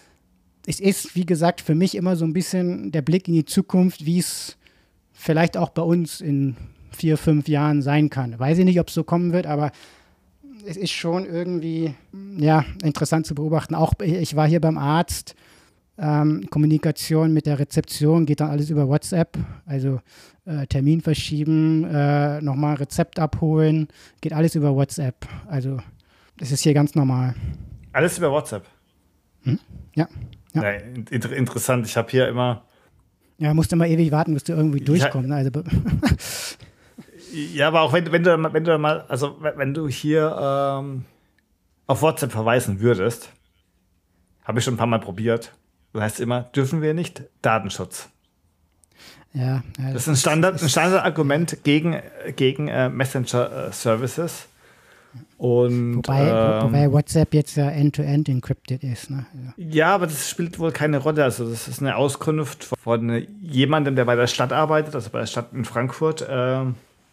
es 0.65 0.79
ist, 0.79 1.15
wie 1.15 1.25
gesagt, 1.25 1.61
für 1.61 1.75
mich 1.75 1.95
immer 1.95 2.15
so 2.15 2.25
ein 2.25 2.33
bisschen 2.33 2.91
der 2.91 3.01
Blick 3.01 3.27
in 3.27 3.33
die 3.33 3.45
Zukunft, 3.45 4.05
wie 4.05 4.19
es 4.19 4.57
vielleicht 5.17 5.57
auch 5.57 5.69
bei 5.69 5.81
uns 5.81 6.21
in 6.21 6.55
vier, 6.91 7.17
fünf 7.17 7.47
Jahren 7.47 7.81
sein 7.81 8.09
kann. 8.09 8.39
Weiß 8.39 8.57
ich 8.57 8.65
nicht, 8.65 8.79
ob 8.79 8.87
es 8.87 8.93
so 8.93 9.03
kommen 9.03 9.33
wird, 9.33 9.47
aber 9.47 9.71
es 10.65 10.77
ist 10.77 10.91
schon 10.91 11.25
irgendwie 11.25 11.93
ja, 12.37 12.63
interessant 12.83 13.25
zu 13.25 13.35
beobachten. 13.35 13.75
Auch 13.75 13.93
ich 14.01 14.35
war 14.35 14.47
hier 14.47 14.61
beim 14.61 14.77
Arzt. 14.77 15.35
Ähm, 15.99 16.47
Kommunikation 16.51 17.33
mit 17.33 17.47
der 17.47 17.57
Rezeption 17.57 18.27
geht 18.27 18.39
dann 18.39 18.51
alles 18.51 18.69
über 18.69 18.87
WhatsApp. 18.87 19.37
Also 19.65 19.99
äh, 20.45 20.67
Termin 20.67 21.01
verschieben, 21.01 21.83
äh, 21.85 22.39
nochmal 22.41 22.75
Rezept 22.75 23.17
abholen, 23.17 23.87
geht 24.21 24.33
alles 24.33 24.53
über 24.53 24.75
WhatsApp. 24.75 25.27
Also 25.47 25.79
das 26.37 26.51
ist 26.51 26.61
hier 26.61 26.75
ganz 26.75 26.93
normal. 26.93 27.33
Alles 27.93 28.19
über 28.19 28.31
WhatsApp? 28.31 28.65
Hm? 29.43 29.59
Ja. 29.95 30.07
ja. 30.53 30.63
ja 30.63 30.79
inter 31.09 31.31
interessant. 31.31 31.87
Ich 31.87 31.97
habe 31.97 32.11
hier 32.11 32.27
immer 32.27 32.66
ja, 33.37 33.53
musst 33.53 33.71
du 33.71 33.75
mal 33.75 33.87
ewig 33.87 34.11
warten, 34.11 34.33
bis 34.33 34.43
du 34.43 34.53
irgendwie 34.53 34.79
durchkommst. 34.79 35.29
Ja, 35.29 35.35
also, 35.35 35.51
ja 37.53 37.67
aber 37.67 37.81
auch 37.81 37.93
wenn, 37.93 38.11
wenn, 38.11 38.23
du, 38.23 38.53
wenn 38.53 38.63
du 38.63 38.77
mal, 38.77 39.01
also 39.07 39.37
wenn 39.39 39.73
du 39.73 39.87
hier 39.87 40.35
ähm, 40.39 41.05
auf 41.85 42.01
WhatsApp 42.01 42.31
verweisen 42.31 42.79
würdest, 42.79 43.29
habe 44.43 44.59
ich 44.59 44.65
schon 44.65 44.75
ein 44.75 44.77
paar 44.77 44.87
Mal 44.87 44.99
probiert. 44.99 45.53
Du 45.93 46.01
heißt 46.01 46.19
immer, 46.19 46.43
dürfen 46.55 46.81
wir 46.81 46.93
nicht, 46.93 47.23
Datenschutz. 47.41 48.09
Ja, 49.33 49.63
ja 49.77 49.93
das 49.93 50.03
ist 50.03 50.07
ein 50.07 50.15
Standard, 50.15 50.61
ein 50.61 50.69
Standardargument 50.69 51.63
gegen, 51.63 52.01
gegen 52.35 52.67
äh, 52.67 52.89
Messenger-Services. 52.89 54.47
Und, 55.37 55.97
wobei, 55.97 56.21
ähm, 56.21 56.63
wobei, 56.63 56.91
WhatsApp 56.91 57.33
jetzt 57.33 57.57
ja 57.57 57.69
end-to-end 57.69 58.27
-end 58.27 58.31
encrypted 58.31 58.83
ist. 58.83 59.09
Ne? 59.09 59.25
Ja. 59.57 59.65
ja. 59.69 59.95
aber 59.95 60.07
das 60.07 60.29
spielt 60.29 60.57
wohl 60.59 60.71
keine 60.71 60.97
Rolle. 60.97 61.23
Also 61.23 61.49
das 61.49 61.67
ist 61.67 61.81
eine 61.81 61.95
Auskunft 61.95 62.63
von 62.63 63.25
jemandem, 63.41 63.95
der 63.95 64.05
bei 64.05 64.15
der 64.15 64.27
Stadt 64.27 64.51
arbeitet, 64.51 64.95
also 64.95 65.09
bei 65.09 65.19
der 65.19 65.27
Stadt 65.27 65.53
in 65.53 65.65
Frankfurt. 65.65 66.21
Äh, 66.21 66.65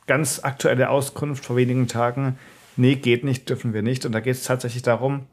ganz 0.06 0.40
aktuelle 0.42 0.90
Auskunft 0.90 1.44
vor 1.44 1.56
wenigen 1.56 1.88
Tagen. 1.88 2.38
Nee, 2.76 2.96
geht 2.96 3.24
nicht, 3.24 3.48
dürfen 3.48 3.72
wir 3.72 3.82
nicht. 3.82 4.04
Und 4.04 4.12
da 4.12 4.20
geht 4.20 4.34
es 4.34 4.44
tatsächlich 4.44 4.82
darum, 4.82 5.26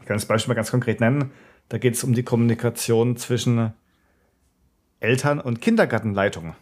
ich 0.00 0.06
kann 0.06 0.16
das 0.16 0.26
Beispiel 0.26 0.50
mal 0.50 0.56
ganz 0.56 0.70
konkret 0.70 1.00
nennen, 1.00 1.30
da 1.68 1.78
geht 1.78 1.94
es 1.94 2.04
um 2.04 2.12
die 2.12 2.22
Kommunikation 2.22 3.16
zwischen 3.16 3.72
Eltern 5.00 5.40
und 5.40 5.60
Kindergartenleitungen. 5.60 6.54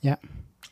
Ja. 0.00 0.18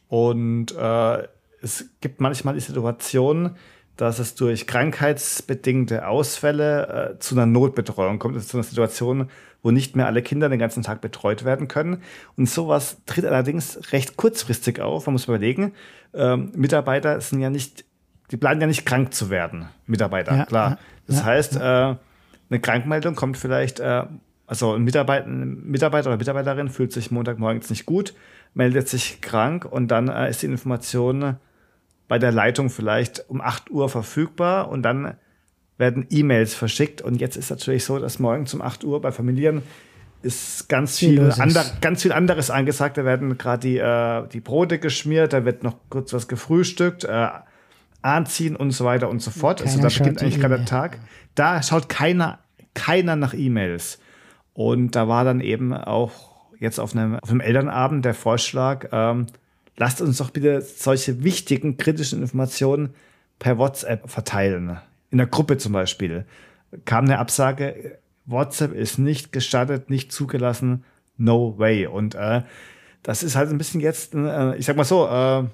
Und 0.09 0.73
äh, 0.73 1.29
es 1.67 1.91
gibt 2.01 2.21
manchmal 2.21 2.55
die 2.55 2.61
Situation, 2.61 3.57
dass 3.97 4.19
es 4.19 4.35
durch 4.35 4.67
krankheitsbedingte 4.67 6.07
Ausfälle 6.07 7.15
äh, 7.17 7.19
zu 7.19 7.35
einer 7.35 7.47
Notbetreuung 7.47 8.19
kommt, 8.19 8.35
also 8.35 8.47
zu 8.47 8.57
einer 8.57 8.65
Situation, 8.65 9.29
wo 9.63 9.71
nicht 9.71 9.97
mehr 9.97 10.07
alle 10.07 10.23
Kinder 10.23 10.49
den 10.49 10.59
ganzen 10.59 10.83
Tag 10.83 11.01
betreut 11.01 11.45
werden 11.45 11.67
können. 11.67 12.03
Und 12.37 12.49
sowas 12.49 12.99
tritt 13.07 13.25
allerdings 13.25 13.93
recht 13.93 14.17
kurzfristig 14.17 14.81
auf. 14.81 15.07
Man 15.07 15.15
muss 15.15 15.25
überlegen, 15.25 15.73
ähm, 16.15 16.53
Mitarbeiter 16.55 17.21
sind 17.21 17.41
ja 17.41 17.51
nicht, 17.51 17.85
die 18.31 18.37
planen 18.37 18.61
ja 18.61 18.67
nicht 18.67 18.87
krank 18.87 19.13
zu 19.13 19.31
werden, 19.31 19.69
Mitarbeiter, 19.87 20.37
ja, 20.37 20.45
klar. 20.45 20.79
das 21.07 21.19
ja, 21.19 21.25
heißt. 21.25 21.57
Äh, 21.57 21.95
eine 22.49 22.61
Krankmeldung 22.61 23.15
kommt 23.17 23.37
vielleicht, 23.37 23.81
äh, 23.81 24.05
also 24.47 24.75
ein 24.75 24.83
Mitarbeiter, 24.83 25.27
ein 25.27 25.69
Mitarbeiter 25.69 26.11
oder 26.11 26.19
Mitarbeiterin 26.19 26.69
fühlt 26.69 26.93
sich 26.93 27.11
Montagmorgens 27.11 27.71
nicht 27.71 27.87
gut, 27.87 28.15
meldet 28.55 28.89
sich 28.89 29.21
krank 29.21 29.65
und 29.65 29.89
dann 29.89 30.09
äh, 30.09 30.31
ist 30.31 30.43
die 30.43 30.47
Information 30.47 31.37
bei 32.09 32.19
der 32.19 32.33
Leitung 32.33 32.71
vielleicht 32.71 33.29
um 33.29 33.41
8 33.41 33.71
Uhr 33.71 33.89
verfügbar 33.89 34.69
und 34.69 34.83
dann 34.83 35.17
werden 35.79 36.07
E-Mails 36.11 36.55
verschickt. 36.55 37.03
Und 37.03 37.21
jetzt 37.21 37.37
ist 37.37 37.51
natürlich 37.51 37.85
so, 37.85 37.99
dass 37.99 38.19
morgen 38.19 38.47
um 38.53 38.63
8 38.63 38.85
Uhr 38.85 39.01
bei 39.01 39.13
Familien 39.13 39.63
ist 40.23 40.69
ganz 40.69 40.99
viel, 40.99 41.31
ander, 41.39 41.65
ganz 41.81 42.03
viel 42.03 42.13
anderes 42.13 42.51
angesagt. 42.51 42.97
Da 42.97 43.05
werden 43.05 43.39
gerade 43.39 43.61
die, 43.61 43.79
äh, 43.79 44.27
die 44.29 44.41
Brote 44.41 44.79
geschmiert, 44.79 45.33
da 45.33 45.45
wird 45.45 45.63
noch 45.63 45.77
kurz 45.89 46.13
was 46.13 46.27
gefrühstückt, 46.27 47.05
äh, 47.05 47.29
anziehen 48.03 48.57
und 48.57 48.71
so 48.71 48.85
weiter 48.85 49.09
und 49.09 49.21
so 49.21 49.31
fort. 49.31 49.59
Keiner 49.59 49.85
also 49.85 49.89
da 49.89 49.89
beginnt 49.89 50.23
eigentlich 50.23 50.41
gerade 50.41 50.57
der 50.57 50.65
Tag. 50.65 50.99
Da 51.35 51.63
schaut 51.63 51.89
keiner, 51.89 52.39
keiner 52.75 53.17
nach 53.17 53.35
E-Mails. 53.35 53.99
Und 54.55 54.97
da 54.97 55.07
war 55.07 55.25
dann 55.25 55.41
eben 55.41 55.75
auch 55.75 56.13
jetzt 56.59 56.79
auf 56.79 56.97
einem, 56.97 57.17
auf 57.17 57.31
einem 57.31 57.41
Elternabend 57.41 58.05
der 58.05 58.15
Vorschlag, 58.15 58.89
ähm, 58.93 59.27
lasst 59.77 60.01
uns 60.01 60.19
doch 60.19 60.31
bitte 60.31 60.61
solche 60.61 61.23
wichtigen, 61.23 61.77
kritischen 61.77 62.21
Informationen 62.21 62.95
per 63.39 63.59
WhatsApp 63.59 64.09
verteilen. 64.11 64.79
In 65.11 65.19
der 65.19 65.27
Gruppe 65.27 65.59
zum 65.59 65.73
Beispiel 65.73 66.27
kam 66.85 67.05
eine 67.05 67.19
Absage, 67.19 67.99
WhatsApp 68.25 68.73
ist 68.73 68.99
nicht 68.99 69.33
gestattet, 69.33 69.89
nicht 69.91 70.13
zugelassen, 70.13 70.85
no 71.17 71.59
way. 71.59 71.87
Und 71.87 72.15
äh, 72.15 72.43
das 73.03 73.23
ist 73.23 73.37
halt 73.37 73.51
ein 73.51 73.59
bisschen 73.59 73.81
jetzt, 73.81 74.15
äh, 74.15 74.57
ich 74.57 74.67
sag 74.67 74.77
mal 74.77 74.85
so, 74.85 75.07
äh, 75.07 75.45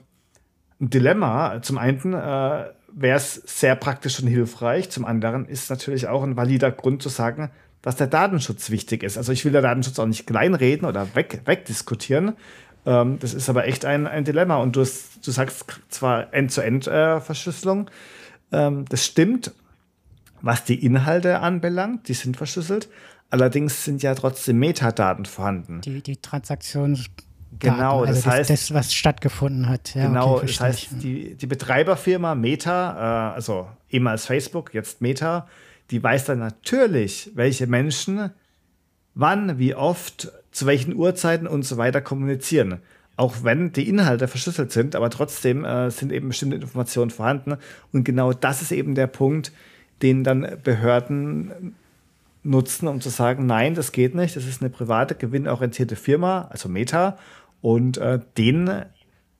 ein 0.80 0.90
Dilemma. 0.90 1.60
Zum 1.60 1.76
einen, 1.78 2.14
äh, 2.14 2.64
wäre 2.94 3.16
es 3.16 3.34
sehr 3.34 3.74
praktisch 3.74 4.20
und 4.20 4.28
hilfreich. 4.28 4.90
Zum 4.90 5.04
anderen 5.04 5.46
ist 5.46 5.70
natürlich 5.70 6.08
auch 6.08 6.22
ein 6.22 6.36
valider 6.36 6.70
Grund 6.70 7.02
zu 7.02 7.08
sagen, 7.08 7.50
dass 7.80 7.96
der 7.96 8.06
Datenschutz 8.06 8.70
wichtig 8.70 9.02
ist. 9.02 9.16
Also 9.16 9.32
ich 9.32 9.44
will 9.44 9.52
der 9.52 9.62
Datenschutz 9.62 9.98
auch 9.98 10.06
nicht 10.06 10.26
kleinreden 10.26 10.86
oder 10.86 11.14
weg, 11.14 11.40
wegdiskutieren. 11.44 12.34
Ähm, 12.84 13.18
das 13.20 13.34
ist 13.34 13.48
aber 13.48 13.66
echt 13.66 13.84
ein, 13.84 14.06
ein 14.06 14.24
Dilemma. 14.24 14.56
Und 14.56 14.76
du, 14.76 14.80
hast, 14.80 15.26
du 15.26 15.30
sagst 15.30 15.64
zwar 15.88 16.32
End-zu-End-Verschlüsselung, 16.34 17.90
ähm, 18.50 18.84
das 18.88 19.06
stimmt, 19.06 19.52
was 20.40 20.64
die 20.64 20.84
Inhalte 20.84 21.40
anbelangt, 21.40 22.08
die 22.08 22.14
sind 22.14 22.36
verschlüsselt. 22.36 22.88
Allerdings 23.30 23.84
sind 23.84 24.02
ja 24.02 24.14
trotzdem 24.14 24.58
Metadaten 24.58 25.24
vorhanden. 25.24 25.80
Die, 25.80 26.02
die 26.02 26.16
Transaktions 26.16 27.06
Genau, 27.58 28.00
also 28.00 28.14
das, 28.14 28.26
heißt, 28.26 28.50
das, 28.50 28.72
was 28.72 28.94
stattgefunden 28.94 29.68
hat. 29.68 29.94
Ja, 29.94 30.06
genau, 30.06 30.36
okay, 30.36 30.46
das 30.46 30.60
heißt, 30.60 30.88
die, 31.02 31.34
die 31.34 31.46
Betreiberfirma 31.46 32.34
Meta, 32.34 33.30
äh, 33.30 33.34
also 33.34 33.68
ehemals 33.90 34.24
Facebook, 34.24 34.72
jetzt 34.72 35.02
Meta, 35.02 35.46
die 35.90 36.02
weiß 36.02 36.24
dann 36.24 36.38
natürlich, 36.38 37.30
welche 37.34 37.66
Menschen 37.66 38.30
wann, 39.14 39.58
wie 39.58 39.74
oft, 39.74 40.32
zu 40.50 40.66
welchen 40.66 40.94
Uhrzeiten 40.94 41.46
und 41.46 41.64
so 41.64 41.76
weiter 41.76 42.00
kommunizieren. 42.00 42.78
Auch 43.16 43.44
wenn 43.44 43.72
die 43.72 43.88
Inhalte 43.88 44.26
verschlüsselt 44.28 44.72
sind, 44.72 44.96
aber 44.96 45.10
trotzdem 45.10 45.64
äh, 45.64 45.90
sind 45.90 46.12
eben 46.12 46.28
bestimmte 46.28 46.56
Informationen 46.56 47.10
vorhanden. 47.10 47.56
Und 47.92 48.04
genau 48.04 48.32
das 48.32 48.62
ist 48.62 48.72
eben 48.72 48.94
der 48.94 49.06
Punkt, 49.06 49.52
den 50.00 50.24
dann 50.24 50.58
Behörden 50.64 51.74
nutzen, 52.42 52.88
um 52.88 53.00
zu 53.00 53.08
sagen, 53.08 53.46
nein, 53.46 53.74
das 53.74 53.92
geht 53.92 54.14
nicht, 54.14 54.34
das 54.34 54.46
ist 54.46 54.62
eine 54.62 54.70
private, 54.70 55.14
gewinnorientierte 55.14 55.94
Firma, 55.94 56.48
also 56.50 56.68
Meta, 56.68 57.18
und 57.60 57.98
äh, 57.98 58.18
denen 58.36 58.84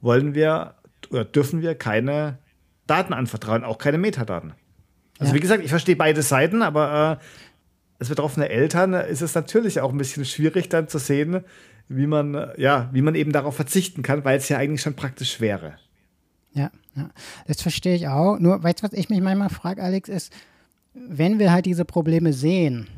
wollen 0.00 0.34
wir 0.34 0.74
oder 1.10 1.24
dürfen 1.24 1.62
wir 1.62 1.74
keine 1.74 2.38
Daten 2.86 3.12
anvertrauen, 3.12 3.64
auch 3.64 3.78
keine 3.78 3.98
Metadaten. 3.98 4.52
Also 5.18 5.32
ja. 5.32 5.36
wie 5.36 5.40
gesagt, 5.40 5.62
ich 5.62 5.70
verstehe 5.70 5.96
beide 5.96 6.22
Seiten, 6.22 6.62
aber 6.62 7.18
äh, 7.20 7.24
als 8.02 8.08
betroffene 8.08 8.48
Eltern 8.48 8.94
ist 8.94 9.22
es 9.22 9.36
natürlich 9.36 9.80
auch 9.80 9.92
ein 9.92 9.98
bisschen 9.98 10.24
schwierig 10.24 10.68
dann 10.68 10.88
zu 10.88 10.98
sehen, 10.98 11.44
wie 11.86 12.08
man, 12.08 12.50
ja, 12.56 12.90
wie 12.92 13.00
man 13.00 13.14
eben 13.14 13.30
darauf 13.30 13.54
verzichten 13.54 14.02
kann, 14.02 14.24
weil 14.24 14.38
es 14.38 14.48
ja 14.48 14.58
eigentlich 14.58 14.80
schon 14.80 14.94
praktisch 14.94 15.40
wäre. 15.40 15.74
Ja, 16.52 16.72
ja. 16.96 17.10
das 17.46 17.62
verstehe 17.62 17.94
ich 17.94 18.08
auch. 18.08 18.40
Nur, 18.40 18.60
weißt 18.60 18.80
du, 18.80 18.82
was 18.82 18.92
ich 18.92 19.08
mich 19.08 19.20
manchmal 19.20 19.50
frage, 19.50 19.84
Alex, 19.84 20.08
ist, 20.08 20.32
wenn 20.94 21.38
wir 21.38 21.52
halt 21.52 21.64
diese 21.64 21.84
Probleme 21.84 22.32
sehen, 22.32 22.88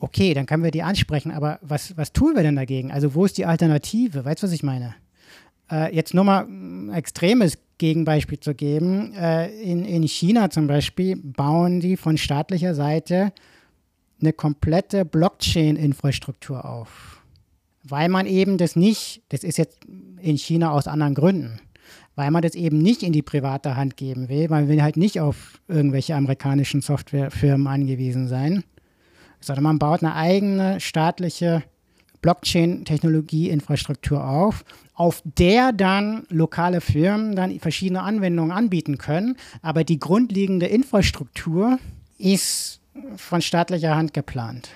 okay, 0.00 0.34
dann 0.34 0.46
können 0.46 0.64
wir 0.64 0.72
die 0.72 0.82
ansprechen, 0.82 1.30
aber 1.30 1.60
was, 1.62 1.96
was 1.96 2.12
tun 2.12 2.34
wir 2.34 2.42
denn 2.42 2.56
dagegen? 2.56 2.90
Also 2.90 3.14
wo 3.14 3.26
ist 3.26 3.38
die 3.38 3.46
Alternative? 3.46 4.24
Weißt 4.24 4.42
du, 4.42 4.48
was 4.48 4.52
ich 4.52 4.64
meine? 4.64 4.96
Äh, 5.70 5.94
jetzt 5.94 6.14
nur 6.14 6.24
mal 6.24 6.46
ein 6.48 6.92
extremes 6.92 7.58
Gegenbeispiel 7.78 8.40
zu 8.40 8.56
geben. 8.56 9.14
Äh, 9.14 9.52
in, 9.62 9.84
in 9.84 10.02
China 10.02 10.50
zum 10.50 10.66
Beispiel 10.66 11.14
bauen 11.14 11.78
die 11.78 11.96
von 11.96 12.18
staatlicher 12.18 12.74
Seite 12.74 13.32
eine 14.20 14.32
komplette 14.32 15.04
Blockchain-Infrastruktur 15.04 16.64
auf. 16.64 17.22
Weil 17.82 18.08
man 18.08 18.26
eben 18.26 18.58
das 18.58 18.76
nicht, 18.76 19.22
das 19.28 19.44
ist 19.44 19.58
jetzt 19.58 19.78
in 20.20 20.36
China 20.36 20.72
aus 20.72 20.88
anderen 20.88 21.14
Gründen, 21.14 21.60
weil 22.16 22.30
man 22.30 22.42
das 22.42 22.54
eben 22.54 22.78
nicht 22.78 23.02
in 23.02 23.12
die 23.12 23.22
private 23.22 23.76
Hand 23.76 23.96
geben 23.96 24.28
will. 24.28 24.48
Man 24.48 24.68
will 24.68 24.82
halt 24.82 24.96
nicht 24.96 25.20
auf 25.20 25.60
irgendwelche 25.68 26.14
amerikanischen 26.14 26.80
Softwarefirmen 26.80 27.66
angewiesen 27.66 28.28
sein, 28.28 28.64
sondern 29.40 29.64
man 29.64 29.78
baut 29.78 30.02
eine 30.02 30.16
eigene 30.16 30.80
staatliche 30.80 31.62
Blockchain-Technologie-Infrastruktur 32.20 34.28
auf, 34.28 34.64
auf 34.94 35.22
der 35.24 35.72
dann 35.72 36.26
lokale 36.28 36.80
Firmen 36.80 37.36
dann 37.36 37.60
verschiedene 37.60 38.02
Anwendungen 38.02 38.50
anbieten 38.50 38.98
können. 38.98 39.36
Aber 39.62 39.84
die 39.84 40.00
grundlegende 40.00 40.66
Infrastruktur 40.66 41.78
ist 42.18 42.77
von 43.16 43.42
staatlicher 43.42 43.94
Hand 43.96 44.14
geplant. 44.14 44.70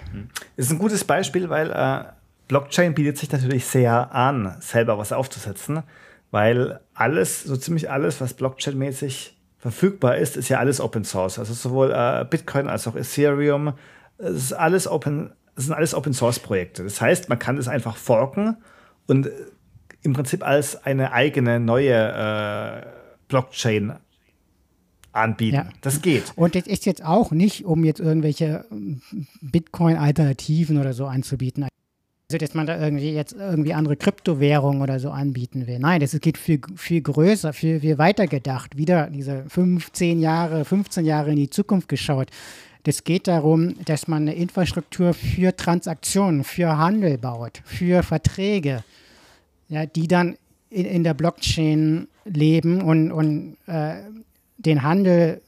Das 0.56 0.66
ist 0.66 0.72
ein 0.72 0.78
gutes 0.78 1.04
Beispiel, 1.04 1.48
weil 1.48 1.70
äh, 1.70 2.04
Blockchain 2.48 2.94
bietet 2.94 3.18
sich 3.18 3.30
natürlich 3.30 3.66
sehr 3.66 4.14
an, 4.14 4.56
selber 4.60 4.98
was 4.98 5.12
aufzusetzen, 5.12 5.82
weil 6.30 6.80
alles, 6.94 7.44
so 7.44 7.56
ziemlich 7.56 7.90
alles, 7.90 8.20
was 8.20 8.34
Blockchain-mäßig 8.34 9.34
verfügbar 9.58 10.16
ist, 10.16 10.36
ist 10.36 10.48
ja 10.48 10.58
alles 10.58 10.80
Open 10.80 11.04
Source. 11.04 11.38
Also 11.38 11.54
sowohl 11.54 11.92
äh, 11.92 12.26
Bitcoin 12.28 12.68
als 12.68 12.86
auch 12.88 12.96
Ethereum, 12.96 13.74
es 14.18 14.34
ist 14.34 14.52
alles 14.52 14.86
Open, 14.88 15.32
es 15.56 15.64
sind 15.64 15.74
alles 15.74 15.94
Open 15.94 16.12
Source 16.12 16.40
Projekte. 16.40 16.84
Das 16.84 17.00
heißt, 17.00 17.28
man 17.28 17.38
kann 17.38 17.58
es 17.58 17.68
einfach 17.68 17.96
forken 17.96 18.56
und 19.06 19.30
im 20.02 20.12
Prinzip 20.12 20.44
als 20.44 20.84
eine 20.84 21.12
eigene 21.12 21.60
neue 21.60 21.94
äh, 21.94 22.86
Blockchain 23.28 23.94
anbieten. 25.12 25.56
Ja. 25.56 25.68
Das 25.80 26.02
geht. 26.02 26.32
Und 26.36 26.54
das 26.54 26.66
ist 26.66 26.86
jetzt 26.86 27.04
auch 27.04 27.30
nicht, 27.30 27.64
um 27.64 27.84
jetzt 27.84 28.00
irgendwelche 28.00 28.64
Bitcoin-Alternativen 29.40 30.78
oder 30.78 30.92
so 30.92 31.06
anzubieten. 31.06 31.64
Also, 31.64 32.38
dass 32.38 32.54
man 32.54 32.66
da 32.66 32.80
irgendwie 32.80 33.12
jetzt 33.12 33.34
irgendwie 33.34 33.74
andere 33.74 33.96
Kryptowährungen 33.96 34.80
oder 34.80 34.98
so 34.98 35.10
anbieten 35.10 35.66
will. 35.66 35.78
Nein, 35.78 36.00
das 36.00 36.18
geht 36.20 36.38
viel, 36.38 36.60
viel 36.76 37.02
größer, 37.02 37.52
viel, 37.52 37.80
viel 37.80 37.98
weiter 37.98 38.26
gedacht. 38.26 38.76
Wieder 38.76 39.08
diese 39.10 39.44
15 39.48 40.18
Jahre, 40.20 40.64
15 40.64 41.04
Jahre 41.04 41.30
in 41.30 41.36
die 41.36 41.50
Zukunft 41.50 41.88
geschaut. 41.88 42.28
Das 42.84 43.04
geht 43.04 43.28
darum, 43.28 43.74
dass 43.84 44.08
man 44.08 44.22
eine 44.22 44.34
Infrastruktur 44.34 45.14
für 45.14 45.54
Transaktionen, 45.54 46.42
für 46.42 46.78
Handel 46.78 47.18
baut, 47.18 47.62
für 47.64 48.02
Verträge, 48.02 48.82
ja, 49.68 49.86
die 49.86 50.08
dann 50.08 50.36
in, 50.70 50.86
in 50.86 51.04
der 51.04 51.14
Blockchain 51.14 52.08
leben 52.24 52.80
und, 52.80 53.12
und 53.12 53.56
äh, 53.66 53.96
den 54.64 54.82
Handel 54.82 55.42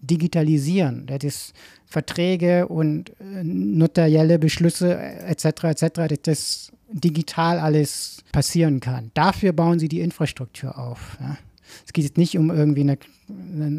digitalisieren. 0.00 1.06
Das 1.06 1.24
ist 1.24 1.54
Verträge 1.86 2.68
und 2.68 3.10
äh, 3.20 3.42
notarielle 3.42 4.38
Beschlüsse 4.38 4.96
etc. 4.98 5.44
etc. 5.64 5.82
dass 5.94 6.22
das 6.22 6.72
digital 6.90 7.58
alles 7.58 8.22
passieren 8.32 8.80
kann. 8.80 9.10
Dafür 9.14 9.52
bauen 9.52 9.78
sie 9.78 9.88
die 9.88 10.00
Infrastruktur 10.00 10.78
auf. 10.78 11.18
Ja. 11.20 11.36
Es 11.86 11.92
geht 11.92 12.04
jetzt 12.04 12.18
nicht 12.18 12.36
um 12.36 12.50
irgendwie 12.50 12.82
eine, 12.82 12.98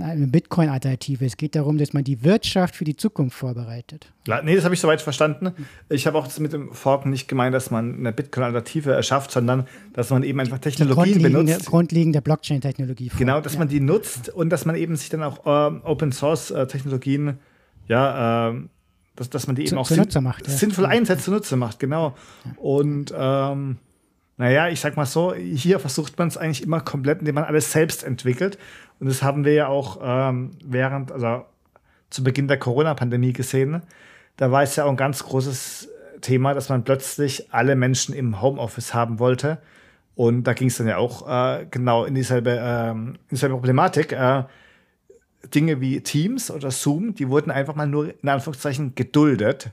eine 0.03 0.27
Bitcoin-Alternative. 0.27 1.25
Es 1.25 1.37
geht 1.37 1.55
darum, 1.55 1.77
dass 1.77 1.93
man 1.93 2.03
die 2.03 2.23
Wirtschaft 2.23 2.75
für 2.75 2.83
die 2.83 2.95
Zukunft 2.95 3.37
vorbereitet. 3.37 4.11
Ja, 4.27 4.41
nee, 4.41 4.55
das 4.55 4.63
habe 4.63 4.75
ich 4.75 4.81
soweit 4.81 5.01
verstanden. 5.01 5.51
Ich 5.89 6.07
habe 6.07 6.17
auch 6.17 6.37
mit 6.39 6.53
dem 6.53 6.73
Forken 6.73 7.09
nicht 7.09 7.27
gemeint, 7.27 7.53
dass 7.53 7.71
man 7.71 7.95
eine 7.97 8.13
Bitcoin-Alternative 8.13 8.93
erschafft, 8.93 9.31
sondern 9.31 9.67
dass 9.93 10.09
man 10.09 10.23
eben 10.23 10.39
einfach 10.39 10.59
Technologien 10.59 11.21
benutzt. 11.21 11.65
Grundlegende 11.65 12.21
Blockchain-Technologie. 12.21 13.11
Genau, 13.17 13.41
dass 13.41 13.53
ja. 13.53 13.59
man 13.59 13.67
die 13.67 13.79
nutzt 13.79 14.29
und 14.29 14.49
dass 14.49 14.65
man 14.65 14.75
eben 14.75 14.95
sich 14.95 15.09
dann 15.09 15.23
auch 15.23 15.45
äh, 15.45 15.79
Open-Source-Technologien, 15.83 17.39
ja, 17.87 18.49
äh, 18.49 18.61
dass, 19.15 19.29
dass 19.29 19.47
man 19.47 19.55
die 19.55 19.65
eben 19.65 19.77
auch 19.77 19.85
sinn 19.85 20.05
macht, 20.21 20.47
ja. 20.47 20.53
sinnvoll 20.53 20.85
einsetzt, 20.85 21.25
zunutze 21.25 21.57
macht, 21.57 21.79
genau. 21.79 22.15
Und 22.57 23.13
ähm, 23.17 23.77
naja, 24.39 24.69
ich 24.69 24.79
sag 24.79 24.95
mal 24.95 25.05
so, 25.05 25.33
hier 25.35 25.79
versucht 25.79 26.17
man 26.17 26.29
es 26.29 26.37
eigentlich 26.37 26.63
immer 26.63 26.79
komplett, 26.79 27.19
indem 27.19 27.35
man 27.35 27.43
alles 27.43 27.73
selbst 27.73 28.05
entwickelt. 28.05 28.57
Und 29.01 29.07
das 29.07 29.21
haben 29.21 29.43
wir 29.43 29.51
ja 29.51 29.67
auch 29.67 29.99
ähm, 30.01 30.51
während, 30.63 31.11
also 31.11 31.43
zu 32.09 32.23
Beginn 32.23 32.47
der 32.47 32.57
Corona-Pandemie 32.57 33.33
gesehen. 33.33 33.81
Da 34.37 34.49
war 34.49 34.63
es 34.63 34.77
ja 34.77 34.85
auch 34.85 34.89
ein 34.89 34.95
ganz 34.95 35.25
großes 35.25 35.89
Thema, 36.21 36.53
dass 36.53 36.69
man 36.69 36.85
plötzlich 36.85 37.53
alle 37.53 37.75
Menschen 37.75 38.15
im 38.15 38.41
Homeoffice 38.41 38.93
haben 38.93 39.19
wollte. 39.19 39.57
Und 40.15 40.45
da 40.45 40.53
ging 40.53 40.69
es 40.69 40.77
dann 40.77 40.87
ja 40.87 40.95
auch 40.95 41.27
äh, 41.27 41.65
genau 41.69 42.05
in 42.05 42.15
dieselbe, 42.15 42.51
äh, 42.51 42.91
in 42.91 43.17
dieselbe 43.29 43.55
Problematik. 43.55 44.13
Äh, 44.13 44.43
Dinge 45.53 45.81
wie 45.81 45.99
Teams 45.99 46.49
oder 46.49 46.71
Zoom, 46.71 47.13
die 47.13 47.27
wurden 47.27 47.51
einfach 47.51 47.75
mal 47.75 47.87
nur 47.87 48.13
in 48.23 48.29
Anführungszeichen 48.29 48.95
geduldet, 48.95 49.71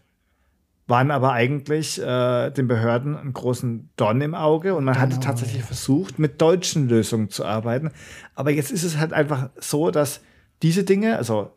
waren 0.86 1.10
aber 1.10 1.32
eigentlich 1.32 2.00
äh, 2.00 2.50
den 2.50 2.68
Behörden 2.68 3.16
einen 3.16 3.32
großen 3.32 3.90
Don 3.96 4.20
im 4.20 4.34
Auge 4.34 4.74
und 4.74 4.84
man 4.84 4.94
genau, 4.94 5.06
hatte 5.06 5.20
tatsächlich 5.20 5.62
versucht, 5.62 6.18
mit 6.18 6.40
deutschen 6.40 6.88
Lösungen 6.88 7.28
zu 7.28 7.44
arbeiten. 7.44 7.90
Aber 8.34 8.50
jetzt 8.50 8.70
ist 8.70 8.84
es 8.84 8.96
halt 8.96 9.12
einfach 9.12 9.50
so, 9.58 9.90
dass 9.90 10.20
diese 10.62 10.84
Dinge, 10.84 11.18
also 11.18 11.50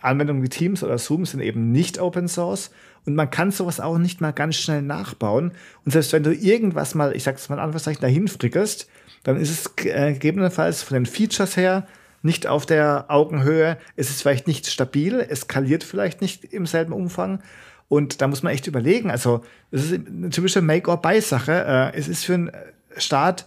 Anwendungen 0.00 0.42
wie 0.42 0.48
Teams 0.48 0.82
oder 0.82 0.98
Zoom 0.98 1.24
sind 1.24 1.40
eben 1.40 1.72
nicht 1.72 1.98
Open 1.98 2.28
Source 2.28 2.70
und 3.06 3.14
man 3.14 3.30
kann 3.30 3.50
sowas 3.50 3.80
auch 3.80 3.98
nicht 3.98 4.20
mal 4.20 4.32
ganz 4.32 4.56
schnell 4.56 4.82
nachbauen. 4.82 5.52
Und 5.84 5.92
selbst 5.92 6.12
wenn 6.12 6.24
du 6.24 6.34
irgendwas 6.34 6.94
mal, 6.94 7.14
ich 7.14 7.22
sag's 7.22 7.48
mal 7.48 7.56
in 7.56 7.60
Anführungszeichen, 7.60 8.02
dahin 8.02 8.28
frickelst, 8.28 8.88
dann 9.22 9.36
ist 9.36 9.50
es 9.50 9.86
äh, 9.86 10.12
gegebenenfalls 10.12 10.82
von 10.82 10.94
den 10.94 11.06
Features 11.06 11.56
her 11.56 11.86
nicht 12.22 12.46
auf 12.46 12.66
der 12.66 13.06
Augenhöhe. 13.08 13.76
Es 13.96 14.10
ist 14.10 14.22
vielleicht 14.22 14.46
nicht 14.46 14.66
stabil, 14.66 15.24
es 15.28 15.42
skaliert 15.42 15.84
vielleicht 15.84 16.20
nicht 16.20 16.44
im 16.44 16.66
selben 16.66 16.92
Umfang. 16.92 17.40
Und 17.88 18.20
da 18.20 18.28
muss 18.28 18.42
man 18.42 18.52
echt 18.52 18.66
überlegen. 18.66 19.10
Also, 19.10 19.44
es 19.70 19.90
ist 19.90 20.06
eine 20.06 20.30
typische 20.30 20.62
Make-or-Buy-Sache. 20.62 21.92
Äh, 21.92 21.98
es 21.98 22.08
ist 22.08 22.24
für 22.24 22.34
einen 22.34 22.50
Staat 22.96 23.46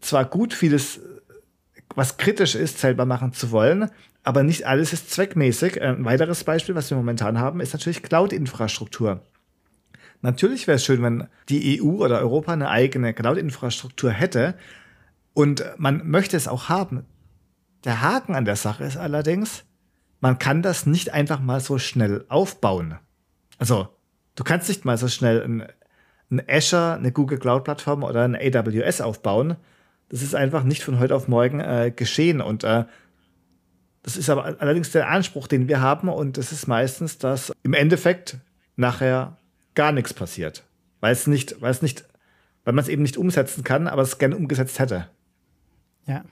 zwar 0.00 0.24
gut, 0.24 0.54
vieles, 0.54 1.00
was 1.94 2.16
kritisch 2.16 2.54
ist, 2.54 2.78
selber 2.78 3.04
machen 3.04 3.32
zu 3.32 3.50
wollen, 3.50 3.90
aber 4.22 4.42
nicht 4.42 4.66
alles 4.66 4.92
ist 4.92 5.10
zweckmäßig. 5.10 5.82
Ein 5.82 6.04
weiteres 6.04 6.44
Beispiel, 6.44 6.74
was 6.74 6.90
wir 6.90 6.96
momentan 6.96 7.38
haben, 7.38 7.60
ist 7.60 7.72
natürlich 7.72 8.02
Cloud-Infrastruktur. 8.02 9.22
Natürlich 10.20 10.66
wäre 10.66 10.76
es 10.76 10.84
schön, 10.84 11.02
wenn 11.02 11.28
die 11.48 11.80
EU 11.80 12.04
oder 12.04 12.18
Europa 12.18 12.52
eine 12.52 12.68
eigene 12.68 13.14
Cloud-Infrastruktur 13.14 14.10
hätte 14.10 14.54
und 15.32 15.64
man 15.76 16.08
möchte 16.08 16.36
es 16.36 16.48
auch 16.48 16.68
haben. 16.68 17.06
Der 17.84 18.02
Haken 18.02 18.34
an 18.34 18.44
der 18.44 18.56
Sache 18.56 18.84
ist 18.84 18.96
allerdings, 18.96 19.64
man 20.20 20.38
kann 20.38 20.62
das 20.62 20.86
nicht 20.86 21.12
einfach 21.12 21.40
mal 21.40 21.60
so 21.60 21.78
schnell 21.78 22.24
aufbauen. 22.28 22.98
Also, 23.58 23.88
du 24.34 24.44
kannst 24.44 24.68
nicht 24.68 24.84
mal 24.84 24.96
so 24.96 25.08
schnell 25.08 25.42
ein, 25.42 25.66
ein 26.30 26.42
Azure, 26.48 26.94
eine 26.94 27.12
Google 27.12 27.38
Cloud 27.38 27.64
Plattform 27.64 28.02
oder 28.02 28.24
ein 28.24 28.36
AWS 28.36 29.00
aufbauen. 29.00 29.56
Das 30.08 30.22
ist 30.22 30.34
einfach 30.34 30.62
nicht 30.64 30.82
von 30.82 30.98
heute 30.98 31.14
auf 31.14 31.28
morgen 31.28 31.60
äh, 31.60 31.92
geschehen. 31.94 32.40
Und 32.40 32.64
äh, 32.64 32.84
das 34.02 34.16
ist 34.16 34.30
aber 34.30 34.56
allerdings 34.60 34.92
der 34.92 35.08
Anspruch, 35.08 35.48
den 35.48 35.68
wir 35.68 35.80
haben. 35.80 36.08
Und 36.08 36.38
das 36.38 36.52
ist 36.52 36.66
meistens, 36.66 37.18
dass 37.18 37.52
im 37.62 37.74
Endeffekt 37.74 38.38
nachher 38.76 39.36
gar 39.74 39.92
nichts 39.92 40.14
passiert. 40.14 40.64
Weil 41.00 41.12
es 41.12 41.26
nicht, 41.26 41.60
weil 41.60 41.70
es 41.70 41.82
nicht, 41.82 42.04
weil 42.64 42.74
man 42.74 42.82
es 42.82 42.88
eben 42.88 43.02
nicht 43.02 43.16
umsetzen 43.16 43.64
kann, 43.64 43.86
aber 43.86 44.02
es 44.02 44.18
gerne 44.18 44.36
umgesetzt 44.36 44.78
hätte. 44.78 45.08
Ja. 46.06 46.24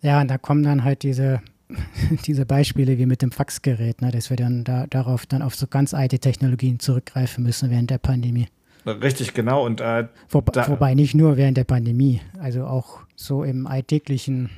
Ja, 0.00 0.20
und 0.20 0.28
da 0.28 0.38
kommen 0.38 0.62
dann 0.62 0.84
halt 0.84 1.02
diese, 1.02 1.42
diese 2.26 2.46
Beispiele 2.46 2.98
wie 2.98 3.06
mit 3.06 3.22
dem 3.22 3.30
Faxgerät, 3.30 4.00
ne, 4.02 4.10
dass 4.10 4.30
wir 4.30 4.36
dann 4.36 4.64
da, 4.64 4.86
darauf 4.86 5.26
dann 5.26 5.42
auf 5.42 5.54
so 5.54 5.66
ganz 5.66 5.94
alte 5.94 6.18
Technologien 6.18 6.78
zurückgreifen 6.78 7.44
müssen 7.44 7.70
während 7.70 7.90
der 7.90 7.98
Pandemie. 7.98 8.46
Richtig, 8.86 9.34
genau. 9.34 9.64
Und, 9.66 9.80
äh, 9.80 10.06
Wo, 10.30 10.40
wobei 10.40 10.94
nicht 10.94 11.14
nur 11.14 11.36
während 11.36 11.56
der 11.56 11.64
Pandemie, 11.64 12.20
also 12.38 12.64
auch 12.64 13.00
so 13.16 13.44
im 13.44 13.66
alltäglichen. 13.66 14.50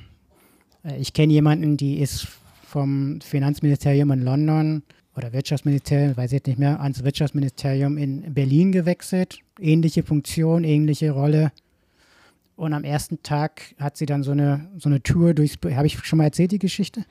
Äh, 0.84 0.98
ich 0.98 1.12
kenne 1.12 1.32
jemanden, 1.32 1.76
die 1.76 1.98
ist 1.98 2.28
vom 2.64 3.20
Finanzministerium 3.20 4.12
in 4.12 4.22
London 4.22 4.82
oder 5.16 5.32
Wirtschaftsministerium, 5.32 6.16
weiß 6.16 6.30
ich 6.30 6.36
jetzt 6.36 6.46
nicht 6.46 6.58
mehr, 6.58 6.80
ans 6.80 7.02
Wirtschaftsministerium 7.02 7.98
in 7.98 8.32
Berlin 8.32 8.70
gewechselt. 8.70 9.40
Ähnliche 9.58 10.04
Funktion, 10.04 10.62
ähnliche 10.62 11.10
Rolle. 11.10 11.50
Und 12.60 12.74
am 12.74 12.84
ersten 12.84 13.22
Tag 13.22 13.74
hat 13.78 13.96
sie 13.96 14.04
dann 14.04 14.22
so 14.22 14.32
eine, 14.32 14.68
so 14.76 14.90
eine 14.90 15.02
Tour 15.02 15.32
durchs. 15.32 15.56
Habe 15.64 15.86
ich 15.86 16.04
schon 16.04 16.18
mal 16.18 16.24
erzählt, 16.24 16.52
die 16.52 16.58
Geschichte? 16.58 17.06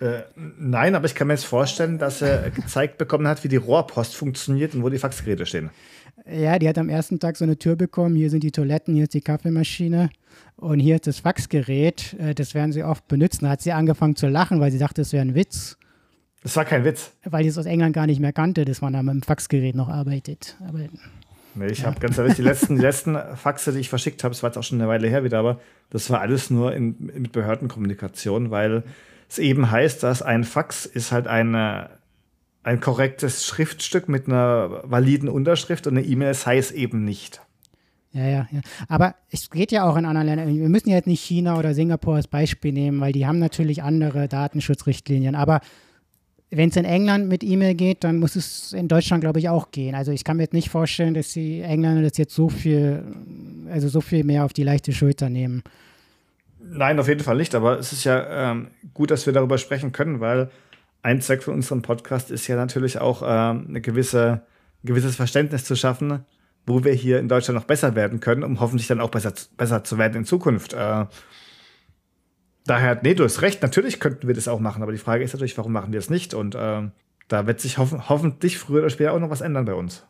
Äh, 0.00 0.22
nein, 0.58 0.96
aber 0.96 1.06
ich 1.06 1.14
kann 1.14 1.28
mir 1.28 1.34
jetzt 1.34 1.44
vorstellen, 1.44 1.98
dass 1.98 2.22
er 2.22 2.50
gezeigt 2.50 2.98
bekommen 2.98 3.28
hat, 3.28 3.44
wie 3.44 3.48
die 3.48 3.54
Rohrpost 3.54 4.16
funktioniert 4.16 4.74
und 4.74 4.82
wo 4.82 4.88
die 4.88 4.98
Faxgeräte 4.98 5.46
stehen. 5.46 5.70
Ja, 6.28 6.58
die 6.58 6.68
hat 6.68 6.76
am 6.76 6.88
ersten 6.88 7.20
Tag 7.20 7.36
so 7.36 7.44
eine 7.44 7.56
Tür 7.56 7.76
bekommen. 7.76 8.16
Hier 8.16 8.30
sind 8.30 8.42
die 8.42 8.50
Toiletten, 8.50 8.94
hier 8.94 9.04
ist 9.04 9.14
die 9.14 9.20
Kaffeemaschine 9.20 10.10
und 10.56 10.80
hier 10.80 10.96
ist 10.96 11.06
das 11.06 11.20
Faxgerät. 11.20 12.16
Äh, 12.18 12.34
das 12.34 12.54
werden 12.54 12.72
sie 12.72 12.82
oft 12.82 13.06
benutzen. 13.06 13.44
Da 13.44 13.52
hat 13.52 13.62
sie 13.62 13.70
angefangen 13.70 14.16
zu 14.16 14.26
lachen, 14.26 14.58
weil 14.58 14.72
sie 14.72 14.78
dachte, 14.78 15.02
das 15.02 15.12
wäre 15.12 15.24
ein 15.24 15.36
Witz. 15.36 15.76
Das 16.42 16.56
war 16.56 16.64
kein 16.64 16.84
Witz. 16.84 17.12
Weil 17.22 17.44
die 17.44 17.50
es 17.50 17.58
aus 17.58 17.66
England 17.66 17.94
gar 17.94 18.08
nicht 18.08 18.18
mehr 18.18 18.32
kannte, 18.32 18.64
dass 18.64 18.80
man 18.80 18.92
da 18.92 19.04
mit 19.04 19.14
dem 19.14 19.22
Faxgerät 19.22 19.76
noch 19.76 19.88
arbeitet. 19.88 20.56
Aber 20.66 20.80
Nee, 21.54 21.66
ich 21.66 21.84
habe 21.84 21.98
ganz 22.00 22.16
ehrlich, 22.18 22.34
die 22.34 22.42
letzten, 22.42 22.76
die 22.76 22.82
letzten 22.82 23.16
Faxe, 23.36 23.72
die 23.72 23.80
ich 23.80 23.88
verschickt 23.88 24.24
habe, 24.24 24.32
das 24.32 24.42
war 24.42 24.50
jetzt 24.50 24.56
auch 24.56 24.62
schon 24.62 24.80
eine 24.80 24.88
Weile 24.88 25.08
her 25.08 25.24
wieder, 25.24 25.38
aber 25.38 25.60
das 25.90 26.08
war 26.10 26.20
alles 26.20 26.50
nur 26.50 26.72
in, 26.74 26.96
mit 26.98 27.32
Behördenkommunikation, 27.32 28.50
weil 28.50 28.84
es 29.28 29.38
eben 29.38 29.70
heißt, 29.70 30.02
dass 30.02 30.22
ein 30.22 30.44
Fax 30.44 30.86
ist 30.86 31.12
halt 31.12 31.26
eine, 31.26 31.90
ein 32.62 32.80
korrektes 32.80 33.46
Schriftstück 33.46 34.08
mit 34.08 34.26
einer 34.26 34.82
validen 34.84 35.28
Unterschrift 35.28 35.86
und 35.86 35.96
eine 35.96 36.06
E-Mail 36.06 36.30
es 36.30 36.70
eben 36.72 37.04
nicht. 37.04 37.40
Ja, 38.12 38.26
ja, 38.26 38.48
ja. 38.50 38.60
Aber 38.88 39.14
es 39.30 39.50
geht 39.50 39.70
ja 39.70 39.88
auch 39.88 39.96
in 39.96 40.04
anderen 40.04 40.26
Ländern. 40.26 40.48
Wir 40.48 40.68
müssen 40.68 40.88
ja 40.90 40.96
jetzt 40.96 41.06
nicht 41.06 41.22
China 41.22 41.58
oder 41.58 41.74
Singapur 41.74 42.16
als 42.16 42.26
Beispiel 42.26 42.72
nehmen, 42.72 43.00
weil 43.00 43.12
die 43.12 43.26
haben 43.26 43.38
natürlich 43.38 43.84
andere 43.84 44.26
Datenschutzrichtlinien. 44.26 45.36
Aber 45.36 45.60
wenn 46.50 46.70
es 46.70 46.76
in 46.76 46.84
England 46.84 47.28
mit 47.28 47.44
E-Mail 47.44 47.74
geht, 47.74 48.02
dann 48.02 48.18
muss 48.18 48.34
es 48.34 48.72
in 48.72 48.88
Deutschland, 48.88 49.20
glaube 49.20 49.38
ich, 49.38 49.48
auch 49.48 49.70
gehen. 49.70 49.94
Also 49.94 50.10
ich 50.10 50.24
kann 50.24 50.36
mir 50.36 50.42
jetzt 50.44 50.52
nicht 50.52 50.68
vorstellen, 50.68 51.14
dass 51.14 51.32
die 51.32 51.60
Engländer 51.60 52.02
das 52.02 52.18
jetzt 52.18 52.34
so 52.34 52.48
viel, 52.48 53.04
also 53.70 53.88
so 53.88 54.00
viel 54.00 54.24
mehr 54.24 54.44
auf 54.44 54.52
die 54.52 54.64
leichte 54.64 54.92
Schulter 54.92 55.28
nehmen. 55.28 55.62
Nein, 56.58 56.98
auf 56.98 57.08
jeden 57.08 57.20
Fall 57.20 57.36
nicht. 57.36 57.54
Aber 57.54 57.78
es 57.78 57.92
ist 57.92 58.04
ja 58.04 58.50
ähm, 58.50 58.68
gut, 58.94 59.12
dass 59.12 59.26
wir 59.26 59.32
darüber 59.32 59.58
sprechen 59.58 59.92
können, 59.92 60.18
weil 60.20 60.50
ein 61.02 61.20
Zweck 61.20 61.44
von 61.44 61.54
unserem 61.54 61.82
Podcast 61.82 62.30
ist 62.30 62.46
ja 62.48 62.56
natürlich 62.56 62.98
auch 62.98 63.22
ähm, 63.24 63.66
eine 63.68 63.80
gewisse, 63.80 64.42
ein 64.82 64.86
gewisses 64.86 65.16
Verständnis 65.16 65.64
zu 65.64 65.76
schaffen, 65.76 66.24
wo 66.66 66.82
wir 66.84 66.92
hier 66.92 67.20
in 67.20 67.28
Deutschland 67.28 67.58
noch 67.58 67.66
besser 67.66 67.94
werden 67.94 68.18
können, 68.18 68.42
um 68.42 68.60
hoffentlich 68.60 68.88
dann 68.88 69.00
auch 69.00 69.10
besser, 69.10 69.32
besser 69.56 69.84
zu 69.84 69.98
werden 69.98 70.16
in 70.16 70.24
Zukunft. 70.24 70.72
Äh, 70.72 71.06
Daher, 72.66 73.00
nee, 73.02 73.14
du 73.14 73.24
hast 73.24 73.42
recht, 73.42 73.62
natürlich 73.62 74.00
könnten 74.00 74.26
wir 74.26 74.34
das 74.34 74.48
auch 74.48 74.60
machen, 74.60 74.82
aber 74.82 74.92
die 74.92 74.98
Frage 74.98 75.24
ist 75.24 75.32
natürlich, 75.32 75.56
warum 75.56 75.72
machen 75.72 75.92
wir 75.92 75.98
es 75.98 76.10
nicht? 76.10 76.34
Und 76.34 76.54
äh, 76.54 76.82
da 77.28 77.46
wird 77.46 77.60
sich 77.60 77.78
hoff 77.78 78.08
hoffentlich 78.08 78.58
früher 78.58 78.80
oder 78.80 78.90
später 78.90 79.12
auch 79.12 79.18
noch 79.18 79.30
was 79.30 79.40
ändern 79.40 79.64
bei 79.64 79.74
uns. 79.74 80.04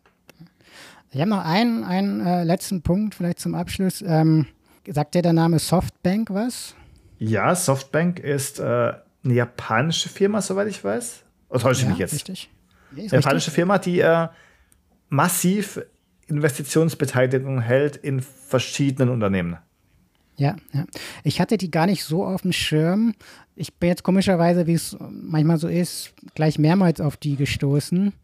Ich 1.12 1.20
habe 1.20 1.30
noch 1.30 1.44
einen, 1.44 1.84
einen 1.84 2.24
äh, 2.24 2.44
letzten 2.44 2.82
Punkt, 2.82 3.14
vielleicht 3.14 3.40
zum 3.40 3.55
Abschluss. 3.55 4.03
Ähm, 4.03 4.46
sagt 4.86 5.14
dir 5.14 5.22
der 5.22 5.32
Name 5.32 5.59
Softbank 5.59 6.30
was? 6.30 6.74
Ja, 7.18 7.55
Softbank 7.55 8.18
ist 8.20 8.61
äh, 8.61 8.62
eine 8.62 9.34
japanische 9.34 10.09
Firma, 10.09 10.40
soweit 10.40 10.68
ich 10.68 10.82
weiß. 10.82 11.24
Oder 11.48 11.61
täusche 11.61 11.80
ich 11.80 11.84
ja, 11.84 11.90
mich 11.90 11.98
jetzt? 11.98 12.14
Richtig. 12.14 12.51
Nee, 12.92 13.03
eine 13.03 13.11
japanische 13.11 13.48
richtig. 13.48 13.55
Firma, 13.55 13.78
die 13.78 14.01
äh, 14.01 14.28
massiv 15.09 15.82
Investitionsbeteiligung 16.26 17.61
hält 17.61 17.96
in 17.96 18.20
verschiedenen 18.20 19.09
Unternehmen. 19.09 19.59
Ja, 20.41 20.57
ja. 20.72 20.86
Ich 21.22 21.38
hatte 21.38 21.59
die 21.59 21.70
gar 21.70 21.84
nicht 21.84 22.03
so 22.03 22.24
auf 22.24 22.41
dem 22.43 22.53
Schirm. 22.53 23.12
Ich 23.57 23.74
bin 23.74 23.91
jetzt 23.91 24.05
komischerweise, 24.05 24.66
wie 24.66 24.72
es 24.72 24.97
manchmal 24.99 25.59
so 25.59 25.68
ist, 25.68 26.14
gleich 26.34 26.59
mehrmals 26.59 26.99
auf 27.03 27.18
die 27.18 27.36
gestoßen. 27.36 28.14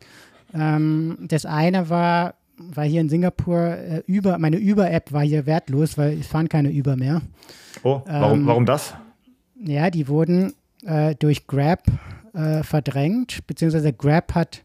Ähm, 0.55 1.19
das 1.21 1.45
eine 1.45 1.91
war, 1.91 2.35
war 2.57 2.87
hier 2.87 3.03
in 3.03 3.11
Singapur 3.11 3.59
äh, 3.59 4.03
über, 4.07 4.39
meine 4.39 4.59
Uber-App 4.59 5.13
war 5.13 5.25
hier 5.25 5.45
wertlos, 5.45 5.99
weil 5.99 6.19
es 6.19 6.27
fahren 6.27 6.49
keine 6.49 6.71
Uber 6.71 6.97
mehr. 6.97 7.21
Oh, 7.83 8.01
warum, 8.07 8.41
ähm, 8.41 8.47
warum 8.47 8.65
das? 8.65 8.95
Ja, 9.63 9.91
die 9.91 10.09
wurden 10.09 10.55
äh, 10.87 11.15
durch 11.17 11.47
Grab 11.47 11.83
äh, 12.33 12.63
verdrängt, 12.63 13.47
beziehungsweise 13.47 13.93
Grab 13.93 14.35
hat, 14.35 14.63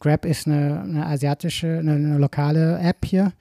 Grab 0.00 0.24
ist 0.24 0.48
eine, 0.48 0.80
eine 0.80 1.06
asiatische, 1.06 1.78
eine, 1.78 1.92
eine, 1.92 2.18
lokale 2.18 2.80
App 2.80 3.04
hier. 3.04 3.32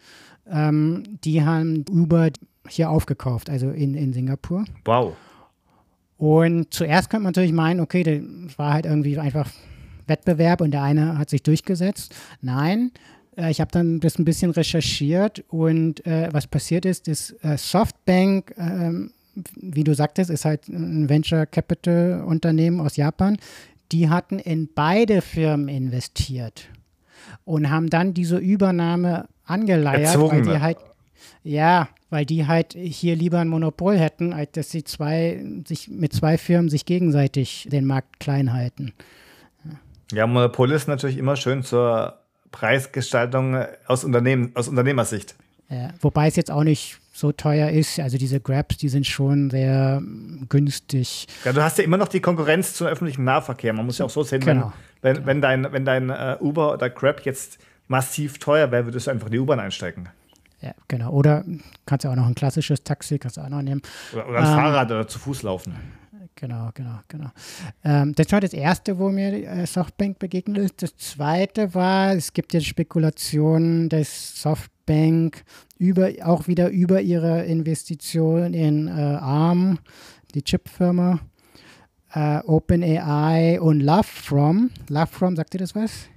Ähm, 0.47 1.17
die 1.23 1.43
haben 1.43 1.83
Uber 1.89 2.29
hier 2.69 2.89
aufgekauft, 2.89 3.49
also 3.49 3.69
in, 3.69 3.95
in 3.95 4.13
Singapur. 4.13 4.65
Wow. 4.85 5.15
Und 6.17 6.73
zuerst 6.73 7.09
könnte 7.09 7.23
man 7.23 7.31
natürlich 7.31 7.53
meinen, 7.53 7.79
okay, 7.79 8.03
das 8.03 8.57
war 8.57 8.73
halt 8.73 8.85
irgendwie 8.85 9.17
einfach 9.17 9.49
Wettbewerb 10.07 10.61
und 10.61 10.71
der 10.71 10.83
eine 10.83 11.17
hat 11.17 11.29
sich 11.29 11.43
durchgesetzt. 11.43 12.13
Nein, 12.41 12.91
äh, 13.37 13.49
ich 13.49 13.61
habe 13.61 13.71
dann 13.71 13.99
das 13.99 14.19
ein 14.19 14.25
bisschen 14.25 14.51
recherchiert 14.51 15.43
und 15.47 16.05
äh, 16.05 16.29
was 16.31 16.47
passiert 16.47 16.85
ist, 16.85 17.07
ist 17.07 17.35
äh, 17.43 17.57
Softbank, 17.57 18.53
ähm, 18.57 19.11
wie 19.55 19.83
du 19.83 19.93
sagtest, 19.93 20.29
ist 20.29 20.43
halt 20.43 20.67
ein 20.67 21.07
Venture 21.07 21.45
Capital 21.45 22.23
Unternehmen 22.25 22.81
aus 22.81 22.97
Japan. 22.97 23.37
Die 23.91 24.09
hatten 24.09 24.39
in 24.39 24.69
beide 24.73 25.21
Firmen 25.21 25.69
investiert 25.69 26.67
und 27.45 27.69
haben 27.69 27.89
dann 27.89 28.13
diese 28.13 28.37
Übernahme 28.37 29.27
angeleiert, 29.45 30.07
Erzwungen. 30.07 30.45
weil 30.45 30.53
die 30.53 30.61
halt 30.61 30.77
ja, 31.49 31.89
weil 32.11 32.25
die 32.25 32.45
halt 32.45 32.73
hier 32.73 33.15
lieber 33.15 33.39
ein 33.39 33.47
Monopol 33.47 33.97
hätten, 33.97 34.33
als 34.33 34.51
dass 34.51 34.69
sie 34.69 34.83
zwei, 34.83 35.43
sich 35.65 35.87
mit 35.87 36.13
zwei 36.13 36.37
Firmen 36.37 36.69
sich 36.69 36.85
gegenseitig 36.85 37.67
den 37.71 37.85
Markt 37.85 38.19
klein 38.19 38.53
halten. 38.53 38.93
Ja, 40.11 40.27
Monopol 40.27 40.71
ist 40.71 40.87
natürlich 40.87 41.17
immer 41.17 41.35
schön 41.35 41.63
zur 41.63 42.19
Preisgestaltung 42.51 43.57
aus, 43.87 44.03
Unternehmen, 44.03 44.51
aus 44.53 44.67
Unternehmersicht. 44.67 45.35
Ja, 45.69 45.89
wobei 46.01 46.27
es 46.27 46.35
jetzt 46.35 46.51
auch 46.51 46.63
nicht 46.63 46.99
so 47.13 47.31
teuer 47.31 47.69
ist. 47.69 47.99
Also 47.99 48.17
diese 48.17 48.39
Grabs, 48.39 48.77
die 48.77 48.89
sind 48.89 49.07
schon 49.07 49.49
sehr 49.49 50.03
günstig. 50.49 51.27
Ja, 51.45 51.53
du 51.53 51.63
hast 51.63 51.79
ja 51.79 51.83
immer 51.83 51.97
noch 51.97 52.07
die 52.07 52.21
Konkurrenz 52.21 52.75
zum 52.75 52.87
öffentlichen 52.87 53.23
Nahverkehr. 53.23 53.73
Man 53.73 53.87
muss 53.87 53.97
ja 53.97 54.05
auch 54.05 54.09
so 54.11 54.21
sehen, 54.23 54.41
genau. 54.41 54.71
wenn, 55.01 55.17
wenn, 55.17 55.25
wenn 55.25 55.41
dein, 55.41 55.73
wenn 55.73 55.85
dein 55.85 56.09
uh, 56.11 56.37
Uber 56.39 56.73
oder 56.73 56.91
Grab 56.91 57.25
jetzt 57.25 57.57
massiv 57.87 58.37
teuer 58.37 58.71
wäre, 58.71 58.85
würdest 58.85 59.07
du 59.07 59.11
einfach 59.11 59.27
in 59.27 59.33
die 59.33 59.39
U-Bahn 59.39 59.59
einsteigen. 59.59 60.09
Ja, 60.61 60.73
genau. 60.87 61.11
Oder 61.11 61.45
kannst 61.85 62.05
du 62.05 62.09
auch 62.09 62.15
noch 62.15 62.27
ein 62.27 62.35
klassisches 62.35 62.83
Taxi, 62.83 63.17
kannst 63.17 63.37
du 63.37 63.41
auch 63.41 63.49
noch 63.49 63.61
nehmen. 63.61 63.81
Oder, 64.13 64.27
oder 64.27 64.39
ein 64.39 64.45
ähm, 64.45 64.53
Fahrrad 64.53 64.91
oder 64.91 65.07
zu 65.07 65.19
Fuß 65.19 65.43
laufen. 65.43 65.73
Genau, 66.35 66.69
genau, 66.73 66.99
genau. 67.09 67.29
Ähm, 67.83 68.15
das 68.15 68.31
war 68.31 68.39
das 68.39 68.53
erste, 68.53 68.97
wo 68.97 69.09
mir 69.09 69.33
äh, 69.33 69.65
Softbank 69.65 70.19
begegnet 70.19 70.57
ist. 70.57 70.81
Das 70.81 70.95
zweite 70.95 71.73
war, 71.73 72.13
es 72.13 72.31
gibt 72.31 72.53
jetzt 72.53 72.65
Spekulationen, 72.65 73.89
dass 73.89 74.41
Softbank 74.41 75.43
über, 75.77 76.11
auch 76.23 76.47
wieder 76.47 76.69
über 76.69 77.01
ihre 77.01 77.43
Investition 77.43 78.53
in 78.53 78.87
äh, 78.87 78.91
ARM, 78.91 79.79
die 80.33 80.41
Chipfirma, 80.41 81.19
äh, 82.13 82.39
OpenAI 82.39 83.59
und 83.59 83.81
LoveFrom, 83.81 84.71
LoveFrom, 84.87 85.35
sagt 85.35 85.55
ihr 85.55 85.59
das 85.59 85.75
was? 85.75 86.09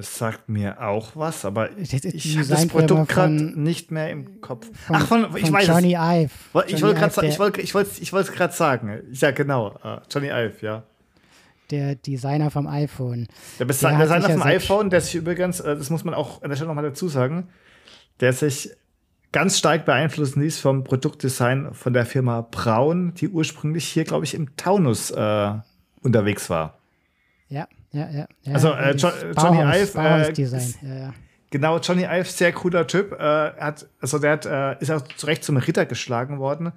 Das 0.00 0.16
sagt 0.16 0.48
mir 0.48 0.80
auch 0.80 1.14
was, 1.14 1.44
aber 1.44 1.76
ich 1.76 1.92
habe 1.92 2.48
das 2.48 2.66
Produkt 2.68 3.10
gerade 3.10 3.34
nicht 3.34 3.90
mehr 3.90 4.08
im 4.08 4.40
Kopf. 4.40 4.66
Von, 4.86 4.96
Ach, 4.96 5.06
von, 5.06 5.36
ich 5.36 5.42
von 5.42 5.52
weiß 5.52 5.66
Johnny 5.66 5.94
Ive. 5.94 6.30
Ich 6.68 6.80
wollte 6.80 7.00
gerade 7.00 7.26
ich 7.26 7.38
wollte, 7.38 7.60
ich 7.60 7.74
wollte, 7.74 7.90
ich 8.00 8.10
gerade 8.10 8.54
sagen. 8.54 9.02
Ja, 9.12 9.30
genau. 9.32 9.78
Uh, 9.84 9.98
Johnny 10.10 10.28
Ive, 10.28 10.54
ja. 10.62 10.84
Der 11.70 11.96
Designer 11.96 12.50
vom 12.50 12.66
iPhone. 12.66 13.28
Der, 13.58 13.66
der 13.66 13.98
Designer 13.98 14.30
vom 14.30 14.42
iPhone, 14.42 14.88
der 14.88 15.02
sich 15.02 15.16
übrigens, 15.16 15.60
äh, 15.60 15.76
das 15.76 15.90
muss 15.90 16.02
man 16.02 16.14
auch 16.14 16.40
an 16.40 16.48
der 16.48 16.56
Stelle 16.56 16.68
nochmal 16.68 16.84
dazu 16.84 17.08
sagen, 17.08 17.48
der 18.20 18.32
sich 18.32 18.70
ganz 19.32 19.58
stark 19.58 19.84
beeinflussen 19.84 20.40
ließ 20.40 20.60
vom 20.60 20.82
Produktdesign 20.82 21.74
von 21.74 21.92
der 21.92 22.06
Firma 22.06 22.40
Braun, 22.40 23.12
die 23.12 23.28
ursprünglich 23.28 23.86
hier, 23.86 24.04
glaube 24.04 24.24
ich, 24.24 24.32
im 24.32 24.56
Taunus 24.56 25.10
äh, 25.10 25.52
unterwegs 26.00 26.48
war. 26.48 26.78
Ja, 27.50 27.68
ja, 27.92 28.08
ja. 28.10 28.26
ja 28.42 28.52
also 28.52 28.72
äh, 28.72 28.94
jo 28.94 29.08
Johnny 29.36 29.58
Ive. 29.58 29.98
Äh, 29.98 30.32
Design. 30.32 30.74
Ja, 30.82 30.94
ja. 30.94 31.14
Genau, 31.50 31.78
Johnny 31.78 32.04
Ive, 32.04 32.24
sehr 32.24 32.52
cooler 32.52 32.86
Typ. 32.86 33.12
Äh, 33.12 33.52
hat, 33.58 33.86
also 34.00 34.18
der 34.18 34.32
hat, 34.32 34.46
äh, 34.46 34.80
ist 34.80 34.90
auch 34.90 35.02
zu 35.02 35.26
Recht 35.26 35.42
zum 35.42 35.56
Ritter 35.56 35.84
geschlagen 35.86 36.38
worden. 36.38 36.72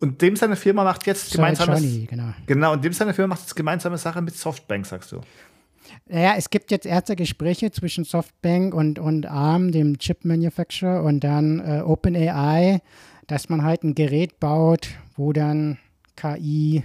Und 0.00 0.20
dem 0.20 0.36
seine 0.36 0.56
Firma 0.56 0.84
macht 0.84 1.06
jetzt 1.06 1.32
gemeinsame 1.32 1.80
genau. 2.06 2.34
genau, 2.46 2.72
und 2.72 2.84
dem 2.84 2.92
seine 2.92 3.14
Firma 3.14 3.34
macht 3.34 3.42
jetzt 3.42 3.54
gemeinsame 3.54 3.96
Sache 3.96 4.20
mit 4.20 4.36
Softbank, 4.36 4.84
sagst 4.84 5.12
du. 5.12 5.20
Naja, 6.06 6.34
es 6.36 6.50
gibt 6.50 6.70
jetzt 6.70 6.86
erste 6.86 7.16
Gespräche 7.16 7.70
zwischen 7.70 8.04
Softbank 8.04 8.74
und, 8.74 8.98
und 8.98 9.26
ARM, 9.26 9.70
dem 9.70 9.98
Chip-Manufacturer, 9.98 11.02
und 11.04 11.20
dann 11.20 11.60
äh, 11.60 11.80
OpenAI, 11.82 12.80
dass 13.26 13.48
man 13.48 13.62
halt 13.62 13.84
ein 13.84 13.94
Gerät 13.94 14.40
baut, 14.40 14.88
wo 15.16 15.32
dann 15.32 15.78
KI, 16.16 16.84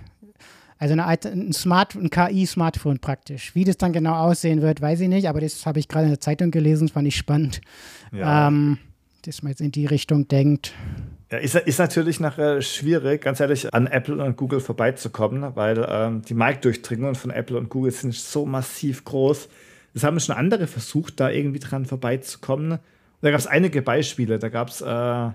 also 0.80 0.94
eine, 0.94 1.06
ein, 1.06 1.54
Smart, 1.54 1.94
ein 1.96 2.10
KI-Smartphone 2.10 3.00
praktisch. 3.00 3.54
Wie 3.54 3.66
das 3.66 3.78
dann 3.78 3.92
genau 3.92 4.16
aussehen 4.16 4.62
wird, 4.62 4.80
weiß 4.82 5.02
ich 5.02 5.10
nicht, 5.10 5.28
aber 5.28 5.42
das 5.42 5.66
habe 5.66 5.78
ich 5.78 5.90
gerade 5.90 6.06
in 6.06 6.12
der 6.12 6.22
Zeitung 6.22 6.52
gelesen, 6.52 6.88
fand 6.88 7.06
ich 7.06 7.18
spannend. 7.18 7.60
Ja. 8.14 8.48
Ähm, 8.48 8.78
dass 9.24 9.44
man 9.44 9.52
jetzt 9.52 9.60
in 9.60 9.74
die 9.74 9.86
Richtung 9.86 10.30
denkt. 10.30 10.74
Ja, 11.30 11.40
ist, 11.40 11.56
ist 11.56 11.80
natürlich 11.80 12.22
nachher 12.22 12.62
schwierig, 12.62 13.22
ganz 13.22 13.42
ehrlich, 13.42 13.74
an 13.74 13.88
Apple 13.88 14.24
und 14.24 14.38
Google 14.38 14.62
vorbeizukommen, 14.62 15.54
weil 15.56 15.86
ähm, 15.88 16.22
die 16.22 16.34
Marktdurchdringungen 16.34 17.16
von 17.16 17.30
Apple 17.30 17.58
und 17.58 17.70
Google 17.70 17.92
sind 17.92 18.16
so 18.16 18.46
massiv 18.46 19.04
groß. 19.04 19.50
Das 19.94 20.04
haben 20.06 20.18
schon 20.22 20.36
andere 20.36 20.66
versucht, 20.66 21.20
da 21.20 21.30
irgendwie 21.30 21.60
dran 21.60 21.86
vorbeizukommen. 21.86 22.72
Und 22.72 22.80
da 23.22 23.32
gab 23.32 23.40
es 23.40 23.48
einige 23.48 23.82
Beispiele. 23.82 24.40
Da 24.40 24.48
gab 24.48 24.70
es 24.70 24.80
äh, 24.80 25.30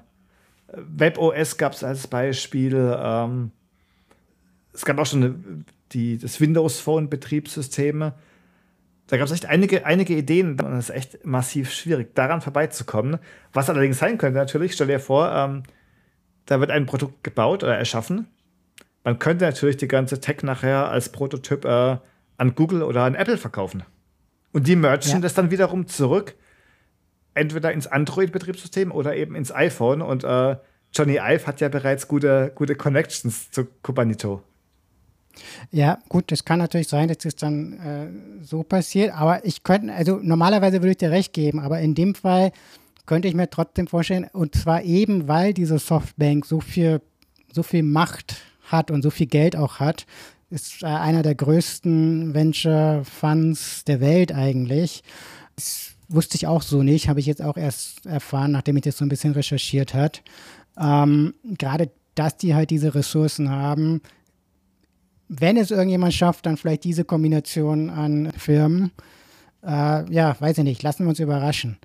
WebOS 0.73 1.59
gab 1.59 1.75
es 1.75 1.85
als 1.85 2.07
Beispiel. 2.07 2.97
Ähm, 2.99 3.51
es 4.75 4.85
gab 4.85 4.99
auch 4.99 5.07
schon 5.07 5.65
die, 5.93 6.19
das 6.19 6.41
Windows 6.41 6.81
Phone 6.81 7.09
Betriebssysteme. 7.09 8.15
Da 9.07 9.17
gab 9.17 9.27
es 9.27 9.33
echt 9.33 9.47
einige, 9.47 9.87
einige 9.87 10.15
Ideen 10.15 10.59
und 10.61 10.73
es 10.73 10.89
ist 10.89 10.97
echt 10.97 11.25
massiv 11.25 11.73
schwierig, 11.73 12.15
daran 12.15 12.41
vorbeizukommen. 12.41 13.19
Was 13.53 13.71
allerdings 13.71 13.99
sein 13.99 14.19
könnte, 14.19 14.39
natürlich, 14.39 14.73
stell 14.73 14.89
dir 14.89 14.99
vor, 14.99 15.31
ähm, 15.31 15.63
da 16.47 16.61
wird 16.61 16.71
ein 16.71 16.87
Produkt 16.87 17.23
gebaut 17.23 17.63
oder 17.63 17.77
erschaffen. 17.77 18.27
Man 19.05 19.19
könnte 19.19 19.45
natürlich 19.45 19.77
die 19.77 19.89
ganze 19.89 20.21
Tech 20.21 20.43
nachher 20.43 20.91
als 20.91 21.11
Prototyp 21.11 21.65
äh, 21.65 21.99
an 22.37 22.55
Google 22.55 22.83
oder 22.83 23.03
an 23.03 23.15
Apple 23.15 23.39
verkaufen. 23.39 23.85
Und 24.53 24.67
die 24.67 24.77
merchen 24.77 25.13
ja. 25.13 25.21
das 25.21 25.35
dann 25.35 25.51
wiederum 25.51 25.87
zurück, 25.87 26.35
entweder 27.35 27.73
ins 27.73 27.87
Android-Betriebssystem 27.87 28.91
oder 28.91 29.15
eben 29.15 29.35
ins 29.35 29.53
iPhone. 29.53 30.01
Und 30.01 30.25
äh, 30.25 30.57
Johnny 30.93 31.19
Ive 31.19 31.47
hat 31.47 31.61
ja 31.61 31.69
bereits 31.69 32.09
gute, 32.09 32.53
gute 32.55 32.75
Connections 32.75 33.51
zu 33.51 33.67
Kubanito. 33.83 34.43
Ja, 35.71 35.99
gut, 36.09 36.31
das 36.31 36.45
kann 36.45 36.59
natürlich 36.59 36.89
sein, 36.89 37.09
dass 37.09 37.19
das 37.19 37.37
dann 37.37 37.73
äh, 37.75 38.45
so 38.45 38.63
passiert. 38.63 39.15
Aber 39.15 39.45
ich 39.45 39.63
könnte, 39.63 39.93
also 39.93 40.19
normalerweise 40.23 40.81
würde 40.81 40.93
ich 40.93 40.99
dir 40.99 41.11
recht 41.11 41.33
geben, 41.33 41.61
aber 41.61 41.81
in 41.81 41.95
dem 41.95 42.15
Fall 42.15 42.53
könnte 43.07 43.29
ich 43.29 43.35
mir 43.35 43.51
trotzdem 43.51 43.87
vorstellen, 43.87 44.27
und 44.33 44.55
zwar 44.55 44.83
eben, 44.83 45.29
weil 45.29 45.53
diese 45.53 45.79
Softbank 45.79 46.47
so 46.47 46.61
viel, 46.61 47.01
so 47.53 47.63
viel 47.63 47.83
Macht 47.83 48.37
hat 48.65 48.91
und 48.91 49.03
so 49.03 49.11
viel 49.11 49.27
Geld 49.27 49.57
auch 49.57 49.79
hat, 49.79 50.07
ist 50.51 50.83
äh, 50.83 50.87
einer 50.87 51.23
der 51.23 51.35
größten 51.35 52.35
Venture 52.35 53.05
Funds 53.05 53.85
der 53.85 54.01
Welt 54.01 54.33
eigentlich. 54.33 55.03
Das 55.57 55.91
wusste 56.09 56.37
ich 56.37 56.47
auch 56.47 56.63
so 56.63 56.83
nicht, 56.83 57.09
habe 57.09 57.21
ich 57.21 57.27
jetzt 57.27 57.43
auch 57.43 57.57
erst 57.57 58.07
erfahren, 58.07 58.53
nachdem 58.53 58.77
ich 58.77 58.83
das 58.83 58.99
so 58.99 59.05
ein 59.05 59.09
bisschen 59.09 59.33
recherchiert 59.33 59.95
hat. 59.95 60.23
Ähm, 60.79 61.35
Gerade, 61.45 61.91
dass 62.15 62.37
die 62.37 62.55
halt 62.55 62.71
diese 62.71 62.95
Ressourcen 62.95 63.51
haben, 63.51 64.01
wenn 65.29 65.57
es 65.57 65.71
irgendjemand 65.71 66.15
schafft, 66.15 66.47
dann 66.47 66.57
vielleicht 66.57 66.85
diese 66.85 67.05
Kombination 67.05 67.91
an 67.91 68.33
Firmen. 68.37 68.93
Äh, 69.63 70.11
ja, 70.13 70.37
weiß 70.39 70.59
ich 70.59 70.65
nicht, 70.65 70.83
lassen 70.83 71.05
wir 71.05 71.11
uns 71.11 71.21
überraschen. 71.21 71.79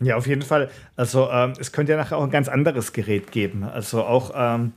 Ja, 0.00 0.16
auf 0.16 0.26
jeden 0.26 0.42
Fall. 0.42 0.70
Also 0.96 1.28
ähm, 1.30 1.54
es 1.58 1.72
könnte 1.72 1.92
ja 1.92 1.98
nachher 1.98 2.18
auch 2.18 2.24
ein 2.24 2.30
ganz 2.30 2.48
anderes 2.48 2.92
Gerät 2.92 3.32
geben. 3.32 3.64
Also 3.64 4.04
auch 4.04 4.32
ähm, 4.34 4.72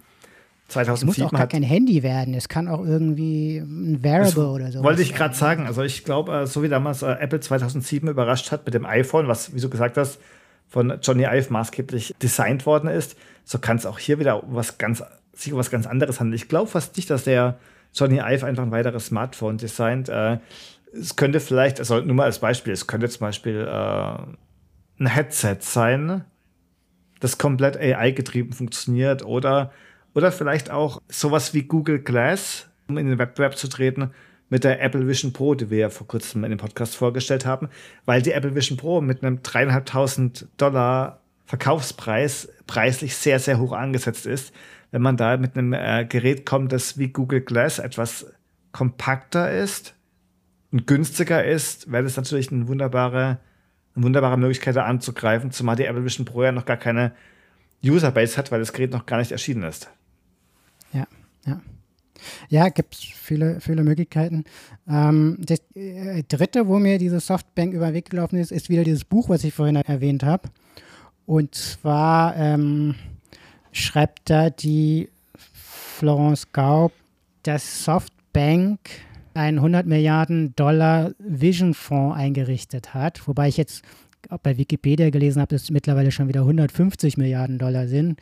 2007 0.69 1.09
es 1.09 1.17
muss 1.17 1.27
auch 1.27 1.37
gar 1.37 1.47
kein 1.47 1.63
Handy 1.63 2.01
werden. 2.01 2.33
Es 2.33 2.49
kann 2.49 2.67
auch 2.67 2.83
irgendwie 2.83 3.57
ein 3.57 4.03
Variable 4.03 4.47
oder 4.47 4.71
so. 4.71 4.83
Wollte 4.83 5.01
ich 5.01 5.13
gerade 5.13 5.35
sagen. 5.35 5.67
Also 5.67 5.83
ich 5.83 6.03
glaube, 6.05 6.33
äh, 6.33 6.47
so 6.47 6.63
wie 6.63 6.69
damals 6.69 7.03
äh, 7.03 7.11
Apple 7.11 7.39
2007 7.39 8.09
überrascht 8.09 8.51
hat 8.51 8.65
mit 8.65 8.73
dem 8.73 8.85
iPhone, 8.85 9.27
was, 9.27 9.53
wie 9.53 9.59
du 9.59 9.69
gesagt 9.69 9.97
hast, 9.97 10.19
von 10.67 10.99
Johnny 11.01 11.25
Ive 11.25 11.51
maßgeblich 11.51 12.15
designt 12.21 12.65
worden 12.65 12.89
ist, 12.89 13.17
so 13.43 13.59
kann 13.59 13.77
es 13.77 13.85
auch 13.85 13.99
hier 13.99 14.19
wieder 14.19 14.41
was 14.47 14.77
ganz, 14.77 15.03
sich 15.41 15.55
was 15.55 15.71
ganz 15.71 15.87
anderes 15.87 16.19
handeln. 16.19 16.35
Ich 16.35 16.47
glaube 16.47 16.69
fast 16.69 16.95
nicht, 16.97 17.09
dass 17.09 17.23
der 17.23 17.57
Johnny 17.93 18.19
Ive 18.19 18.45
einfach 18.45 18.63
ein 18.63 18.71
weiteres 18.71 19.07
Smartphone 19.07 19.57
designt. 19.57 20.09
Äh, 20.09 20.37
es 20.93 21.15
könnte 21.15 21.39
vielleicht, 21.39 21.79
also 21.79 21.99
nur 22.01 22.15
mal 22.15 22.25
als 22.25 22.39
Beispiel, 22.39 22.73
es 22.73 22.87
könnte 22.87 23.09
zum 23.09 23.21
Beispiel 23.21 23.67
äh, 23.67 24.17
ein 24.99 25.07
Headset 25.07 25.57
sein, 25.61 26.25
das 27.19 27.37
komplett 27.37 27.77
AI-getrieben 27.77 28.53
funktioniert 28.53 29.23
oder, 29.23 29.71
oder 30.13 30.31
vielleicht 30.31 30.69
auch 30.69 31.01
sowas 31.07 31.53
wie 31.53 31.63
Google 31.63 31.99
Glass, 31.99 32.67
um 32.87 32.97
in 32.97 33.07
den 33.07 33.19
Wettbewerb 33.19 33.57
zu 33.57 33.67
treten, 33.67 34.11
mit 34.49 34.65
der 34.65 34.81
Apple 34.81 35.07
Vision 35.07 35.31
Pro, 35.31 35.55
die 35.55 35.69
wir 35.69 35.77
ja 35.77 35.89
vor 35.89 36.07
kurzem 36.07 36.43
in 36.43 36.49
dem 36.49 36.59
Podcast 36.59 36.95
vorgestellt 36.95 37.45
haben, 37.45 37.69
weil 38.05 38.21
die 38.21 38.33
Apple 38.33 38.53
Vision 38.53 38.77
Pro 38.77 38.99
mit 38.99 39.23
einem 39.23 39.41
dreieinhalbtausend 39.41 40.47
Dollar 40.57 41.21
Verkaufspreis 41.45 42.49
preislich 42.67 43.15
sehr, 43.15 43.39
sehr 43.39 43.59
hoch 43.59 43.73
angesetzt 43.73 44.25
ist. 44.25 44.53
Wenn 44.91 45.01
man 45.01 45.17
da 45.17 45.37
mit 45.37 45.57
einem 45.57 45.73
äh, 45.73 46.05
Gerät 46.05 46.45
kommt, 46.45 46.71
das 46.71 46.97
wie 46.97 47.09
Google 47.09 47.41
Glass 47.41 47.79
etwas 47.79 48.31
kompakter 48.71 49.51
ist 49.51 49.95
und 50.71 50.85
günstiger 50.87 51.43
ist, 51.43 51.91
wäre 51.91 52.03
das 52.03 52.17
natürlich 52.17 52.51
ein 52.51 52.67
wunderbarer 52.67 53.39
eine 53.95 54.05
wunderbare 54.05 54.37
Möglichkeit, 54.37 54.75
da 54.75 54.85
anzugreifen, 54.85 55.51
zumal 55.51 55.75
die 55.75 55.85
Apple 55.85 56.03
Vision 56.03 56.25
Pro 56.25 56.43
ja 56.43 56.51
noch 56.51 56.65
gar 56.65 56.77
keine 56.77 57.13
Userbase 57.83 58.37
hat, 58.37 58.51
weil 58.51 58.59
das 58.59 58.73
Gerät 58.73 58.91
noch 58.91 59.05
gar 59.05 59.17
nicht 59.17 59.31
erschienen 59.31 59.63
ist. 59.63 59.89
Ja, 60.93 61.07
ja. 61.45 61.61
Ja, 62.49 62.69
gibt 62.69 62.93
es 62.93 63.01
viele, 63.01 63.59
viele 63.61 63.83
Möglichkeiten. 63.83 64.43
Ähm, 64.87 65.37
das 65.39 65.59
äh, 65.73 66.21
dritte, 66.23 66.67
wo 66.67 66.77
mir 66.77 66.99
diese 66.99 67.19
Softbank 67.19 67.73
über 67.73 67.87
den 67.87 67.95
Weg 67.95 68.11
gelaufen 68.11 68.37
ist, 68.37 68.51
ist 68.51 68.69
wieder 68.69 68.83
dieses 68.83 69.05
Buch, 69.05 69.27
was 69.27 69.43
ich 69.43 69.53
vorhin 69.53 69.75
erwähnt 69.77 70.23
habe. 70.23 70.49
Und 71.25 71.55
zwar 71.55 72.35
ähm, 72.37 72.93
schreibt 73.71 74.29
da 74.29 74.49
die 74.49 75.09
Florence 75.33 76.51
Gaub, 76.51 76.93
dass 77.43 77.83
Softbank 77.83 78.79
einen 79.33 79.57
100 79.59 79.85
Milliarden 79.85 80.55
Dollar 80.55 81.11
Vision 81.19 81.73
Fonds 81.73 82.17
eingerichtet 82.17 82.93
hat, 82.93 83.27
wobei 83.27 83.47
ich 83.47 83.57
jetzt 83.57 83.83
bei 84.43 84.57
Wikipedia 84.57 85.09
gelesen 85.09 85.41
habe, 85.41 85.55
dass 85.55 85.63
es 85.63 85.71
mittlerweile 85.71 86.11
schon 86.11 86.27
wieder 86.27 86.41
150 86.41 87.17
Milliarden 87.17 87.57
Dollar 87.57 87.87
sind. 87.87 88.19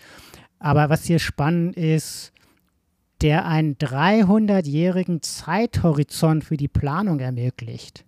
Aber 0.59 0.89
was 0.89 1.05
hier 1.05 1.19
spannend 1.19 1.75
ist, 1.77 2.31
der 3.21 3.45
einen 3.45 3.75
300-jährigen 3.75 5.21
Zeithorizont 5.21 6.43
für 6.43 6.57
die 6.57 6.67
Planung 6.67 7.19
ermöglicht. 7.19 8.05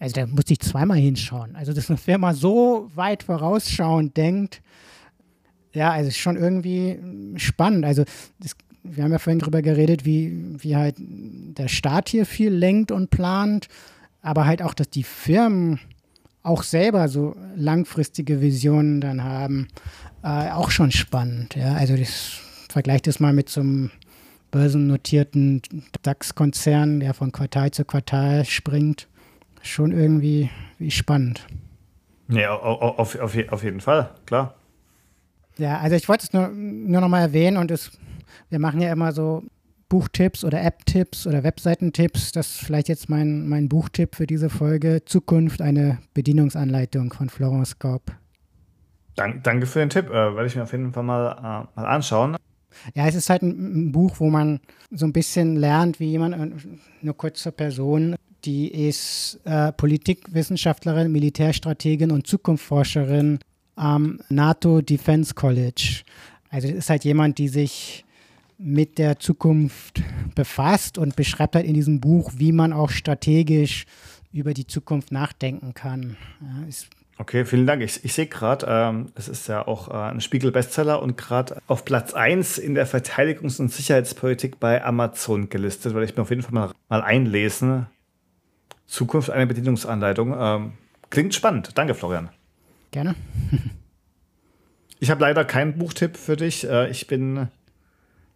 Also 0.00 0.14
da 0.14 0.26
muss 0.26 0.44
ich 0.48 0.58
zweimal 0.58 0.98
hinschauen. 0.98 1.54
Also 1.54 1.72
dass 1.72 1.90
eine 1.90 1.96
Firma 1.96 2.34
so 2.34 2.90
weit 2.94 3.22
vorausschauend 3.22 4.16
denkt, 4.16 4.62
ja, 5.72 5.90
also 5.90 6.08
ist 6.08 6.18
schon 6.18 6.36
irgendwie 6.36 6.98
spannend. 7.36 7.84
Also 7.84 8.04
das 8.38 8.56
wir 8.84 9.04
haben 9.04 9.12
ja 9.12 9.18
vorhin 9.18 9.38
darüber 9.38 9.62
geredet, 9.62 10.04
wie, 10.04 10.56
wie 10.58 10.76
halt 10.76 10.96
der 10.98 11.68
Staat 11.68 12.08
hier 12.08 12.26
viel 12.26 12.50
lenkt 12.50 12.90
und 12.90 13.10
plant, 13.10 13.68
aber 14.22 14.46
halt 14.46 14.62
auch, 14.62 14.74
dass 14.74 14.90
die 14.90 15.04
Firmen 15.04 15.78
auch 16.42 16.62
selber 16.64 17.08
so 17.08 17.36
langfristige 17.54 18.40
Visionen 18.40 19.00
dann 19.00 19.22
haben, 19.22 19.68
äh, 20.24 20.50
auch 20.50 20.70
schon 20.70 20.90
spannend. 20.90 21.54
Ja? 21.54 21.74
Also 21.74 21.96
das 21.96 22.40
vergleicht 22.68 23.06
das 23.06 23.20
mal 23.20 23.32
mit 23.32 23.48
so 23.48 23.60
einem 23.60 23.90
börsennotierten 24.50 25.62
DAX-Konzern, 26.02 27.00
der 27.00 27.14
von 27.14 27.30
Quartal 27.30 27.70
zu 27.70 27.84
Quartal 27.84 28.44
springt. 28.44 29.08
Schon 29.62 29.92
irgendwie 29.92 30.50
wie 30.78 30.90
spannend. 30.90 31.46
Ja, 32.28 32.56
auf, 32.56 33.16
auf, 33.16 33.48
auf 33.50 33.62
jeden 33.62 33.80
Fall, 33.80 34.10
klar. 34.26 34.56
Ja, 35.58 35.78
also 35.78 35.96
ich 35.96 36.08
wollte 36.08 36.24
es 36.24 36.32
nur, 36.32 36.48
nur 36.48 37.00
noch 37.00 37.08
mal 37.08 37.20
erwähnen 37.20 37.56
und 37.56 37.70
es 37.70 37.90
wir 38.48 38.58
machen 38.58 38.80
ja 38.80 38.92
immer 38.92 39.12
so 39.12 39.42
Buchtipps 39.88 40.44
oder 40.44 40.62
App-Tipps 40.62 41.26
oder 41.26 41.42
Webseitentipps. 41.42 42.32
Das 42.32 42.48
ist 42.48 42.64
vielleicht 42.64 42.88
jetzt 42.88 43.08
mein, 43.10 43.48
mein 43.48 43.68
Buchtipp 43.68 44.14
für 44.14 44.26
diese 44.26 44.48
Folge. 44.48 45.04
Zukunft, 45.04 45.60
eine 45.60 45.98
Bedienungsanleitung 46.14 47.12
von 47.12 47.28
Florence 47.28 47.78
Korb. 47.78 48.12
Dank, 49.16 49.44
danke 49.44 49.66
für 49.66 49.80
den 49.80 49.90
Tipp. 49.90 50.08
Äh, 50.08 50.12
werde 50.12 50.46
ich 50.46 50.56
mir 50.56 50.62
auf 50.62 50.72
jeden 50.72 50.92
Fall 50.92 51.02
mal, 51.02 51.32
äh, 51.32 51.80
mal 51.80 51.86
anschauen. 51.86 52.36
Ja, 52.94 53.06
es 53.06 53.14
ist 53.14 53.28
halt 53.28 53.42
ein, 53.42 53.88
ein, 53.88 53.92
Buch, 53.92 54.18
wo 54.18 54.30
man 54.30 54.60
so 54.90 55.04
ein 55.04 55.12
bisschen 55.12 55.56
lernt, 55.56 56.00
wie 56.00 56.06
jemand, 56.06 56.34
eine 56.34 57.14
kurze 57.14 57.52
Person, 57.52 58.16
die 58.46 58.68
ist 58.88 59.40
äh, 59.44 59.72
Politikwissenschaftlerin, 59.72 61.12
Militärstrategin 61.12 62.10
und 62.10 62.26
Zukunftsforscherin 62.26 63.40
am 63.74 64.20
NATO 64.28 64.80
Defense 64.80 65.34
College. 65.34 66.02
Also 66.50 66.68
ist 66.68 66.90
halt 66.90 67.04
jemand, 67.04 67.38
die 67.38 67.48
sich 67.48 68.04
mit 68.58 68.98
der 68.98 69.18
Zukunft 69.18 70.02
befasst 70.34 70.98
und 70.98 71.16
beschreibt 71.16 71.56
halt 71.56 71.66
in 71.66 71.74
diesem 71.74 72.00
Buch, 72.00 72.32
wie 72.36 72.52
man 72.52 72.72
auch 72.72 72.90
strategisch 72.90 73.86
über 74.32 74.54
die 74.54 74.66
Zukunft 74.66 75.12
nachdenken 75.12 75.74
kann. 75.74 76.16
Ja, 76.40 76.66
okay, 77.18 77.44
vielen 77.44 77.66
Dank. 77.66 77.82
Ich, 77.82 78.04
ich 78.04 78.14
sehe 78.14 78.26
gerade, 78.26 78.66
ähm, 78.68 79.06
es 79.14 79.28
ist 79.28 79.48
ja 79.48 79.66
auch 79.66 79.88
äh, 79.88 79.92
ein 79.92 80.20
Spiegel-Bestseller 80.20 81.02
und 81.02 81.16
gerade 81.16 81.58
auf 81.66 81.84
Platz 81.84 82.14
1 82.14 82.58
in 82.58 82.74
der 82.74 82.86
Verteidigungs- 82.86 83.60
und 83.60 83.72
Sicherheitspolitik 83.72 84.60
bei 84.60 84.82
Amazon 84.84 85.48
gelistet, 85.48 85.94
weil 85.94 86.04
ich 86.04 86.16
mir 86.16 86.22
auf 86.22 86.30
jeden 86.30 86.42
Fall 86.42 86.52
mal, 86.52 86.72
mal 86.88 87.02
einlesen. 87.02 87.86
Zukunft 88.86 89.30
einer 89.30 89.46
Bedienungsanleitung. 89.46 90.34
Ähm, 90.38 90.72
klingt 91.10 91.34
spannend. 91.34 91.70
Danke, 91.76 91.94
Florian. 91.94 92.30
Gerne. 92.92 93.16
ich 95.00 95.10
habe 95.10 95.22
leider 95.22 95.44
keinen 95.44 95.76
Buchtipp 95.78 96.16
für 96.16 96.36
dich. 96.36 96.68
Äh, 96.68 96.90
ich 96.90 97.08
bin 97.08 97.48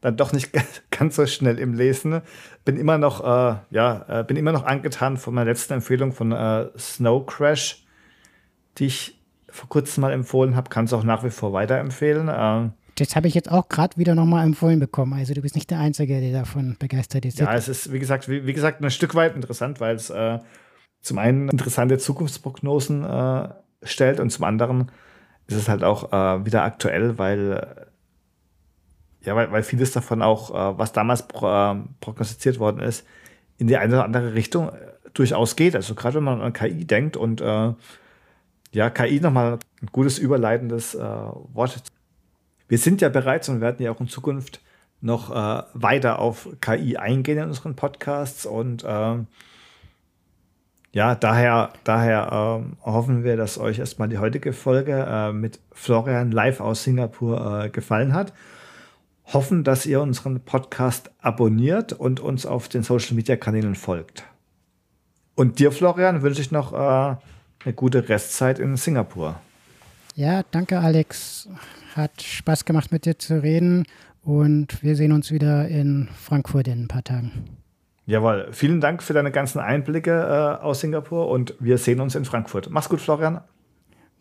dann 0.01 0.17
doch 0.17 0.33
nicht 0.33 0.51
ganz 0.91 1.17
so 1.17 1.27
schnell 1.27 1.59
im 1.59 1.75
Lesen. 1.75 2.23
Bin 2.65 2.77
immer 2.77 2.99
noch, 2.99 3.21
äh, 3.21 3.59
ja, 3.71 4.05
äh, 4.09 4.25
bin 4.25 4.37
immer 4.37 4.53
noch 4.53 4.65
angetan 4.65 5.19
von 5.19 5.35
meiner 5.35 5.51
letzten 5.51 5.75
Empfehlung 5.75 6.13
von 6.13 6.33
äh, 6.33 6.67
Snow 6.79 7.25
Crash, 7.25 7.85
die 8.79 8.87
ich 8.87 9.21
vor 9.49 9.69
kurzem 9.69 10.01
mal 10.01 10.13
empfohlen 10.13 10.57
habe. 10.57 10.71
Kann 10.71 10.87
es 10.87 10.93
auch 10.93 11.05
nach 11.05 11.23
wie 11.23 11.31
vor 11.31 11.53
weiterempfehlen. 11.53 12.31
Ähm, 12.33 12.73
das 12.97 13.15
habe 13.15 13.29
ich 13.29 13.35
jetzt 13.35 13.53
auch 13.53 13.69
gerade 13.69 13.99
wieder 13.99 14.15
nochmal 14.15 14.47
empfohlen 14.47 14.81
bekommen. 14.81 15.13
Also 15.13 15.35
du 15.35 15.43
bist 15.43 15.55
nicht 15.55 15.71
der 15.71 15.81
Einzige, 15.81 16.19
der 16.19 16.33
davon 16.33 16.77
begeistert 16.79 17.27
ist. 17.27 17.39
Ja, 17.39 17.55
es 17.55 17.69
ist, 17.69 17.93
wie 17.93 17.99
gesagt, 17.99 18.27
wie, 18.27 18.47
wie 18.47 18.55
gesagt, 18.55 18.83
ein 18.83 18.91
Stück 18.91 19.15
weit 19.15 19.37
interessant, 19.37 19.81
weil 19.81 19.97
es 19.97 20.09
äh, 20.09 20.39
zum 21.03 21.19
einen 21.19 21.51
interessante 21.51 21.99
Zukunftsprognosen 21.99 23.05
äh, 23.05 23.49
stellt 23.87 24.21
und 24.21 24.31
zum 24.31 24.45
anderen 24.45 24.91
ist 25.47 25.57
es 25.57 25.69
halt 25.69 25.85
auch 25.85 26.13
äh, 26.13 26.45
wieder 26.45 26.65
aktuell, 26.65 27.19
weil 27.19 27.87
ja, 29.27 29.35
weil, 29.35 29.51
weil 29.51 29.63
vieles 29.63 29.91
davon 29.91 30.23
auch, 30.23 30.51
äh, 30.51 30.79
was 30.79 30.93
damals 30.93 31.27
pro, 31.27 31.49
äh, 31.49 31.77
prognostiziert 32.01 32.59
worden 32.59 32.81
ist, 32.81 33.05
in 33.59 33.67
die 33.67 33.77
eine 33.77 33.93
oder 33.93 34.05
andere 34.05 34.35
Richtung 34.35 34.69
äh, 34.69 34.73
durchaus 35.13 35.57
geht. 35.57 35.75
Also 35.75 35.95
gerade 35.95 36.17
wenn 36.17 36.25
man 36.25 36.41
an 36.41 36.53
KI 36.53 36.87
denkt 36.87 37.17
und 37.17 37.41
äh, 37.41 37.73
ja, 38.73 38.91
KI 38.91 39.21
nochmal 39.21 39.59
ein 39.83 39.89
gutes 39.91 40.19
überleitendes 40.19 40.95
äh, 40.95 41.01
Wort. 41.01 41.83
Wir 42.69 42.79
sind 42.79 43.01
ja 43.01 43.09
bereits 43.09 43.49
und 43.49 43.61
werden 43.61 43.83
ja 43.83 43.91
auch 43.91 44.01
in 44.01 44.09
Zukunft 44.09 44.61
noch 45.03 45.31
weiter 45.31 46.19
auf 46.19 46.49
KI 46.61 46.97
eingehen 46.97 47.39
in 47.39 47.45
unseren 47.45 47.77
Podcasts 47.77 48.45
und 48.47 48.83
ja, 50.97 51.15
daher, 51.15 51.73
daher 51.85 52.31
ähm, 52.33 52.77
hoffen 52.83 53.23
wir, 53.23 53.37
dass 53.37 53.59
euch 53.59 53.79
erstmal 53.79 54.09
die 54.09 54.19
heutige 54.19 54.53
Folge 54.53 55.07
äh, 55.09 55.33
mit 55.33 55.61
Florian 55.73 56.31
live 56.31 56.61
aus 56.61 56.85
Singapur 56.85 57.65
äh, 57.65 57.69
gefallen 57.69 58.15
hat 58.15 58.33
hoffen, 59.33 59.65
dass 59.65 59.87
ihr 59.87 60.01
unseren 60.01 60.41
Podcast 60.41 61.11
abonniert 61.21 61.93
und 61.93 62.21
uns 62.21 62.47
auf 62.47 62.69
den 62.69 62.83
Social 62.83 63.15
Media 63.15 63.37
Kanälen 63.37 63.75
folgt. 63.75 64.25
Und 65.35 65.59
dir, 65.59 65.73
Florian, 65.73 66.23
wünsche 66.23 66.41
ich 66.41 66.51
noch 66.51 66.73
äh, 66.73 66.77
eine 67.65 67.75
gute 67.75 68.09
Restzeit 68.09 68.59
in 68.59 68.77
Singapur. 68.77 69.39
Ja, 70.15 70.43
danke, 70.51 70.79
Alex. 70.79 71.49
Hat 71.95 72.23
Spaß 72.23 72.65
gemacht, 72.65 72.93
mit 72.93 73.05
dir 73.05 73.19
zu 73.19 73.43
reden. 73.43 73.85
Und 74.23 74.83
wir 74.83 74.97
sehen 74.97 75.13
uns 75.13 75.31
wieder 75.31 75.69
in 75.69 76.09
Frankfurt 76.17 76.69
in 76.69 76.85
ein 76.85 76.89
paar 76.89 77.05
Tagen. 77.05 77.33
Jawohl, 78.07 78.49
vielen 78.53 78.81
Dank 78.81 79.03
für 79.03 79.13
deine 79.13 79.33
ganzen 79.33 79.59
Einblicke 79.59 80.13
äh, 80.13 80.63
aus 80.63 80.81
Singapur 80.81 81.29
und 81.29 81.55
wir 81.59 81.77
sehen 81.77 82.01
uns 82.01 82.15
in 82.15 82.25
Frankfurt. 82.25 82.71
Mach's 82.71 82.89
gut, 82.89 83.01
Florian. 83.01 83.41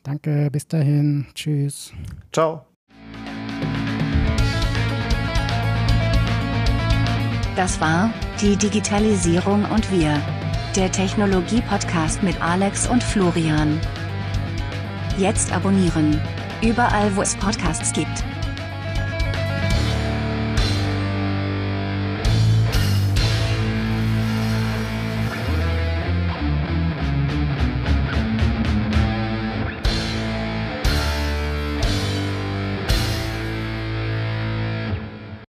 Danke, 0.01 0.49
bis 0.51 0.67
dahin. 0.67 1.27
Tschüss. 1.36 1.93
Ciao. 2.33 2.65
Das 7.55 7.79
war 7.79 8.11
die 8.41 8.55
Digitalisierung 8.57 9.65
und 9.65 9.91
wir. 9.91 10.19
Der 10.75 10.91
Technologie-Podcast 10.91 12.21
mit 12.21 12.41
Alex 12.41 12.88
und 12.88 13.01
Florian. 13.01 13.79
Jetzt 15.17 15.53
abonnieren. 15.53 16.19
Überall, 16.61 17.15
wo 17.15 17.21
es 17.21 17.36
Podcasts 17.36 17.93
gibt. 17.93 18.34